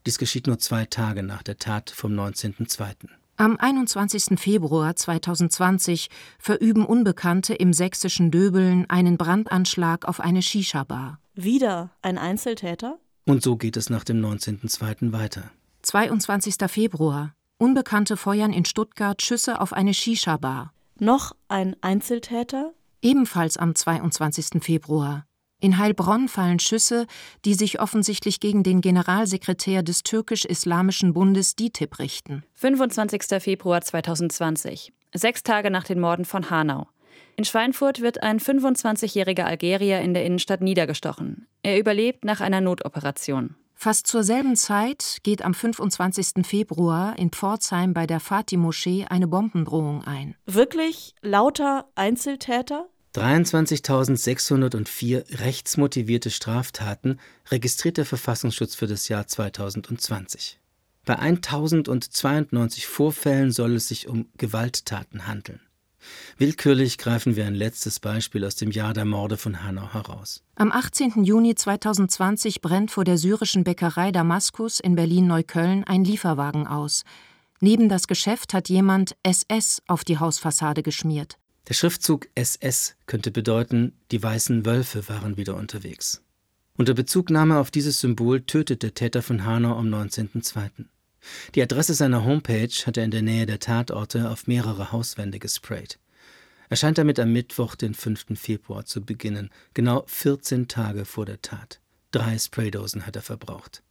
Dies 0.07 0.18
geschieht 0.18 0.46
nur 0.46 0.59
zwei 0.59 0.84
Tage 0.84 1.22
nach 1.22 1.42
der 1.42 1.59
Tat 1.59 1.90
vom 1.90 2.12
19.02. 2.12 3.09
Am 3.36 3.57
21. 3.57 4.38
Februar 4.40 4.96
2020 4.96 6.09
verüben 6.38 6.84
Unbekannte 6.84 7.55
im 7.55 7.72
sächsischen 7.72 8.30
Döbeln 8.32 8.90
einen 8.90 9.16
Brandanschlag 9.16 10.07
auf 10.07 10.18
eine 10.18 10.42
Shisha-Bar. 10.42 11.20
Wieder 11.34 11.90
ein 12.03 12.18
Einzeltäter? 12.18 12.99
Und 13.26 13.42
so 13.42 13.57
geht 13.57 13.76
es 13.76 13.90
nach 13.90 14.03
dem 14.03 14.20
19.02. 14.24 15.12
weiter. 15.12 15.53
22. 15.82 16.57
Februar. 16.68 17.32
Unbekannte 17.61 18.16
feuern 18.16 18.52
in 18.52 18.64
Stuttgart 18.64 19.20
Schüsse 19.20 19.61
auf 19.61 19.72
eine 19.72 19.92
Shisha-Bar. 19.92 20.72
Noch 21.00 21.34
ein 21.48 21.74
Einzeltäter? 21.80 22.72
Ebenfalls 23.02 23.56
am 23.56 23.74
22. 23.74 24.62
Februar. 24.62 25.26
In 25.61 25.76
Heilbronn 25.76 26.28
fallen 26.28 26.61
Schüsse, 26.61 27.09
die 27.44 27.54
sich 27.54 27.80
offensichtlich 27.80 28.38
gegen 28.38 28.62
den 28.62 28.80
Generalsekretär 28.80 29.82
des 29.82 30.04
türkisch-islamischen 30.04 31.14
Bundes 31.14 31.56
DITIB 31.56 31.98
richten. 31.98 32.44
25. 32.54 33.42
Februar 33.42 33.80
2020. 33.80 34.92
Sechs 35.12 35.42
Tage 35.42 35.72
nach 35.72 35.82
den 35.82 35.98
Morden 35.98 36.24
von 36.24 36.50
Hanau. 36.50 36.86
In 37.34 37.44
Schweinfurt 37.44 38.00
wird 38.00 38.22
ein 38.22 38.38
25-jähriger 38.38 39.42
Algerier 39.42 40.00
in 40.00 40.14
der 40.14 40.24
Innenstadt 40.24 40.61
niedergestochen. 40.61 41.48
Er 41.64 41.80
überlebt 41.80 42.24
nach 42.24 42.40
einer 42.40 42.61
Notoperation. 42.61 43.56
Fast 43.81 44.09
zur 44.09 44.24
selben 44.24 44.57
Zeit 44.57 45.18
geht 45.22 45.43
am 45.43 45.55
25. 45.55 46.45
Februar 46.45 47.16
in 47.16 47.31
Pforzheim 47.31 47.95
bei 47.95 48.09
der 48.09 48.18
Fatih-Moschee 48.18 49.07
eine 49.09 49.29
Bombendrohung 49.29 50.03
ein. 50.03 50.35
Wirklich 50.47 51.14
lauter 51.22 51.89
Einzeltäter? 51.95 52.89
23.604 53.14 55.39
rechtsmotivierte 55.39 56.31
Straftaten 56.31 57.20
registriert 57.53 57.99
der 57.99 58.05
Verfassungsschutz 58.05 58.74
für 58.74 58.89
das 58.89 59.07
Jahr 59.07 59.29
2020. 59.29 60.59
Bei 61.05 61.16
1092 61.16 62.89
Vorfällen 62.89 63.53
soll 63.53 63.76
es 63.76 63.87
sich 63.87 64.09
um 64.09 64.26
Gewalttaten 64.39 65.29
handeln. 65.29 65.61
Willkürlich 66.36 66.99
greifen 66.99 67.36
wir 67.36 67.46
ein 67.46 67.55
letztes 67.55 68.01
Beispiel 68.01 68.44
aus 68.44 68.57
dem 68.57 68.70
Jahr 68.70 68.94
der 68.94 69.05
Morde 69.05 69.36
von 69.36 69.64
Hanau 69.64 69.92
heraus. 69.92 70.42
Am 70.55 70.72
18. 70.72 71.24
Juni 71.24 71.55
2020 71.55 72.61
brennt 72.61 72.90
vor 72.90 73.05
der 73.05 73.18
syrischen 73.18 73.64
Bäckerei 73.64 74.12
Damaskus 74.12 74.80
in 74.80 74.94
Berlin-Neukölln 74.94 75.84
ein 75.84 76.05
Lieferwagen 76.05 76.66
aus. 76.66 77.05
Neben 77.61 77.88
das 77.88 78.07
Geschäft 78.07 78.55
hat 78.55 78.68
jemand 78.68 79.16
SS 79.22 79.82
auf 79.86 80.05
die 80.05 80.18
Hausfassade 80.18 80.82
geschmiert. 80.82 81.38
Der 81.68 81.74
Schriftzug 81.74 82.28
SS 82.34 82.96
könnte 83.07 83.30
bedeuten, 83.30 83.92
die 84.11 84.22
weißen 84.22 84.64
Wölfe 84.64 85.09
waren 85.09 85.36
wieder 85.36 85.57
unterwegs. 85.57 86.22
Unter 86.76 86.94
Bezugnahme 86.94 87.59
auf 87.59 87.70
dieses 87.72 88.01
Symbol 88.01 88.40
tötet 88.42 88.84
der 88.84 88.94
Täter 88.94 89.20
von 89.20 89.44
Hanau 89.44 89.76
am 89.76 89.88
19.02. 89.88 90.86
Die 91.54 91.62
Adresse 91.62 91.94
seiner 91.94 92.24
Homepage 92.24 92.68
hat 92.86 92.96
er 92.96 93.04
in 93.04 93.10
der 93.10 93.22
Nähe 93.22 93.46
der 93.46 93.58
Tatorte 93.58 94.30
auf 94.30 94.46
mehrere 94.46 94.92
Hauswände 94.92 95.38
gesprayt. 95.38 95.98
Er 96.68 96.76
scheint 96.76 96.98
damit 96.98 97.18
am 97.18 97.32
Mittwoch, 97.32 97.74
den 97.74 97.94
5. 97.94 98.26
Februar, 98.34 98.84
zu 98.84 99.02
beginnen, 99.02 99.50
genau 99.72 100.04
14 100.06 100.68
Tage 100.68 101.04
vor 101.04 101.24
der 101.24 101.40
Tat. 101.40 101.80
Drei 102.10 102.38
Spraydosen 102.38 103.06
hat 103.06 103.16
er 103.16 103.22
verbraucht. 103.22 103.82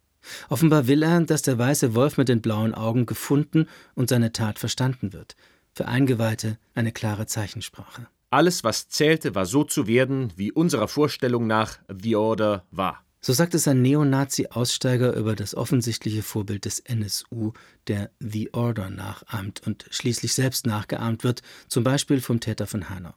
Offenbar 0.50 0.88
will 0.88 1.04
er, 1.04 1.22
dass 1.22 1.42
der 1.42 1.58
weiße 1.58 1.96
Wolf 1.96 2.18
mit 2.18 2.30
den 2.30 2.42
blauen 2.42 2.74
Augen 2.74 3.06
gefunden 3.06 3.68
und 3.96 4.10
seine 4.10 4.32
Tat 4.32 4.60
verstanden 4.60 5.14
wird. 5.14 5.36
Für 5.74 5.88
Eingeweihte 5.88 6.58
eine 6.76 6.92
klare 6.92 7.28
Zeichensprache. 7.28 8.08
Alles, 8.30 8.64
was 8.64 8.90
zählte, 8.90 9.36
war 9.36 9.46
so 9.46 9.64
zu 9.64 9.88
werden, 9.88 10.34
wie 10.36 10.52
unserer 10.52 10.88
Vorstellung 10.88 11.48
nach 11.48 11.80
The 11.88 12.16
Order 12.16 12.66
war. 12.72 13.04
So 13.28 13.34
sagt 13.34 13.56
es 13.56 13.68
ein 13.68 13.82
Neonazi-Aussteiger 13.82 15.14
über 15.14 15.36
das 15.36 15.54
offensichtliche 15.54 16.24
Vorbild 16.24 16.64
des 16.64 16.80
NSU, 16.80 17.52
der 17.88 18.10
The 18.22 18.54
Order 18.54 18.90
nachahmt 18.90 19.68
und 19.68 19.86
schließlich 19.90 20.34
selbst 20.34 20.66
nachgeahmt 20.66 21.26
wird, 21.26 21.42
zum 21.68 21.84
Beispiel 21.84 22.22
vom 22.22 22.40
Täter 22.40 22.68
von 22.68 22.90
Hanau. 22.90 23.14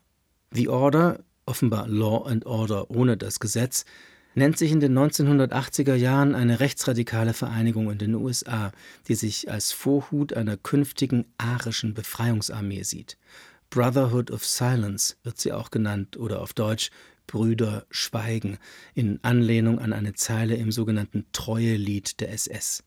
The 0.50 0.68
Order, 0.68 1.22
offenbar 1.46 1.86
Law 1.86 2.26
and 2.26 2.44
Order 2.44 2.90
ohne 2.90 3.16
das 3.16 3.38
Gesetz, 3.38 3.84
nennt 4.34 4.58
sich 4.58 4.72
in 4.72 4.80
den 4.80 4.98
1980er 4.98 5.94
Jahren 5.94 6.34
eine 6.34 6.58
rechtsradikale 6.58 7.32
Vereinigung 7.32 7.88
in 7.88 7.98
den 7.98 8.16
USA, 8.16 8.72
die 9.06 9.14
sich 9.14 9.48
als 9.48 9.70
Vorhut 9.70 10.32
einer 10.32 10.56
künftigen 10.56 11.26
arischen 11.38 11.94
Befreiungsarmee 11.94 12.82
sieht. 12.82 13.16
Brotherhood 13.70 14.32
of 14.32 14.44
Silence 14.44 15.14
wird 15.22 15.38
sie 15.38 15.52
auch 15.52 15.70
genannt 15.70 16.16
oder 16.16 16.42
auf 16.42 16.52
Deutsch 16.52 16.90
Brüder 17.30 17.86
schweigen, 17.90 18.58
in 18.92 19.20
Anlehnung 19.22 19.78
an 19.78 19.92
eine 19.92 20.14
Zeile 20.14 20.56
im 20.56 20.72
sogenannten 20.72 21.26
Treuelied 21.30 22.18
der 22.20 22.32
SS. 22.32 22.82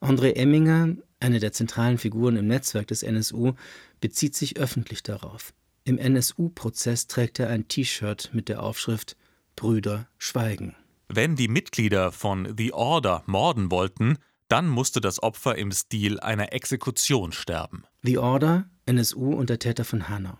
André 0.00 0.34
Emminger, 0.36 0.94
eine 1.18 1.40
der 1.40 1.50
zentralen 1.50 1.98
Figuren 1.98 2.36
im 2.36 2.46
Netzwerk 2.46 2.86
des 2.86 3.02
NSU, 3.02 3.54
bezieht 4.00 4.36
sich 4.36 4.58
öffentlich 4.58 5.02
darauf. 5.02 5.52
Im 5.82 5.98
NSU-Prozess 5.98 7.08
trägt 7.08 7.40
er 7.40 7.48
ein 7.48 7.66
T-Shirt 7.66 8.30
mit 8.32 8.48
der 8.48 8.62
Aufschrift 8.62 9.16
Brüder 9.56 10.06
schweigen. 10.18 10.76
Wenn 11.08 11.34
die 11.34 11.48
Mitglieder 11.48 12.12
von 12.12 12.54
The 12.56 12.72
Order 12.72 13.24
morden 13.26 13.72
wollten, 13.72 14.18
dann 14.46 14.68
musste 14.68 15.00
das 15.00 15.20
Opfer 15.20 15.58
im 15.58 15.72
Stil 15.72 16.20
einer 16.20 16.52
Exekution 16.52 17.32
sterben. 17.32 17.82
The 18.02 18.18
Order, 18.18 18.70
NSU 18.86 19.32
und 19.32 19.50
der 19.50 19.58
Täter 19.58 19.84
von 19.84 20.08
Hanau. 20.08 20.38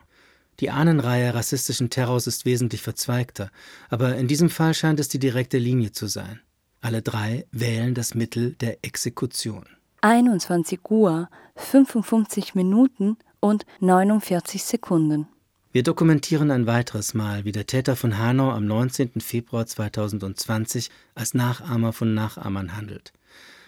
Die 0.60 0.70
Ahnenreihe 0.70 1.32
rassistischen 1.32 1.88
Terrors 1.88 2.26
ist 2.26 2.44
wesentlich 2.44 2.82
verzweigter, 2.82 3.50
aber 3.88 4.16
in 4.16 4.28
diesem 4.28 4.50
Fall 4.50 4.74
scheint 4.74 5.00
es 5.00 5.08
die 5.08 5.18
direkte 5.18 5.56
Linie 5.56 5.92
zu 5.92 6.06
sein. 6.06 6.40
Alle 6.82 7.00
drei 7.00 7.46
wählen 7.50 7.94
das 7.94 8.14
Mittel 8.14 8.52
der 8.54 8.84
Exekution. 8.84 9.64
21 10.02 10.80
Uhr, 10.90 11.30
55 11.56 12.54
Minuten 12.54 13.16
und 13.40 13.64
49 13.80 14.62
Sekunden. 14.62 15.28
Wir 15.72 15.82
dokumentieren 15.82 16.50
ein 16.50 16.66
weiteres 16.66 17.14
Mal, 17.14 17.44
wie 17.44 17.52
der 17.52 17.66
Täter 17.66 17.96
von 17.96 18.18
Hanau 18.18 18.50
am 18.50 18.66
19. 18.66 19.20
Februar 19.20 19.66
2020 19.66 20.90
als 21.14 21.32
Nachahmer 21.32 21.92
von 21.92 22.12
Nachahmern 22.12 22.76
handelt, 22.76 23.12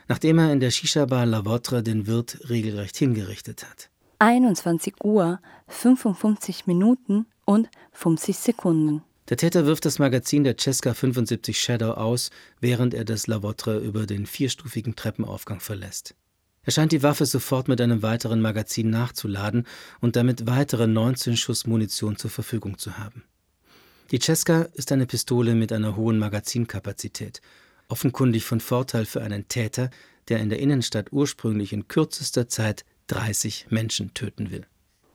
nachdem 0.08 0.38
er 0.38 0.52
in 0.52 0.60
der 0.60 0.70
Shisha-Bar 0.70 1.24
La 1.24 1.44
Votre 1.44 1.82
den 1.82 2.06
Wirt 2.06 2.50
regelrecht 2.50 2.96
hingerichtet 2.96 3.64
hat. 3.64 3.88
21 4.22 5.02
Uhr 5.02 5.40
55 5.72 6.66
Minuten 6.66 7.26
und 7.44 7.68
50 7.92 8.36
Sekunden. 8.36 9.02
Der 9.28 9.36
Täter 9.36 9.66
wirft 9.66 9.84
das 9.84 9.98
Magazin 9.98 10.44
der 10.44 10.56
Cesca 10.58 10.94
75 10.94 11.60
Shadow 11.60 11.92
aus, 11.92 12.30
während 12.60 12.92
er 12.92 13.04
das 13.04 13.26
La 13.26 13.42
Votre 13.42 13.78
über 13.78 14.06
den 14.06 14.26
vierstufigen 14.26 14.96
Treppenaufgang 14.96 15.60
verlässt. 15.60 16.14
Er 16.64 16.72
scheint 16.72 16.92
die 16.92 17.02
Waffe 17.02 17.26
sofort 17.26 17.66
mit 17.66 17.80
einem 17.80 18.02
weiteren 18.02 18.40
Magazin 18.40 18.90
nachzuladen 18.90 19.66
und 20.00 20.16
damit 20.16 20.46
weitere 20.46 20.86
19 20.86 21.36
Schuss 21.36 21.66
Munition 21.66 22.16
zur 22.16 22.30
Verfügung 22.30 22.78
zu 22.78 22.98
haben. 22.98 23.24
Die 24.10 24.20
Cesca 24.20 24.62
ist 24.74 24.92
eine 24.92 25.06
Pistole 25.06 25.54
mit 25.54 25.72
einer 25.72 25.96
hohen 25.96 26.18
Magazinkapazität, 26.18 27.40
offenkundig 27.88 28.44
von 28.44 28.60
Vorteil 28.60 29.06
für 29.06 29.22
einen 29.22 29.48
Täter, 29.48 29.90
der 30.28 30.38
in 30.38 30.50
der 30.50 30.60
Innenstadt 30.60 31.12
ursprünglich 31.12 31.72
in 31.72 31.88
kürzester 31.88 32.48
Zeit 32.48 32.84
30 33.08 33.66
Menschen 33.70 34.14
töten 34.14 34.50
will. 34.50 34.66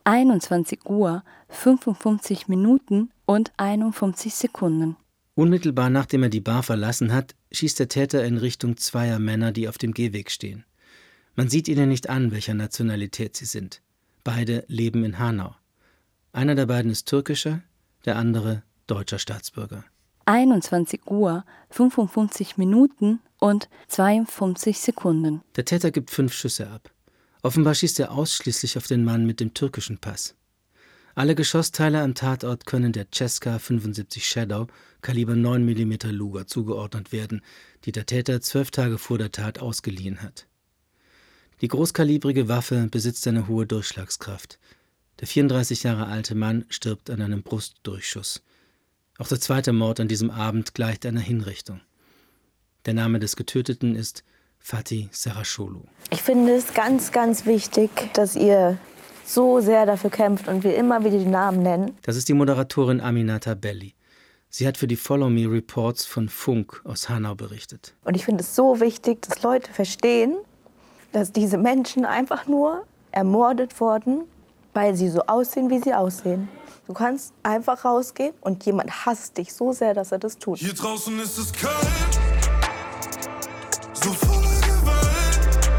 21 0.08 0.86
Uhr 0.86 1.22
55 1.50 2.48
Minuten 2.48 3.12
und 3.26 3.52
51 3.58 4.34
Sekunden. 4.34 4.96
Unmittelbar 5.36 5.90
nachdem 5.90 6.24
er 6.24 6.30
die 6.30 6.40
Bar 6.40 6.64
verlassen 6.64 7.12
hat, 7.12 7.36
schießt 7.52 7.78
der 7.78 7.90
Täter 7.90 8.24
in 8.24 8.38
Richtung 8.38 8.78
zweier 8.78 9.20
Männer, 9.20 9.52
die 9.52 9.68
auf 9.68 9.78
dem 9.78 9.94
Gehweg 9.94 10.32
stehen. 10.32 10.64
Man 11.36 11.50
sieht 11.50 11.68
ihnen 11.68 11.90
nicht 11.90 12.10
an, 12.10 12.32
welcher 12.32 12.54
Nationalität 12.54 13.36
sie 13.36 13.44
sind. 13.44 13.82
Beide 14.24 14.64
leben 14.70 15.04
in 15.04 15.20
Hanau. 15.20 15.56
Einer 16.32 16.56
der 16.56 16.68
beiden 16.68 16.90
ist 16.90 17.10
türkischer, 17.10 17.62
der 18.06 18.16
andere 18.16 18.64
deutscher 18.88 19.20
Staatsbürger. 19.20 19.84
21 20.24 21.02
Uhr 21.08 21.44
55 21.72 22.56
Minuten 22.56 23.20
und 23.40 23.68
52 23.90 24.80
Sekunden. 24.80 25.42
Der 25.58 25.66
Täter 25.66 25.92
gibt 25.92 26.12
fünf 26.12 26.32
Schüsse 26.32 26.70
ab. 26.70 26.94
Offenbar 27.42 27.76
schießt 27.76 28.00
er 28.00 28.12
ausschließlich 28.12 28.78
auf 28.78 28.88
den 28.88 29.04
Mann 29.04 29.26
mit 29.26 29.40
dem 29.40 29.54
türkischen 29.54 29.98
Pass. 29.98 30.36
Alle 31.16 31.34
Geschossteile 31.34 32.02
am 32.02 32.14
Tatort 32.14 32.66
können 32.66 32.94
der 32.94 33.08
Cesca 33.12 33.58
75 33.58 34.28
Shadow 34.28 34.68
Kaliber 35.02 35.36
9 35.36 35.66
mm 35.66 36.12
Luger 36.12 36.46
zugeordnet 36.46 37.12
werden, 37.12 37.42
die 37.86 37.92
der 37.92 38.06
Täter 38.06 38.42
zwölf 38.42 38.70
Tage 38.72 38.98
vor 38.98 39.18
der 39.18 39.32
Tat 39.32 39.60
ausgeliehen 39.60 40.22
hat. 40.22 40.48
Die 41.62 41.70
großkalibrige 41.70 42.48
Waffe 42.48 42.88
besitzt 42.92 43.26
eine 43.28 43.48
hohe 43.48 43.66
Durchschlagskraft. 43.66 44.60
Der 45.20 45.28
34 45.28 45.82
Jahre 45.84 46.06
alte 46.06 46.36
Mann 46.36 46.66
stirbt 46.70 47.10
an 47.10 47.22
einem 47.22 47.42
Brustdurchschuss. 47.42 48.44
Auch 49.18 49.28
der 49.28 49.40
zweite 49.40 49.74
Mord 49.74 50.00
an 50.00 50.08
diesem 50.08 50.30
Abend 50.30 50.76
gleicht 50.76 51.04
einer 51.04 51.20
Hinrichtung. 51.22 51.82
Der 52.86 52.94
Name 52.94 53.20
des 53.20 53.36
Getöteten 53.36 53.96
ist 53.96 54.24
Fatih 54.60 55.10
Sarasholu. 55.12 55.84
Ich 56.12 56.22
finde 56.22 56.56
es 56.56 56.74
ganz, 56.74 57.12
ganz 57.12 57.46
wichtig, 57.46 57.90
dass 58.14 58.36
ihr 58.36 58.78
so 59.26 59.60
sehr 59.60 59.86
dafür 59.86 60.10
kämpft 60.10 60.48
und 60.48 60.64
wir 60.64 60.76
immer 60.76 61.04
wieder 61.04 61.18
die 61.18 61.26
Namen 61.26 61.62
nennen. 61.62 61.98
Das 62.04 62.16
ist 62.16 62.30
die 62.30 62.34
Moderatorin 62.34 63.02
Aminata 63.02 63.54
Belli. 63.56 63.94
Sie 64.50 64.66
hat 64.66 64.78
für 64.78 64.88
die 64.88 64.96
Follow 64.96 65.30
Me 65.30 65.50
Reports 65.52 66.06
von 66.06 66.30
Funk 66.30 66.82
aus 66.86 67.10
Hanau 67.10 67.36
berichtet. 67.36 67.94
Und 68.06 68.16
ich 68.16 68.26
finde 68.26 68.44
es 68.44 68.56
so 68.56 68.80
wichtig, 68.80 69.22
dass 69.24 69.44
Leute 69.44 69.72
verstehen, 69.72 70.38
dass 71.12 71.32
diese 71.32 71.58
Menschen 71.58 72.06
einfach 72.06 72.48
nur 72.48 72.86
ermordet 73.12 73.80
wurden, 73.82 74.22
weil 74.74 74.96
sie 74.96 75.10
so 75.10 75.22
aussehen, 75.28 75.70
wie 75.70 75.80
sie 75.80 75.94
aussehen. 75.94 76.48
Du 76.88 76.94
kannst 76.94 77.34
einfach 77.44 77.84
rausgehen 77.84 78.34
und 78.40 78.66
jemand 78.66 79.06
hasst 79.06 79.38
dich 79.38 79.54
so 79.54 79.74
sehr, 79.74 79.94
dass 79.94 80.14
er 80.14 80.20
das 80.20 80.38
tut. 80.38 80.60
Hier 80.60 80.74
draußen 80.74 81.20
ist 81.20 81.38
es 81.38 81.52
kalt, 81.52 82.17
so 84.04 84.14
voller 84.14 84.62
Gewalt. 84.62 85.70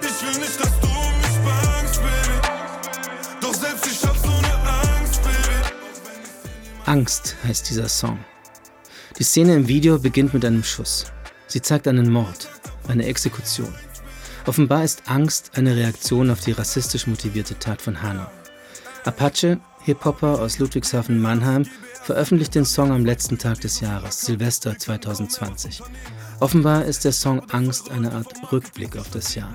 Ich 0.00 0.26
will 0.26 0.40
nicht, 0.40 0.60
dass 0.60 0.80
du 0.80 0.86
mich 0.86 1.38
bangst, 1.44 2.00
Baby. 2.02 2.38
Doch 3.40 3.54
selbst 3.54 3.86
ich 3.86 4.04
hab 4.06 4.16
so 4.16 4.28
eine 4.28 4.54
Angst, 4.98 5.22
Baby. 5.22 6.82
Angst 6.86 7.36
heißt 7.44 7.70
dieser 7.70 7.88
Song. 7.88 8.18
Die 9.18 9.24
Szene 9.24 9.54
im 9.54 9.68
Video 9.68 9.98
beginnt 9.98 10.34
mit 10.34 10.44
einem 10.44 10.64
Schuss. 10.64 11.06
Sie 11.46 11.62
zeigt 11.62 11.88
einen 11.88 12.10
Mord, 12.10 12.48
eine 12.88 13.06
Exekution. 13.06 13.74
Offenbar 14.46 14.84
ist 14.84 15.02
Angst 15.06 15.52
eine 15.54 15.76
Reaktion 15.76 16.30
auf 16.30 16.40
die 16.40 16.52
rassistisch 16.52 17.06
motivierte 17.06 17.58
Tat 17.58 17.82
von 17.82 18.02
Hanau. 18.02 18.30
Apache, 19.04 19.60
Hip-Hopper 19.84 20.40
aus 20.40 20.58
Ludwigshafen-Mannheim, 20.58 21.66
veröffentlicht 22.02 22.54
den 22.54 22.64
Song 22.64 22.90
am 22.90 23.04
letzten 23.04 23.38
Tag 23.38 23.60
des 23.60 23.80
Jahres, 23.80 24.20
Silvester 24.22 24.78
2020. 24.78 25.82
Offenbar 26.40 26.84
ist 26.84 27.04
der 27.04 27.12
Song 27.12 27.40
Angst 27.50 27.90
eine 27.90 28.12
Art 28.12 28.52
Rückblick 28.52 28.96
auf 28.96 29.10
das 29.10 29.34
Jahr. 29.34 29.52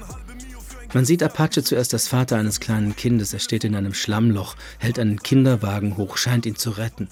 Man 0.94 1.06
sieht 1.06 1.24
Apache 1.24 1.64
zuerst 1.64 1.94
als 1.94 2.10
Vater 2.10 2.38
eines 2.38 2.60
kleinen 2.60 2.96
Kindes. 2.96 3.32
Er 3.32 3.40
steht 3.40 3.64
in 3.64 3.76
einem 3.76 3.94
Schlammloch, 3.94 4.56
hält 4.80 5.00
einen 5.00 5.24
Kinderwagen 5.24 5.96
hoch, 5.96 6.18
scheint 6.18 6.46
ihn 6.46 6.58
zu 6.58 6.72
retten. 6.72 7.08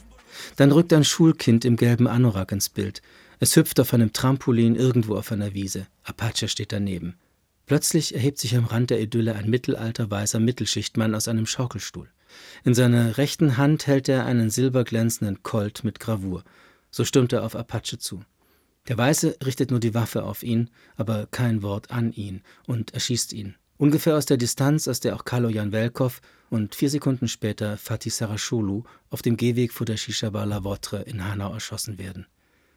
Dann 0.58 0.74
rückt 0.74 0.92
ein 0.92 1.06
Schulkind 1.06 1.64
im 1.64 1.78
gelben 1.78 2.08
Anorak 2.08 2.52
ins 2.52 2.68
Bild. 2.68 3.02
Es 3.40 3.56
hüpft 3.56 3.80
auf 3.80 3.94
einem 3.94 4.12
Trampolin 4.12 4.76
irgendwo 4.76 5.16
auf 5.16 5.32
einer 5.32 5.54
Wiese. 5.54 5.88
Apache 6.04 6.50
steht 6.50 6.74
daneben. 6.74 7.16
Plötzlich 7.66 8.14
erhebt 8.14 8.40
sich 8.40 8.58
am 8.58 8.66
Rand 8.66 8.90
der 8.90 9.00
Idylle 9.00 9.36
ein 9.36 9.50
mittelalter 9.50 10.12
weißer 10.12 10.42
Mittelschichtmann 10.42 11.16
aus 11.16 11.30
einem 11.30 11.46
Schaukelstuhl. 11.46 12.10
In 12.66 12.74
seiner 12.74 13.18
rechten 13.18 13.56
Hand 13.56 13.88
hält 13.88 14.10
er 14.10 14.26
einen 14.26 14.50
silberglänzenden 14.50 15.44
Colt 15.44 15.86
mit 15.86 16.02
Gravur. 16.02 16.44
So 16.92 17.06
stürmt 17.06 17.32
er 17.32 17.44
auf 17.44 17.56
Apache 17.56 17.98
zu. 17.98 18.22
Der 18.88 18.98
Weiße 18.98 19.38
richtet 19.46 19.72
nur 19.72 19.80
die 19.80 19.94
Waffe 19.94 20.24
auf 20.24 20.44
ihn, 20.44 20.70
aber 20.96 21.28
kein 21.30 21.62
Wort 21.62 21.92
an 21.92 22.12
ihn 22.12 22.42
und 22.66 22.94
erschießt 22.94 23.34
ihn. 23.34 23.56
Ungefähr 23.78 24.16
aus 24.16 24.26
der 24.26 24.38
Distanz, 24.38 24.88
aus 24.88 25.00
der 25.00 25.16
auch 25.16 25.26
Kaloyan 25.26 25.72
Velkov 25.72 26.22
und 26.50 26.76
vier 26.76 26.90
Sekunden 26.90 27.28
später 27.28 27.78
Fatih 27.78 28.12
Sarashulu 28.12 28.84
auf 29.10 29.22
dem 29.22 29.38
Gehweg 29.38 29.74
vor 29.74 29.86
der 29.86 29.98
Shisha-Bar 29.98 30.46
La 30.46 30.64
Votre 30.64 30.98
in 30.98 31.26
Hanau 31.26 31.54
erschossen 31.54 31.98
werden. 31.98 32.28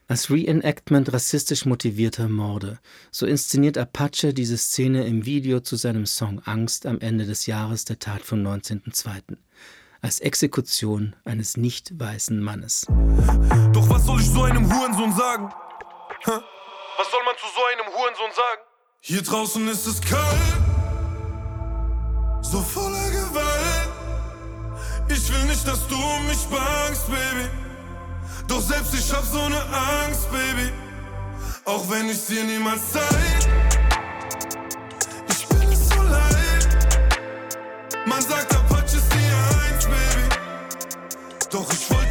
Als 0.07 0.31
Reenactment 0.31 1.13
rassistisch 1.13 1.65
motivierter 1.65 2.29
Morde, 2.29 2.79
so 3.11 3.25
inszeniert 3.25 3.79
Apache 3.79 4.35
diese 4.35 4.59
Szene 4.59 5.07
im 5.07 5.25
Video 5.25 5.61
zu 5.61 5.77
seinem 5.77 6.05
Song 6.05 6.41
Angst 6.45 6.85
am 6.85 7.01
Ende 7.01 7.25
des 7.25 7.47
Jahres 7.47 7.87
der 7.87 7.99
Tat 7.99 8.23
vom 8.23 8.41
19.02. 8.41 9.37
Als 10.03 10.21
Exekution 10.21 11.17
eines 11.25 11.57
nicht 11.57 11.99
weißen 11.99 12.39
Mannes. 12.39 12.87
Doch 13.73 13.89
was 13.89 14.05
soll 14.05 14.21
ich 14.21 14.29
so 14.29 14.43
einem 14.43 14.71
Hurensohn 14.71 15.13
sagen? 15.15 15.51
Was 16.27 17.11
soll 17.11 17.22
man 17.25 17.37
zu 17.37 17.47
so 17.55 17.61
einem 17.72 17.95
Hurensohn 17.95 18.33
sagen? 18.33 18.62
Hier 19.01 19.22
draußen 19.22 19.68
ist 19.68 19.87
es 19.87 20.01
kalt, 20.01 20.22
so 22.41 22.62
voller 22.62 23.11
Gewalt. 23.11 23.91
Ich 25.09 25.31
will 25.31 25.45
nicht, 25.45 25.66
dass 25.68 25.87
du 25.87 25.97
mich 26.27 26.47
bangst, 26.47 27.07
Baby. 27.09 27.51
Doch 28.49 28.61
selbst 28.61 28.95
ich 28.95 29.12
hab 29.12 29.22
so 29.25 29.49
ne 29.49 29.62
Angst, 30.05 30.31
Baby. 30.31 30.72
Auch 31.66 31.89
wenn 31.91 32.09
ich 32.09 32.27
dir 32.27 32.45
niemals 32.45 32.91
zeig. 32.91 33.03
Ich 35.29 35.47
bin 35.49 35.72
es 35.72 35.89
so 35.91 36.03
leid. 36.03 36.68
Man 38.07 38.22
sagt, 38.22 38.55
Apache 38.55 38.97
ist 38.97 39.12
die 39.12 39.75
Eins, 39.75 39.85
Baby. 39.85 40.29
Doch 41.51 41.70
ich 41.70 41.91
wollte 41.91 42.04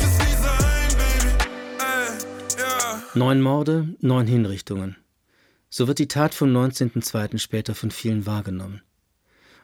Neun 3.15 3.41
Morde, 3.41 3.95
neun 3.99 4.25
Hinrichtungen. 4.25 4.97
So 5.69 5.87
wird 5.87 5.99
die 5.99 6.07
Tat 6.07 6.33
vom 6.33 6.49
19.02. 6.49 7.37
später 7.37 7.75
von 7.75 7.91
vielen 7.91 8.25
wahrgenommen. 8.25 8.81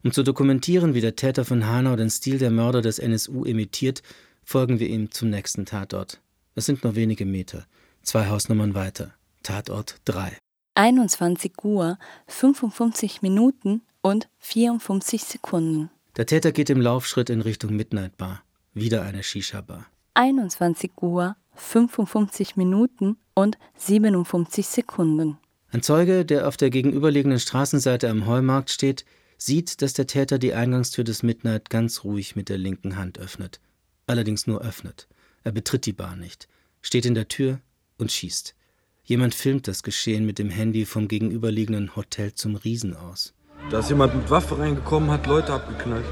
Um 0.03 0.11
zu 0.11 0.21
dokumentieren, 0.21 0.93
wie 0.93 1.01
der 1.01 1.15
Täter 1.15 1.45
von 1.45 1.65
Hanau 1.65 1.95
den 1.95 2.11
Stil 2.11 2.37
der 2.37 2.51
Mörder 2.51 2.81
des 2.81 2.99
NSU 2.99 3.45
imitiert, 3.45 4.03
folgen 4.43 4.79
wir 4.79 4.87
ihm 4.87 5.09
zum 5.09 5.31
nächsten 5.31 5.65
Tatort. 5.65 6.21
Es 6.53 6.67
sind 6.67 6.83
nur 6.83 6.95
wenige 6.95 7.25
Meter, 7.25 7.65
zwei 8.03 8.27
Hausnummern 8.27 8.75
weiter. 8.75 9.15
Tatort 9.41 9.95
3. 10.05 10.37
21 10.75 11.53
Uhr 11.63 11.97
55 12.27 13.23
Minuten 13.23 13.81
und 14.01 14.29
54 14.37 15.23
Sekunden. 15.23 15.89
Der 16.17 16.27
Täter 16.27 16.51
geht 16.51 16.69
im 16.69 16.81
Laufschritt 16.81 17.31
in 17.31 17.41
Richtung 17.41 17.75
Midnight 17.75 18.15
Bar. 18.15 18.43
Wieder 18.75 19.01
eine 19.01 19.23
Shisha-Bar. 19.23 19.87
21 20.13 20.91
Uhr 21.01 21.35
55 21.59 22.55
Minuten 22.55 23.17
und 23.33 23.57
57 23.75 24.65
Sekunden. 24.65 25.37
Ein 25.71 25.83
Zeuge, 25.83 26.25
der 26.25 26.47
auf 26.47 26.57
der 26.57 26.69
gegenüberliegenden 26.69 27.39
Straßenseite 27.39 28.09
am 28.09 28.25
Heumarkt 28.25 28.71
steht, 28.71 29.05
sieht, 29.37 29.81
dass 29.81 29.93
der 29.93 30.07
Täter 30.07 30.39
die 30.39 30.53
Eingangstür 30.53 31.03
des 31.03 31.23
Midnight 31.23 31.69
ganz 31.69 32.03
ruhig 32.03 32.35
mit 32.35 32.49
der 32.49 32.57
linken 32.57 32.97
Hand 32.97 33.19
öffnet. 33.19 33.59
Allerdings 34.07 34.47
nur 34.47 34.61
öffnet. 34.61 35.07
Er 35.43 35.51
betritt 35.51 35.85
die 35.85 35.93
Bar 35.93 36.15
nicht, 36.15 36.47
steht 36.81 37.05
in 37.05 37.13
der 37.13 37.27
Tür 37.27 37.59
und 37.97 38.11
schießt. 38.11 38.55
Jemand 39.03 39.33
filmt 39.35 39.67
das 39.67 39.83
Geschehen 39.83 40.25
mit 40.25 40.39
dem 40.39 40.49
Handy 40.49 40.85
vom 40.85 41.07
gegenüberliegenden 41.07 41.95
Hotel 41.95 42.33
zum 42.33 42.55
Riesen 42.55 42.95
aus. 42.95 43.33
Da 43.69 43.79
ist 43.79 43.89
jemand 43.89 44.15
mit 44.15 44.29
Waffe 44.29 44.57
reingekommen, 44.57 45.11
hat 45.11 45.27
Leute 45.27 45.53
abgeknallt. 45.53 46.05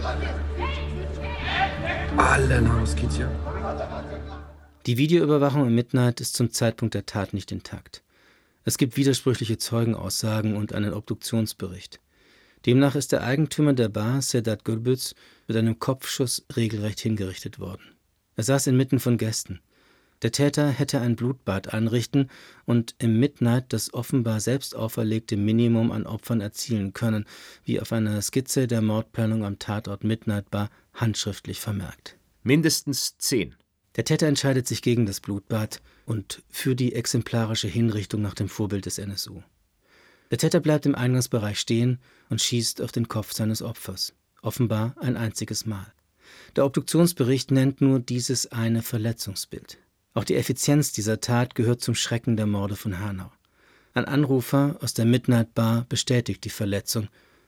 Alle 2.17 2.61
Nahrungskizia. 2.61 3.29
Die 4.87 4.97
Videoüberwachung 4.97 5.67
im 5.67 5.75
Midnight 5.75 6.21
ist 6.21 6.37
zum 6.37 6.49
Zeitpunkt 6.49 6.93
der 6.93 7.05
Tat 7.05 7.33
nicht 7.33 7.51
intakt. 7.51 8.03
Es 8.63 8.77
gibt 8.77 8.95
widersprüchliche 8.95 9.57
Zeugenaussagen 9.57 10.55
und 10.55 10.71
einen 10.71 10.93
Obduktionsbericht. 10.93 11.99
Demnach 12.65 12.95
ist 12.95 13.11
der 13.11 13.21
Eigentümer 13.21 13.73
der 13.73 13.89
Bar, 13.89 14.21
Sedat 14.21 14.63
Gürbüz, 14.63 15.13
mit 15.45 15.57
einem 15.57 15.77
Kopfschuss 15.79 16.45
regelrecht 16.55 17.01
hingerichtet 17.01 17.59
worden. 17.59 17.83
Er 18.37 18.45
saß 18.45 18.67
inmitten 18.67 19.01
von 19.01 19.17
Gästen. 19.17 19.59
Der 20.21 20.31
Täter 20.31 20.69
hätte 20.69 21.01
ein 21.01 21.17
Blutbad 21.17 21.73
anrichten 21.73 22.29
und 22.63 22.95
im 22.97 23.19
Midnight 23.19 23.73
das 23.73 23.93
offenbar 23.93 24.39
selbst 24.39 24.73
auferlegte 24.73 25.35
Minimum 25.35 25.91
an 25.91 26.07
Opfern 26.07 26.39
erzielen 26.39 26.93
können, 26.93 27.25
wie 27.65 27.81
auf 27.81 27.91
einer 27.91 28.21
Skizze 28.21 28.67
der 28.67 28.81
Mordplanung 28.81 29.43
am 29.43 29.59
Tatort 29.59 30.05
Midnight 30.05 30.49
Bar 30.49 30.69
handschriftlich 30.93 31.59
vermerkt. 31.59 32.15
Mindestens 32.43 33.17
zehn. 33.17 33.53
Der 33.97 34.05
Täter 34.05 34.27
entscheidet 34.27 34.67
sich 34.67 34.81
gegen 34.81 35.05
das 35.07 35.19
Blutbad 35.19 35.81
und 36.05 36.43
für 36.49 36.75
die 36.75 36.93
exemplarische 36.93 37.67
Hinrichtung 37.67 38.21
nach 38.21 38.35
dem 38.35 38.47
Vorbild 38.47 38.85
des 38.85 38.99
NSU. 38.99 39.41
Der 40.29 40.37
Täter 40.37 40.59
bleibt 40.59 40.85
im 40.85 40.95
Eingangsbereich 40.95 41.59
stehen 41.59 41.99
und 42.29 42.41
schießt 42.41 42.81
auf 42.81 42.91
den 42.91 43.07
Kopf 43.07 43.33
seines 43.33 43.61
Opfers, 43.61 44.13
offenbar 44.41 44.95
ein 44.99 45.17
einziges 45.17 45.65
Mal. 45.65 45.93
Der 46.55 46.65
Obduktionsbericht 46.65 47.51
nennt 47.51 47.81
nur 47.81 47.99
dieses 47.99 48.51
eine 48.51 48.83
Verletzungsbild. 48.83 49.79
Auch 50.13 50.25
die 50.25 50.35
Effizienz 50.35 50.91
dieser 50.91 51.19
Tat 51.21 51.55
gehört 51.55 51.81
zum 51.81 51.95
Schrecken 51.95 52.37
der 52.37 52.47
Morde 52.47 52.75
von 52.75 52.99
Hanau. 52.99 53.31
Ein 53.93 54.05
Anrufer 54.05 54.77
aus 54.81 54.93
der 54.93 55.05
Midnight 55.05 55.55
Bar 55.55 55.85
bestätigt 55.89 56.43
die 56.43 56.49
Verletzung 56.49 57.07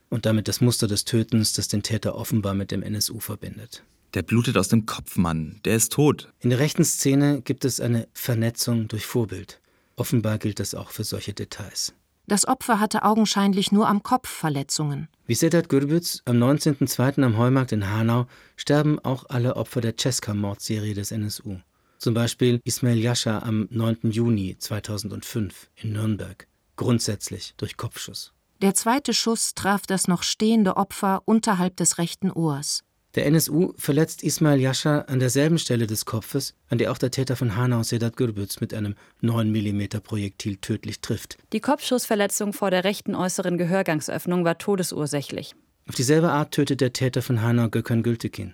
und 0.09 0.25
damit 0.25 0.47
das 0.47 0.61
Muster 0.61 0.87
des 0.87 1.05
Tötens, 1.05 1.53
das 1.53 1.67
den 1.67 1.83
Täter 1.83 2.15
offenbar 2.15 2.55
mit 2.55 2.71
dem 2.71 2.81
NSU 2.81 3.19
verbindet. 3.19 3.83
Der 4.13 4.23
blutet 4.23 4.57
aus 4.57 4.69
dem 4.69 4.85
Kopf, 4.85 5.17
Mann. 5.17 5.59
Der 5.65 5.75
ist 5.75 5.93
tot. 5.93 6.33
In 6.39 6.49
der 6.49 6.59
rechten 6.59 6.83
Szene 6.83 7.41
gibt 7.41 7.63
es 7.63 7.79
eine 7.79 8.07
Vernetzung 8.13 8.87
durch 8.87 9.05
Vorbild. 9.05 9.59
Offenbar 9.95 10.39
gilt 10.39 10.59
das 10.59 10.73
auch 10.73 10.89
für 10.89 11.03
solche 11.03 11.33
Details. 11.33 11.93
Das 12.25 12.47
Opfer 12.47 12.79
hatte 12.79 13.03
augenscheinlich 13.03 13.71
nur 13.71 13.87
am 13.87 14.03
Kopf 14.03 14.29
Verletzungen. 14.29 15.09
Wie 15.25 15.35
Sedat 15.35 15.67
Gürbüz 15.69 16.21
am 16.25 16.37
19.02. 16.37 17.23
am 17.23 17.37
Heumarkt 17.37 17.71
in 17.71 17.89
Hanau 17.89 18.27
sterben 18.55 18.99
auch 18.99 19.25
alle 19.29 19.55
Opfer 19.55 19.81
der 19.81 19.95
Cesca-Mordserie 19.97 20.93
des 20.93 21.11
NSU. 21.11 21.57
Zum 21.97 22.13
Beispiel 22.13 22.61
Ismail 22.63 22.97
Yasha 22.97 23.39
am 23.39 23.67
9. 23.71 24.11
Juni 24.11 24.55
2005 24.57 25.69
in 25.75 25.93
Nürnberg, 25.93 26.47
grundsätzlich 26.75 27.53
durch 27.57 27.77
Kopfschuss. 27.77 28.31
Der 28.61 28.73
zweite 28.73 29.13
Schuss 29.13 29.53
traf 29.53 29.85
das 29.87 30.07
noch 30.07 30.23
stehende 30.23 30.77
Opfer 30.77 31.21
unterhalb 31.25 31.77
des 31.77 31.97
rechten 31.97 32.31
Ohrs. 32.31 32.83
Der 33.19 33.25
NSU 33.25 33.73
verletzt 33.75 34.23
Ismail 34.23 34.61
Yasha 34.61 35.01
an 35.01 35.19
derselben 35.19 35.59
Stelle 35.59 35.87
des 35.87 36.05
Kopfes, 36.05 36.53
an 36.69 36.77
der 36.77 36.89
auch 36.89 36.97
der 36.97 37.11
Täter 37.11 37.35
von 37.35 37.57
Hanau 37.57 37.83
Sedat 37.83 38.15
Gürbüz 38.15 38.61
mit 38.61 38.73
einem 38.73 38.95
9 39.19 39.51
mm 39.51 39.99
Projektil 40.01 40.55
tödlich 40.55 41.01
trifft. 41.01 41.37
Die 41.51 41.59
Kopfschussverletzung 41.59 42.53
vor 42.53 42.71
der 42.71 42.85
rechten 42.85 43.15
äußeren 43.15 43.57
Gehörgangsöffnung 43.57 44.45
war 44.45 44.57
todesursächlich. 44.57 45.53
Auf 45.89 45.95
dieselbe 45.95 46.31
Art 46.31 46.53
tötet 46.53 46.79
der 46.79 46.93
Täter 46.93 47.21
von 47.21 47.41
Hanau 47.41 47.67
Gökhan 47.67 48.03
Gültekin. 48.03 48.53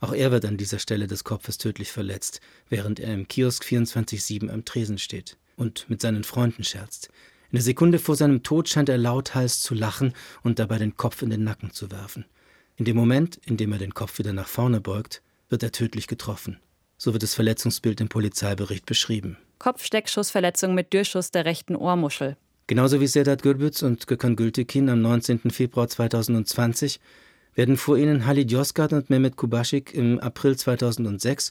Auch 0.00 0.14
er 0.14 0.30
wird 0.30 0.46
an 0.46 0.56
dieser 0.56 0.78
Stelle 0.78 1.06
des 1.06 1.24
Kopfes 1.24 1.58
tödlich 1.58 1.92
verletzt, 1.92 2.40
während 2.70 3.00
er 3.00 3.12
im 3.12 3.28
Kiosk 3.28 3.62
24-7 3.62 4.48
am 4.48 4.64
Tresen 4.64 4.96
steht 4.96 5.36
und 5.56 5.84
mit 5.90 6.00
seinen 6.00 6.24
Freunden 6.24 6.64
scherzt. 6.64 7.10
In 7.50 7.56
der 7.56 7.62
Sekunde 7.62 7.98
vor 7.98 8.16
seinem 8.16 8.42
Tod 8.42 8.70
scheint 8.70 8.88
er 8.88 8.96
lauthals 8.96 9.60
zu 9.60 9.74
lachen 9.74 10.14
und 10.42 10.58
dabei 10.58 10.78
den 10.78 10.96
Kopf 10.96 11.20
in 11.20 11.28
den 11.28 11.44
Nacken 11.44 11.72
zu 11.72 11.90
werfen. 11.90 12.24
In 12.78 12.84
dem 12.84 12.96
Moment, 12.96 13.40
in 13.44 13.56
dem 13.56 13.72
er 13.72 13.78
den 13.78 13.92
Kopf 13.92 14.20
wieder 14.20 14.32
nach 14.32 14.46
vorne 14.46 14.80
beugt, 14.80 15.20
wird 15.48 15.64
er 15.64 15.72
tödlich 15.72 16.06
getroffen. 16.06 16.60
So 16.96 17.12
wird 17.12 17.24
das 17.24 17.34
Verletzungsbild 17.34 18.00
im 18.00 18.08
Polizeibericht 18.08 18.86
beschrieben. 18.86 19.36
Kopfsteckschussverletzung 19.58 20.76
mit 20.76 20.94
Durchschuss 20.94 21.32
der 21.32 21.44
rechten 21.44 21.74
Ohrmuschel. 21.74 22.36
Genauso 22.68 23.00
wie 23.00 23.08
Sedat 23.08 23.42
Gürbüz 23.42 23.82
und 23.82 24.06
Gökhan 24.06 24.36
Gültekin 24.36 24.88
am 24.90 25.02
19. 25.02 25.50
Februar 25.50 25.88
2020 25.88 27.00
werden 27.56 27.76
vor 27.76 27.98
ihnen 27.98 28.26
Halid 28.26 28.52
Yozgat 28.52 28.92
und 28.92 29.10
Mehmet 29.10 29.34
Kubaschik 29.34 29.92
im 29.92 30.20
April 30.20 30.56
2006 30.56 31.50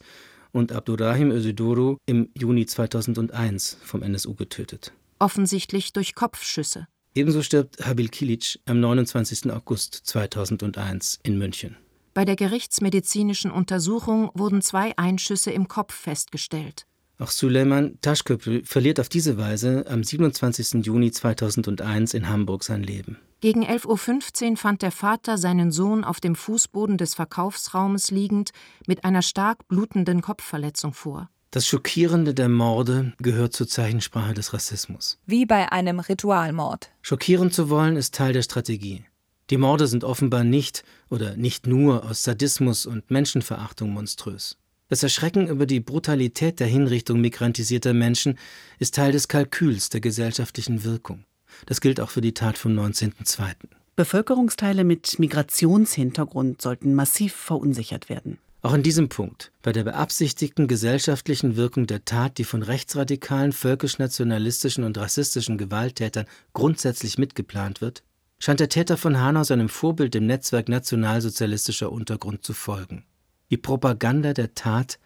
und 0.53 0.71
Abdurrahim 0.71 1.31
Öziduru 1.31 1.97
im 2.05 2.29
Juni 2.37 2.65
2001 2.65 3.79
vom 3.83 4.01
NSU 4.01 4.33
getötet. 4.33 4.93
Offensichtlich 5.19 5.91
durch 5.91 6.15
Kopfschüsse. 6.15 6.87
Ebenso 7.17 7.41
stirbt 7.41 7.83
Habil 7.83 8.09
Kilic 8.09 8.59
am 8.67 8.79
29. 8.79 9.51
August 9.51 10.01
2001 10.03 11.19
in 11.23 11.39
München. 11.39 11.75
Bei 12.13 12.25
der 12.25 12.35
gerichtsmedizinischen 12.35 13.49
Untersuchung 13.49 14.29
wurden 14.35 14.61
zwei 14.61 14.95
Einschüsse 14.99 15.49
im 15.49 15.67
Kopf 15.67 15.95
festgestellt. 15.95 16.85
Auch 17.17 17.31
Süleyman 17.31 17.97
Taschköprü 18.01 18.63
verliert 18.65 18.99
auf 18.99 19.09
diese 19.09 19.39
Weise 19.39 19.85
am 19.89 20.03
27. 20.03 20.85
Juni 20.85 21.11
2001 21.11 22.13
in 22.13 22.29
Hamburg 22.29 22.63
sein 22.63 22.83
Leben. 22.83 23.17
Gegen 23.39 23.65
11.15 23.65 24.51
Uhr 24.51 24.57
fand 24.57 24.83
der 24.83 24.91
Vater 24.91 25.39
seinen 25.39 25.71
Sohn 25.71 26.03
auf 26.03 26.19
dem 26.19 26.35
Fußboden 26.35 26.99
des 26.99 27.15
Verkaufsraumes 27.15 28.11
liegend 28.11 28.51
mit 28.85 29.03
einer 29.05 29.23
stark 29.23 29.67
blutenden 29.67 30.21
Kopfverletzung 30.21 30.93
vor. 30.93 31.31
Das 31.51 31.65
Schockierende 31.65 32.33
der 32.33 32.49
Morde 32.49 33.13
gehört 33.19 33.53
zur 33.53 33.69
Zeichensprache 33.69 34.33
des 34.33 34.53
Rassismus. 34.53 35.17
Wie 35.25 35.45
bei 35.45 35.71
einem 35.71 36.01
Ritualmord. 36.01 36.89
Schockieren 37.01 37.51
zu 37.51 37.69
wollen 37.69 37.95
ist 37.95 38.13
Teil 38.13 38.33
der 38.33 38.41
Strategie. 38.41 39.05
Die 39.49 39.57
Morde 39.57 39.87
sind 39.87 40.03
offenbar 40.03 40.43
nicht 40.43 40.83
oder 41.09 41.37
nicht 41.37 41.65
nur 41.65 42.03
aus 42.03 42.23
Sadismus 42.23 42.85
und 42.85 43.09
Menschenverachtung 43.09 43.91
monströs. 43.91 44.57
Das 44.89 45.03
Erschrecken 45.03 45.47
über 45.47 45.65
die 45.65 45.79
Brutalität 45.79 46.59
der 46.59 46.67
Hinrichtung 46.67 47.21
migrantisierter 47.21 47.93
Menschen 47.93 48.37
ist 48.77 48.95
Teil 48.95 49.13
des 49.13 49.29
Kalküls 49.29 49.87
der 49.87 50.01
gesellschaftlichen 50.01 50.83
Wirkung. 50.83 51.23
Das 51.65 51.79
gilt 51.79 52.01
auch 52.01 52.09
für 52.09 52.21
die 52.21 52.33
Tat 52.33 52.57
vom 52.57 52.73
19.02. 52.77 53.53
Bevölkerungsteile 53.95 54.83
mit 54.83 55.17
Migrationshintergrund 55.17 56.61
sollten 56.61 56.93
massiv 56.93 57.33
verunsichert 57.33 58.09
werden. 58.09 58.37
Auch 58.61 58.73
in 58.73 58.83
diesem 58.83 59.07
Punkt, 59.07 59.51
bei 59.61 59.71
der 59.71 59.83
beabsichtigten 59.83 60.67
gesellschaftlichen 60.67 61.55
Wirkung 61.55 61.85
der 61.85 62.05
Tat, 62.05 62.37
die 62.37 62.43
von 62.43 62.63
rechtsradikalen, 62.63 63.53
völkisch-nationalistischen 63.53 64.83
und 64.83 64.97
rassistischen 64.97 65.57
Gewalttätern 65.57 66.25
grundsätzlich 66.53 67.17
mitgeplant 67.17 67.81
wird, 67.81 68.03
scheint 68.39 68.59
der 68.59 68.69
Täter 68.69 68.97
von 68.97 69.19
Hanau 69.19 69.43
seinem 69.43 69.69
Vorbild 69.69 70.13
dem 70.13 70.25
Netzwerk 70.25 70.69
nationalsozialistischer 70.69 71.91
Untergrund 71.91 72.43
zu 72.43 72.53
folgen. 72.53 73.05
Die 73.51 73.57
Propaganda 73.57 74.33
der 74.33 74.55
Tat 74.55 74.99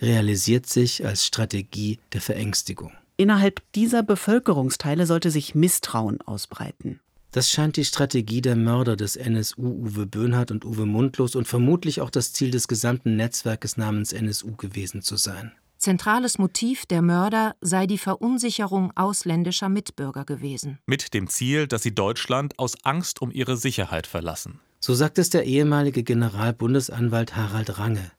realisiert 0.00 0.66
sich 0.66 1.04
als 1.04 1.24
Strategie 1.24 1.98
der 2.12 2.20
Verängstigung. 2.20 2.92
Innerhalb 3.16 3.62
dieser 3.72 4.02
Bevölkerungsteile 4.02 5.06
sollte 5.06 5.30
sich 5.30 5.54
Misstrauen 5.54 6.20
ausbreiten. 6.20 7.00
Das 7.30 7.50
scheint 7.50 7.76
die 7.76 7.84
Strategie 7.84 8.40
der 8.40 8.56
Mörder 8.56 8.96
des 8.96 9.16
NSU 9.16 9.62
Uwe 9.62 10.06
Böhnhardt 10.06 10.50
und 10.50 10.64
Uwe 10.64 10.86
Mundlos 10.86 11.34
und 11.34 11.46
vermutlich 11.46 12.00
auch 12.00 12.10
das 12.10 12.32
Ziel 12.32 12.50
des 12.50 12.68
gesamten 12.68 13.16
Netzwerkes 13.16 13.76
namens 13.76 14.12
NSU 14.12 14.56
gewesen 14.56 15.02
zu 15.02 15.16
sein. 15.16 15.52
Zentrales 15.76 16.38
Motiv 16.38 16.86
der 16.86 17.02
Mörder 17.02 17.54
sei 17.60 17.86
die 17.86 17.98
Verunsicherung 17.98 18.92
ausländischer 18.96 19.68
Mitbürger 19.68 20.24
gewesen. 20.24 20.78
Mit 20.86 21.14
dem 21.14 21.28
Ziel, 21.28 21.68
dass 21.68 21.82
sie 21.82 21.94
Deutschland 21.94 22.58
aus 22.58 22.84
Angst 22.84 23.22
um 23.22 23.30
ihre 23.30 23.56
Sicherheit 23.56 24.06
verlassen. 24.06 24.58
So 24.80 24.94
sagt 24.94 25.18
es 25.18 25.30
der 25.30 25.44
ehemalige 25.44 26.02
Generalbundesanwalt 26.02 27.36
Harald 27.36 27.78
Range. 27.78 28.10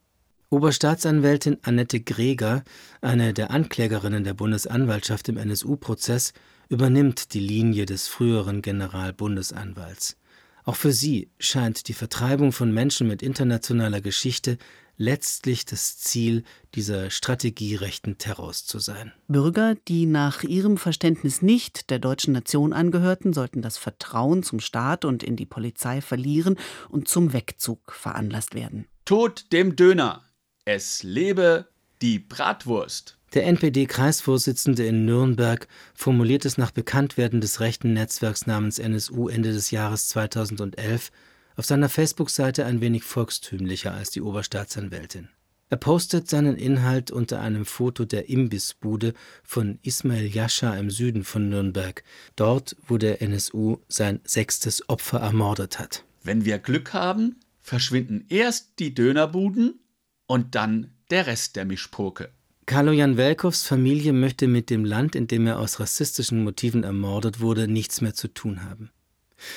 Oberstaatsanwältin 0.52 1.58
Annette 1.62 2.00
Greger, 2.00 2.64
eine 3.02 3.34
der 3.34 3.52
Anklägerinnen 3.52 4.24
der 4.24 4.34
Bundesanwaltschaft 4.34 5.30
im 5.30 5.38
NSU-Prozess, 5.38 6.34
übernimmt 6.70 7.34
die 7.34 7.40
Linie 7.40 7.86
des 7.86 8.08
früheren 8.08 8.62
Generalbundesanwalts. 8.62 10.18
Auch 10.64 10.76
für 10.76 10.92
sie 10.92 11.32
scheint 11.40 11.88
die 11.88 11.94
Vertreibung 11.94 12.52
von 12.52 12.72
Menschen 12.72 13.08
mit 13.08 13.24
internationaler 13.24 14.02
Geschichte 14.02 14.58
letztlich 15.00 15.66
das 15.66 15.98
Ziel 15.98 16.44
dieser 16.76 17.10
strategierechten 17.10 18.18
Terrors 18.18 18.66
zu 18.66 18.80
sein. 18.80 19.14
Bürger, 19.28 19.76
die 19.88 20.06
nach 20.06 20.44
ihrem 20.44 20.78
Verständnis 20.78 21.42
nicht 21.42 21.90
der 21.90 22.00
deutschen 22.00 22.34
Nation 22.34 22.74
angehörten, 22.74 23.34
sollten 23.34 23.62
das 23.62 23.78
Vertrauen 23.78 24.44
zum 24.44 24.60
Staat 24.60 25.06
und 25.06 25.24
in 25.24 25.38
die 25.38 25.46
Polizei 25.46 26.02
verlieren 26.02 26.58
und 26.90 27.08
zum 27.08 27.34
Wegzug 27.34 27.94
veranlasst 27.94 28.54
werden. 28.54 28.88
Tod 29.06 29.52
dem 29.54 29.76
Döner. 29.76 30.24
Es 30.66 31.02
lebe 31.02 31.70
die 32.02 32.20
Bratwurst. 32.20 33.19
Der 33.34 33.46
NPD-Kreisvorsitzende 33.46 34.86
in 34.88 35.06
Nürnberg 35.06 35.68
formuliert 35.94 36.46
es 36.46 36.58
nach 36.58 36.72
Bekanntwerden 36.72 37.42
des 37.42 37.60
rechten 37.60 37.94
Netzwerks 37.94 38.48
namens 38.48 38.80
NSU 38.80 39.30
Ende 39.30 39.52
des 39.52 39.70
Jahres 39.70 40.08
2011 40.08 41.12
auf 41.56 41.66
seiner 41.66 41.90
Facebook-Seite 41.90 42.66
ein 42.66 42.82
wenig 42.82 43.04
volkstümlicher 43.04 43.94
als 43.94 44.10
die 44.10 44.22
Oberstaatsanwältin. 44.22 45.30
Er 45.70 45.78
postet 45.78 46.28
seinen 46.28 46.56
Inhalt 46.56 47.12
unter 47.12 47.40
einem 47.42 47.66
Foto 47.66 48.04
der 48.04 48.30
Imbissbude 48.30 49.14
von 49.44 49.78
Ismail 49.84 50.26
Yasha 50.26 50.76
im 50.76 50.90
Süden 50.90 51.24
von 51.24 51.50
Nürnberg, 51.50 52.04
dort, 52.36 52.76
wo 52.88 52.98
der 52.98 53.22
NSU 53.22 53.78
sein 53.88 54.22
sechstes 54.24 54.90
Opfer 54.90 55.20
ermordet 55.20 55.78
hat. 55.78 56.04
Wenn 56.24 56.46
wir 56.46 56.58
Glück 56.58 56.94
haben, 56.94 57.36
verschwinden 57.62 58.26
erst 58.30 58.80
die 58.80 58.96
Dönerbuden 58.96 59.80
und 60.26 60.56
dann 60.56 60.96
der 61.12 61.28
Rest 61.28 61.56
der 61.56 61.66
Mischpoke. 61.66 62.32
Kaloyan 62.70 63.18
Welkows 63.18 63.64
Familie 63.64 64.14
möchte 64.14 64.48
mit 64.48 64.70
dem 64.70 64.86
Land, 64.86 65.16
in 65.16 65.26
dem 65.26 65.48
er 65.48 65.58
aus 65.58 65.80
rassistischen 65.80 66.44
Motiven 66.44 66.84
ermordet 66.84 67.40
wurde, 67.40 67.68
nichts 67.68 68.00
mehr 68.00 68.14
zu 68.14 68.28
tun 68.28 68.64
haben. 68.64 68.92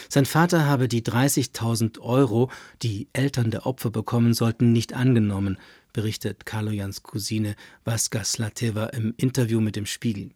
Sein 0.09 0.25
Vater 0.25 0.65
habe 0.65 0.89
die 0.89 1.03
30.000 1.03 2.01
Euro, 2.01 2.51
die 2.81 3.09
Eltern 3.13 3.51
der 3.51 3.67
Opfer 3.67 3.91
bekommen 3.91 4.33
sollten, 4.33 4.73
nicht 4.73 4.95
angenommen, 4.95 5.59
berichtet 5.93 6.47
Kalojans 6.47 7.03
Cousine 7.03 7.55
Vaska 7.85 8.25
Slateva 8.25 8.87
im 8.87 9.13
Interview 9.19 9.61
mit 9.61 9.77
dem 9.77 9.85
Spiegel. 9.85 10.31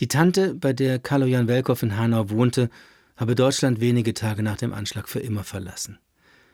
Die 0.00 0.08
Tante, 0.08 0.54
bei 0.54 0.72
der 0.72 0.98
Kaloyan 0.98 1.48
Welkow 1.48 1.82
in 1.82 1.98
Hanau 1.98 2.30
wohnte, 2.30 2.70
habe 3.18 3.34
Deutschland 3.34 3.80
wenige 3.80 4.14
Tage 4.14 4.42
nach 4.42 4.56
dem 4.56 4.72
Anschlag 4.72 5.10
für 5.10 5.20
immer 5.20 5.44
verlassen. 5.44 5.98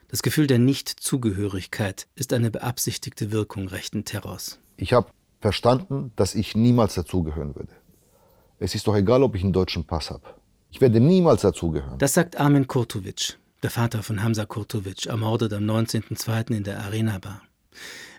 Das 0.08 0.24
Gefühl 0.24 0.48
der 0.48 0.58
Nichtzugehörigkeit 0.58 2.08
ist 2.16 2.32
eine 2.32 2.50
beabsichtigte 2.50 3.30
Wirkung 3.30 3.68
rechten 3.68 4.04
Terrors. 4.04 4.58
Ich 4.76 4.92
habe 4.92 5.06
verstanden, 5.42 6.12
dass 6.16 6.34
ich 6.34 6.56
niemals 6.56 6.94
dazugehören 6.94 7.54
würde. 7.54 7.72
Es 8.58 8.74
ist 8.74 8.86
doch 8.86 8.96
egal, 8.96 9.22
ob 9.22 9.34
ich 9.34 9.42
einen 9.42 9.52
deutschen 9.52 9.84
Pass 9.84 10.10
habe. 10.10 10.22
Ich 10.70 10.80
werde 10.80 11.00
niemals 11.00 11.42
dazugehören. 11.42 11.98
Das 11.98 12.14
sagt 12.14 12.38
Armin 12.38 12.66
Kurtovic, 12.66 13.38
der 13.62 13.70
Vater 13.70 14.02
von 14.02 14.22
Hamza 14.22 14.46
Kurtovic, 14.46 15.06
ermordet 15.06 15.52
am 15.52 15.64
19.02. 15.64 16.56
in 16.56 16.64
der 16.64 16.80
Arena 16.80 17.18
Bar. 17.18 17.42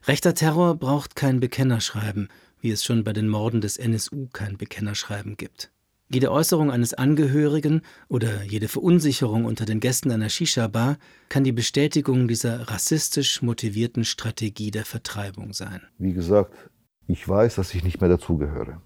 Rechter 0.06 0.36
Terror 0.36 0.76
braucht 0.76 1.16
kein 1.16 1.40
Bekennerschreiben, 1.40 2.28
wie 2.60 2.72
es 2.72 2.84
schon 2.84 3.04
bei 3.04 3.14
den 3.14 3.30
Morden 3.30 3.62
des 3.62 3.78
NSU 3.78 4.28
kein 4.34 4.58
Bekennerschreiben 4.58 5.38
gibt. 5.38 5.72
Jede 6.10 6.32
Äußerung 6.32 6.70
eines 6.70 6.94
Angehörigen 6.94 7.82
oder 8.08 8.44
jede 8.44 8.68
Verunsicherung 8.68 9.46
unter 9.46 9.66
den 9.66 9.80
Gästen 9.80 10.12
einer 10.12 10.30
Shisha-Bar 10.30 10.98
kann 11.30 11.44
die 11.44 11.54
Bestätigung 11.54 12.28
dieser 12.28 12.70
rassistisch 12.70 13.42
motivierten 13.42 14.06
Strategie 14.06 14.70
der 14.70 14.86
Vertreibung 14.86 15.54
sein. 15.54 15.82
Wie 15.98 16.14
gesagt, 16.14 16.54
ich 17.08 17.28
weiß, 17.28 17.56
dass 17.56 17.74
ich 17.74 17.84
nicht 17.84 18.02
mehr 18.02 18.10
dazugehöre. 18.10 18.78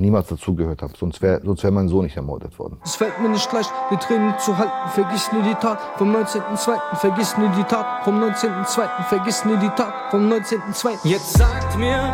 Niemals 0.00 0.28
dazugehört 0.28 0.80
habe, 0.82 0.92
sonst 0.96 1.20
wäre 1.22 1.40
sonst 1.44 1.64
wär 1.64 1.72
mein 1.72 1.88
Sohn 1.88 2.04
nicht 2.04 2.16
ermordet 2.16 2.56
worden. 2.56 2.78
Es 2.84 2.94
fällt 2.94 3.18
mir 3.20 3.30
nicht 3.30 3.52
leicht, 3.52 3.72
die 3.90 3.96
Tränen 3.96 4.38
zu 4.38 4.56
halten. 4.56 4.72
Vergiss 4.90 5.32
nie 5.32 5.42
die 5.42 5.54
Tat 5.54 5.80
vom 5.96 6.14
19.02. 6.14 6.96
Vergiss 6.96 7.36
nie 7.36 7.48
die 7.56 7.64
Tat 7.64 8.04
vom 8.04 8.22
19.02. 8.22 9.04
Vergiss 9.08 9.44
nie 9.44 9.56
die 9.56 9.68
Tat 9.70 9.92
vom 10.10 10.32
19.02. 10.32 10.98
Jetzt 11.02 11.36
sagt 11.36 11.76
mir, 11.76 12.12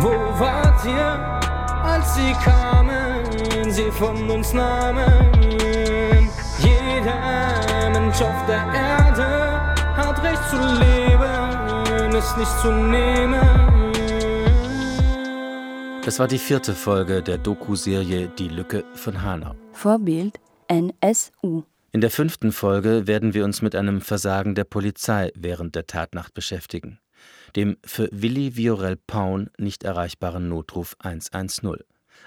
wo 0.00 0.10
wart 0.38 0.84
ihr, 0.84 1.40
als 1.82 2.14
sie 2.14 2.32
kamen, 2.44 3.72
sie 3.72 3.90
von 3.90 4.30
uns 4.30 4.52
nahmen? 4.52 5.32
Jeder 6.58 7.90
Mensch 7.90 8.20
auf 8.20 8.46
der 8.46 8.66
Erde 8.74 9.74
hat 9.96 10.22
Recht 10.22 10.50
zu 10.50 10.56
leben, 10.56 12.14
es 12.14 12.36
nicht 12.36 12.60
zu 12.60 12.70
nehmen. 12.70 13.81
Das 16.04 16.18
war 16.18 16.26
die 16.26 16.38
vierte 16.38 16.74
Folge 16.74 17.22
der 17.22 17.38
Doku-Serie 17.38 18.26
Die 18.36 18.48
Lücke 18.48 18.84
von 18.92 19.22
Hanau. 19.22 19.54
Vorbild 19.70 20.40
NSU. 20.66 21.62
In 21.92 22.00
der 22.00 22.10
fünften 22.10 22.50
Folge 22.50 23.06
werden 23.06 23.34
wir 23.34 23.44
uns 23.44 23.62
mit 23.62 23.76
einem 23.76 24.00
Versagen 24.00 24.56
der 24.56 24.64
Polizei 24.64 25.30
während 25.36 25.76
der 25.76 25.86
Tatnacht 25.86 26.34
beschäftigen. 26.34 26.98
Dem 27.54 27.76
für 27.84 28.08
Willi 28.10 28.56
Viorel 28.56 28.96
Paun 28.96 29.50
nicht 29.58 29.84
erreichbaren 29.84 30.48
Notruf 30.48 30.96
110 30.98 31.76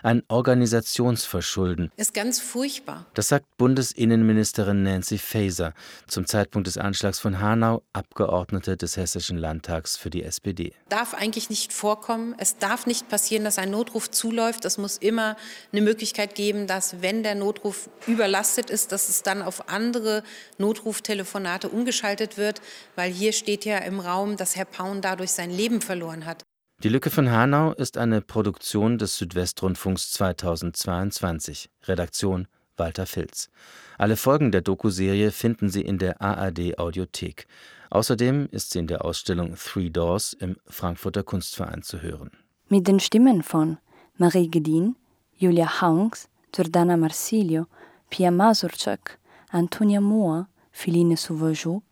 ein 0.04 0.24
Organisationsverschulden. 0.28 1.92
Ist 1.98 2.14
ganz 2.14 2.40
furchtbar. 2.40 3.06
Das 3.16 3.30
sagt 3.30 3.46
Bundesinnenministerin 3.58 4.84
Nancy 4.84 5.18
Faeser, 5.18 5.74
zum 6.08 6.28
Zeitpunkt 6.28 6.68
des 6.68 6.78
Anschlags 6.78 7.20
von 7.20 7.40
Hanau 7.40 7.82
Abgeordnete 7.94 8.78
des 8.78 8.98
Hessischen 8.98 9.38
Landtags 9.38 9.98
für 9.98 10.10
die 10.10 10.24
SPD. 10.24 10.74
Darf 10.90 11.14
eigentlich 11.14 11.50
nicht 11.50 11.74
vorkommen. 11.74 12.36
Es 12.38 12.58
darf 12.58 12.86
nicht 12.86 13.10
passieren, 13.10 13.44
dass 13.44 13.58
ein 13.58 13.72
Notruf 13.72 14.12
zuläuft. 14.12 14.66
Es 14.66 14.78
muss 14.78 14.98
immer 14.98 15.38
eine 15.72 15.82
Möglichkeit 15.82 16.36
geben, 16.36 16.68
dass, 16.68 17.02
wenn 17.02 17.24
der 17.24 17.36
Notruf 17.36 17.90
überlastet 18.06 18.70
ist, 18.70 18.92
dass 18.92 19.10
es 19.10 19.24
dann 19.24 19.42
auf 19.42 19.70
andere 19.70 20.24
Notruftelefonate 20.58 21.70
umgeschaltet 21.70 22.38
wird, 22.38 22.62
weil 22.96 23.12
hier 23.12 23.34
steht 23.34 23.66
ja 23.66 23.80
im 23.80 24.00
Raum, 24.00 24.38
dass 24.38 24.56
Herr 24.56 24.66
Paun 24.66 25.02
dadurch 25.02 25.32
sein 25.32 25.50
Leben 25.50 25.82
verloren 25.82 26.26
hat. 26.26 26.44
Die 26.84 26.90
Lücke 26.90 27.10
von 27.10 27.32
Hanau 27.32 27.72
ist 27.72 27.98
eine 27.98 28.22
Produktion 28.22 28.98
des 28.98 29.18
Südwestrundfunks 29.18 30.12
2022. 30.12 31.70
Redaktion 31.84 32.48
Walter 32.76 33.06
Filz. 33.06 33.50
Alle 33.98 34.18
Folgen 34.18 34.52
der 34.52 34.62
Dokuserie 34.62 35.32
finden 35.32 35.70
Sie 35.70 35.82
in 35.82 35.98
der 35.98 36.22
ARD 36.22 36.78
Audiothek. 36.78 37.48
Außerdem 37.90 38.50
ist 38.52 38.72
sie 38.72 38.80
in 38.80 38.88
der 38.88 39.06
Ausstellung 39.06 39.56
Three 39.56 39.90
Doors 39.90 40.34
im 40.34 40.58
Frankfurter 40.68 41.24
Kunstverein 41.24 41.82
zu 41.82 42.02
hören. 42.02 42.32
Mit 42.68 42.88
den 42.88 43.00
Stimmen 43.00 43.42
von 43.42 43.78
Marie 44.18 44.50
Gedin, 44.50 44.98
Julia 45.38 45.82
Haunks, 45.82 46.28
Giordana 46.52 46.98
Marsilio, 46.98 47.68
Pia 48.10 48.32
Masurczak, 48.32 49.18
Antonia 49.50 50.02
Mohr, 50.02 50.50
Philine 50.72 51.16
Sauvageau, 51.16 51.84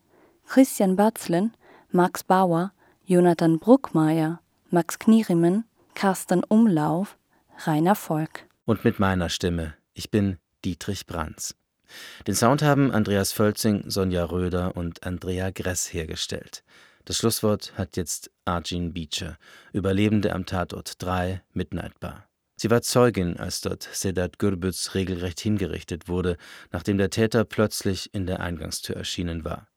Christian 0.46 0.94
Batzlen, 0.94 1.54
Max 1.90 2.22
Bauer, 2.22 2.72
Jonathan 3.06 3.58
Bruckmeier, 3.58 4.40
Max 4.74 4.98
Knierimmen, 4.98 5.62
Carsten 5.94 6.42
Umlauf, 6.42 7.16
Rainer 7.64 7.94
Volk. 7.94 8.44
Und 8.64 8.84
mit 8.84 8.98
meiner 8.98 9.28
Stimme. 9.28 9.74
Ich 9.92 10.10
bin 10.10 10.38
Dietrich 10.64 11.06
Brands. 11.06 11.54
Den 12.26 12.34
Sound 12.34 12.60
haben 12.60 12.90
Andreas 12.90 13.30
Völzing, 13.30 13.88
Sonja 13.88 14.24
Röder 14.24 14.76
und 14.76 15.06
Andrea 15.06 15.50
Gress 15.50 15.92
hergestellt. 15.92 16.64
Das 17.04 17.18
Schlusswort 17.18 17.74
hat 17.78 17.96
jetzt 17.96 18.32
Arjin 18.46 18.92
Beecher, 18.92 19.38
Überlebende 19.72 20.32
am 20.32 20.44
Tatort 20.44 21.00
3, 21.00 21.40
Midnight 21.52 22.00
Bar. 22.00 22.26
Sie 22.56 22.68
war 22.68 22.82
Zeugin, 22.82 23.36
als 23.36 23.60
dort 23.60 23.88
Sedat 23.92 24.40
Gürbüz 24.40 24.96
regelrecht 24.96 25.38
hingerichtet 25.38 26.08
wurde, 26.08 26.36
nachdem 26.72 26.98
der 26.98 27.10
Täter 27.10 27.44
plötzlich 27.44 28.12
in 28.12 28.26
der 28.26 28.40
Eingangstür 28.40 28.96
erschienen 28.96 29.44
war. 29.44 29.68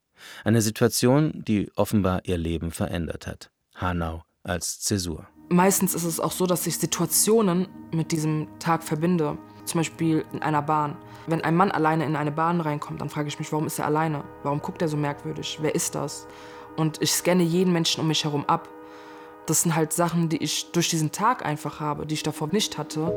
Eine 0.44 0.64
Situation, 0.64 1.44
die 1.48 1.72
offenbar 1.76 2.22
ihr 2.24 2.40
Leben 2.40 2.72
verändert 2.72 3.28
hat. 3.28 3.52
Hanau 3.76 4.24
als 4.48 4.80
Zäsur. 4.80 5.28
Meistens 5.50 5.94
ist 5.94 6.04
es 6.04 6.20
auch 6.20 6.32
so, 6.32 6.46
dass 6.46 6.68
ich 6.68 6.78
Situationen 6.78 7.68
mit 7.94 8.12
diesem 8.12 8.48
Tag 8.60 8.84
verbinde. 8.84 9.38
Zum 9.66 9.80
Beispiel 9.80 10.26
in 10.34 10.42
einer 10.42 10.62
Bahn. 10.62 10.98
Wenn 11.28 11.42
ein 11.42 11.56
Mann 11.56 11.72
alleine 11.72 12.06
in 12.06 12.16
eine 12.16 12.32
Bahn 12.32 12.62
reinkommt, 12.62 13.02
dann 13.02 13.10
frage 13.10 13.28
ich 13.28 13.40
mich, 13.40 13.52
warum 13.52 13.68
ist 13.68 13.80
er 13.80 13.86
alleine? 13.86 14.24
Warum 14.44 14.62
guckt 14.62 14.82
er 14.82 14.88
so 14.88 14.98
merkwürdig? 14.98 15.60
Wer 15.62 15.76
ist 15.76 15.96
das? 15.96 16.28
Und 16.78 17.02
ich 17.02 17.12
scanne 17.12 17.44
jeden 17.44 17.74
Menschen 17.74 18.02
um 18.02 18.08
mich 18.08 18.24
herum 18.24 18.46
ab. 18.46 18.70
Das 19.46 19.64
sind 19.64 19.76
halt 19.76 19.94
Sachen, 19.94 20.30
die 20.30 20.38
ich 20.38 20.72
durch 20.72 20.90
diesen 20.90 21.12
Tag 21.12 21.46
einfach 21.46 21.80
habe, 21.80 22.06
die 22.06 22.14
ich 22.14 22.24
davor 22.24 22.50
nicht 22.52 22.78
hatte. 22.78 23.14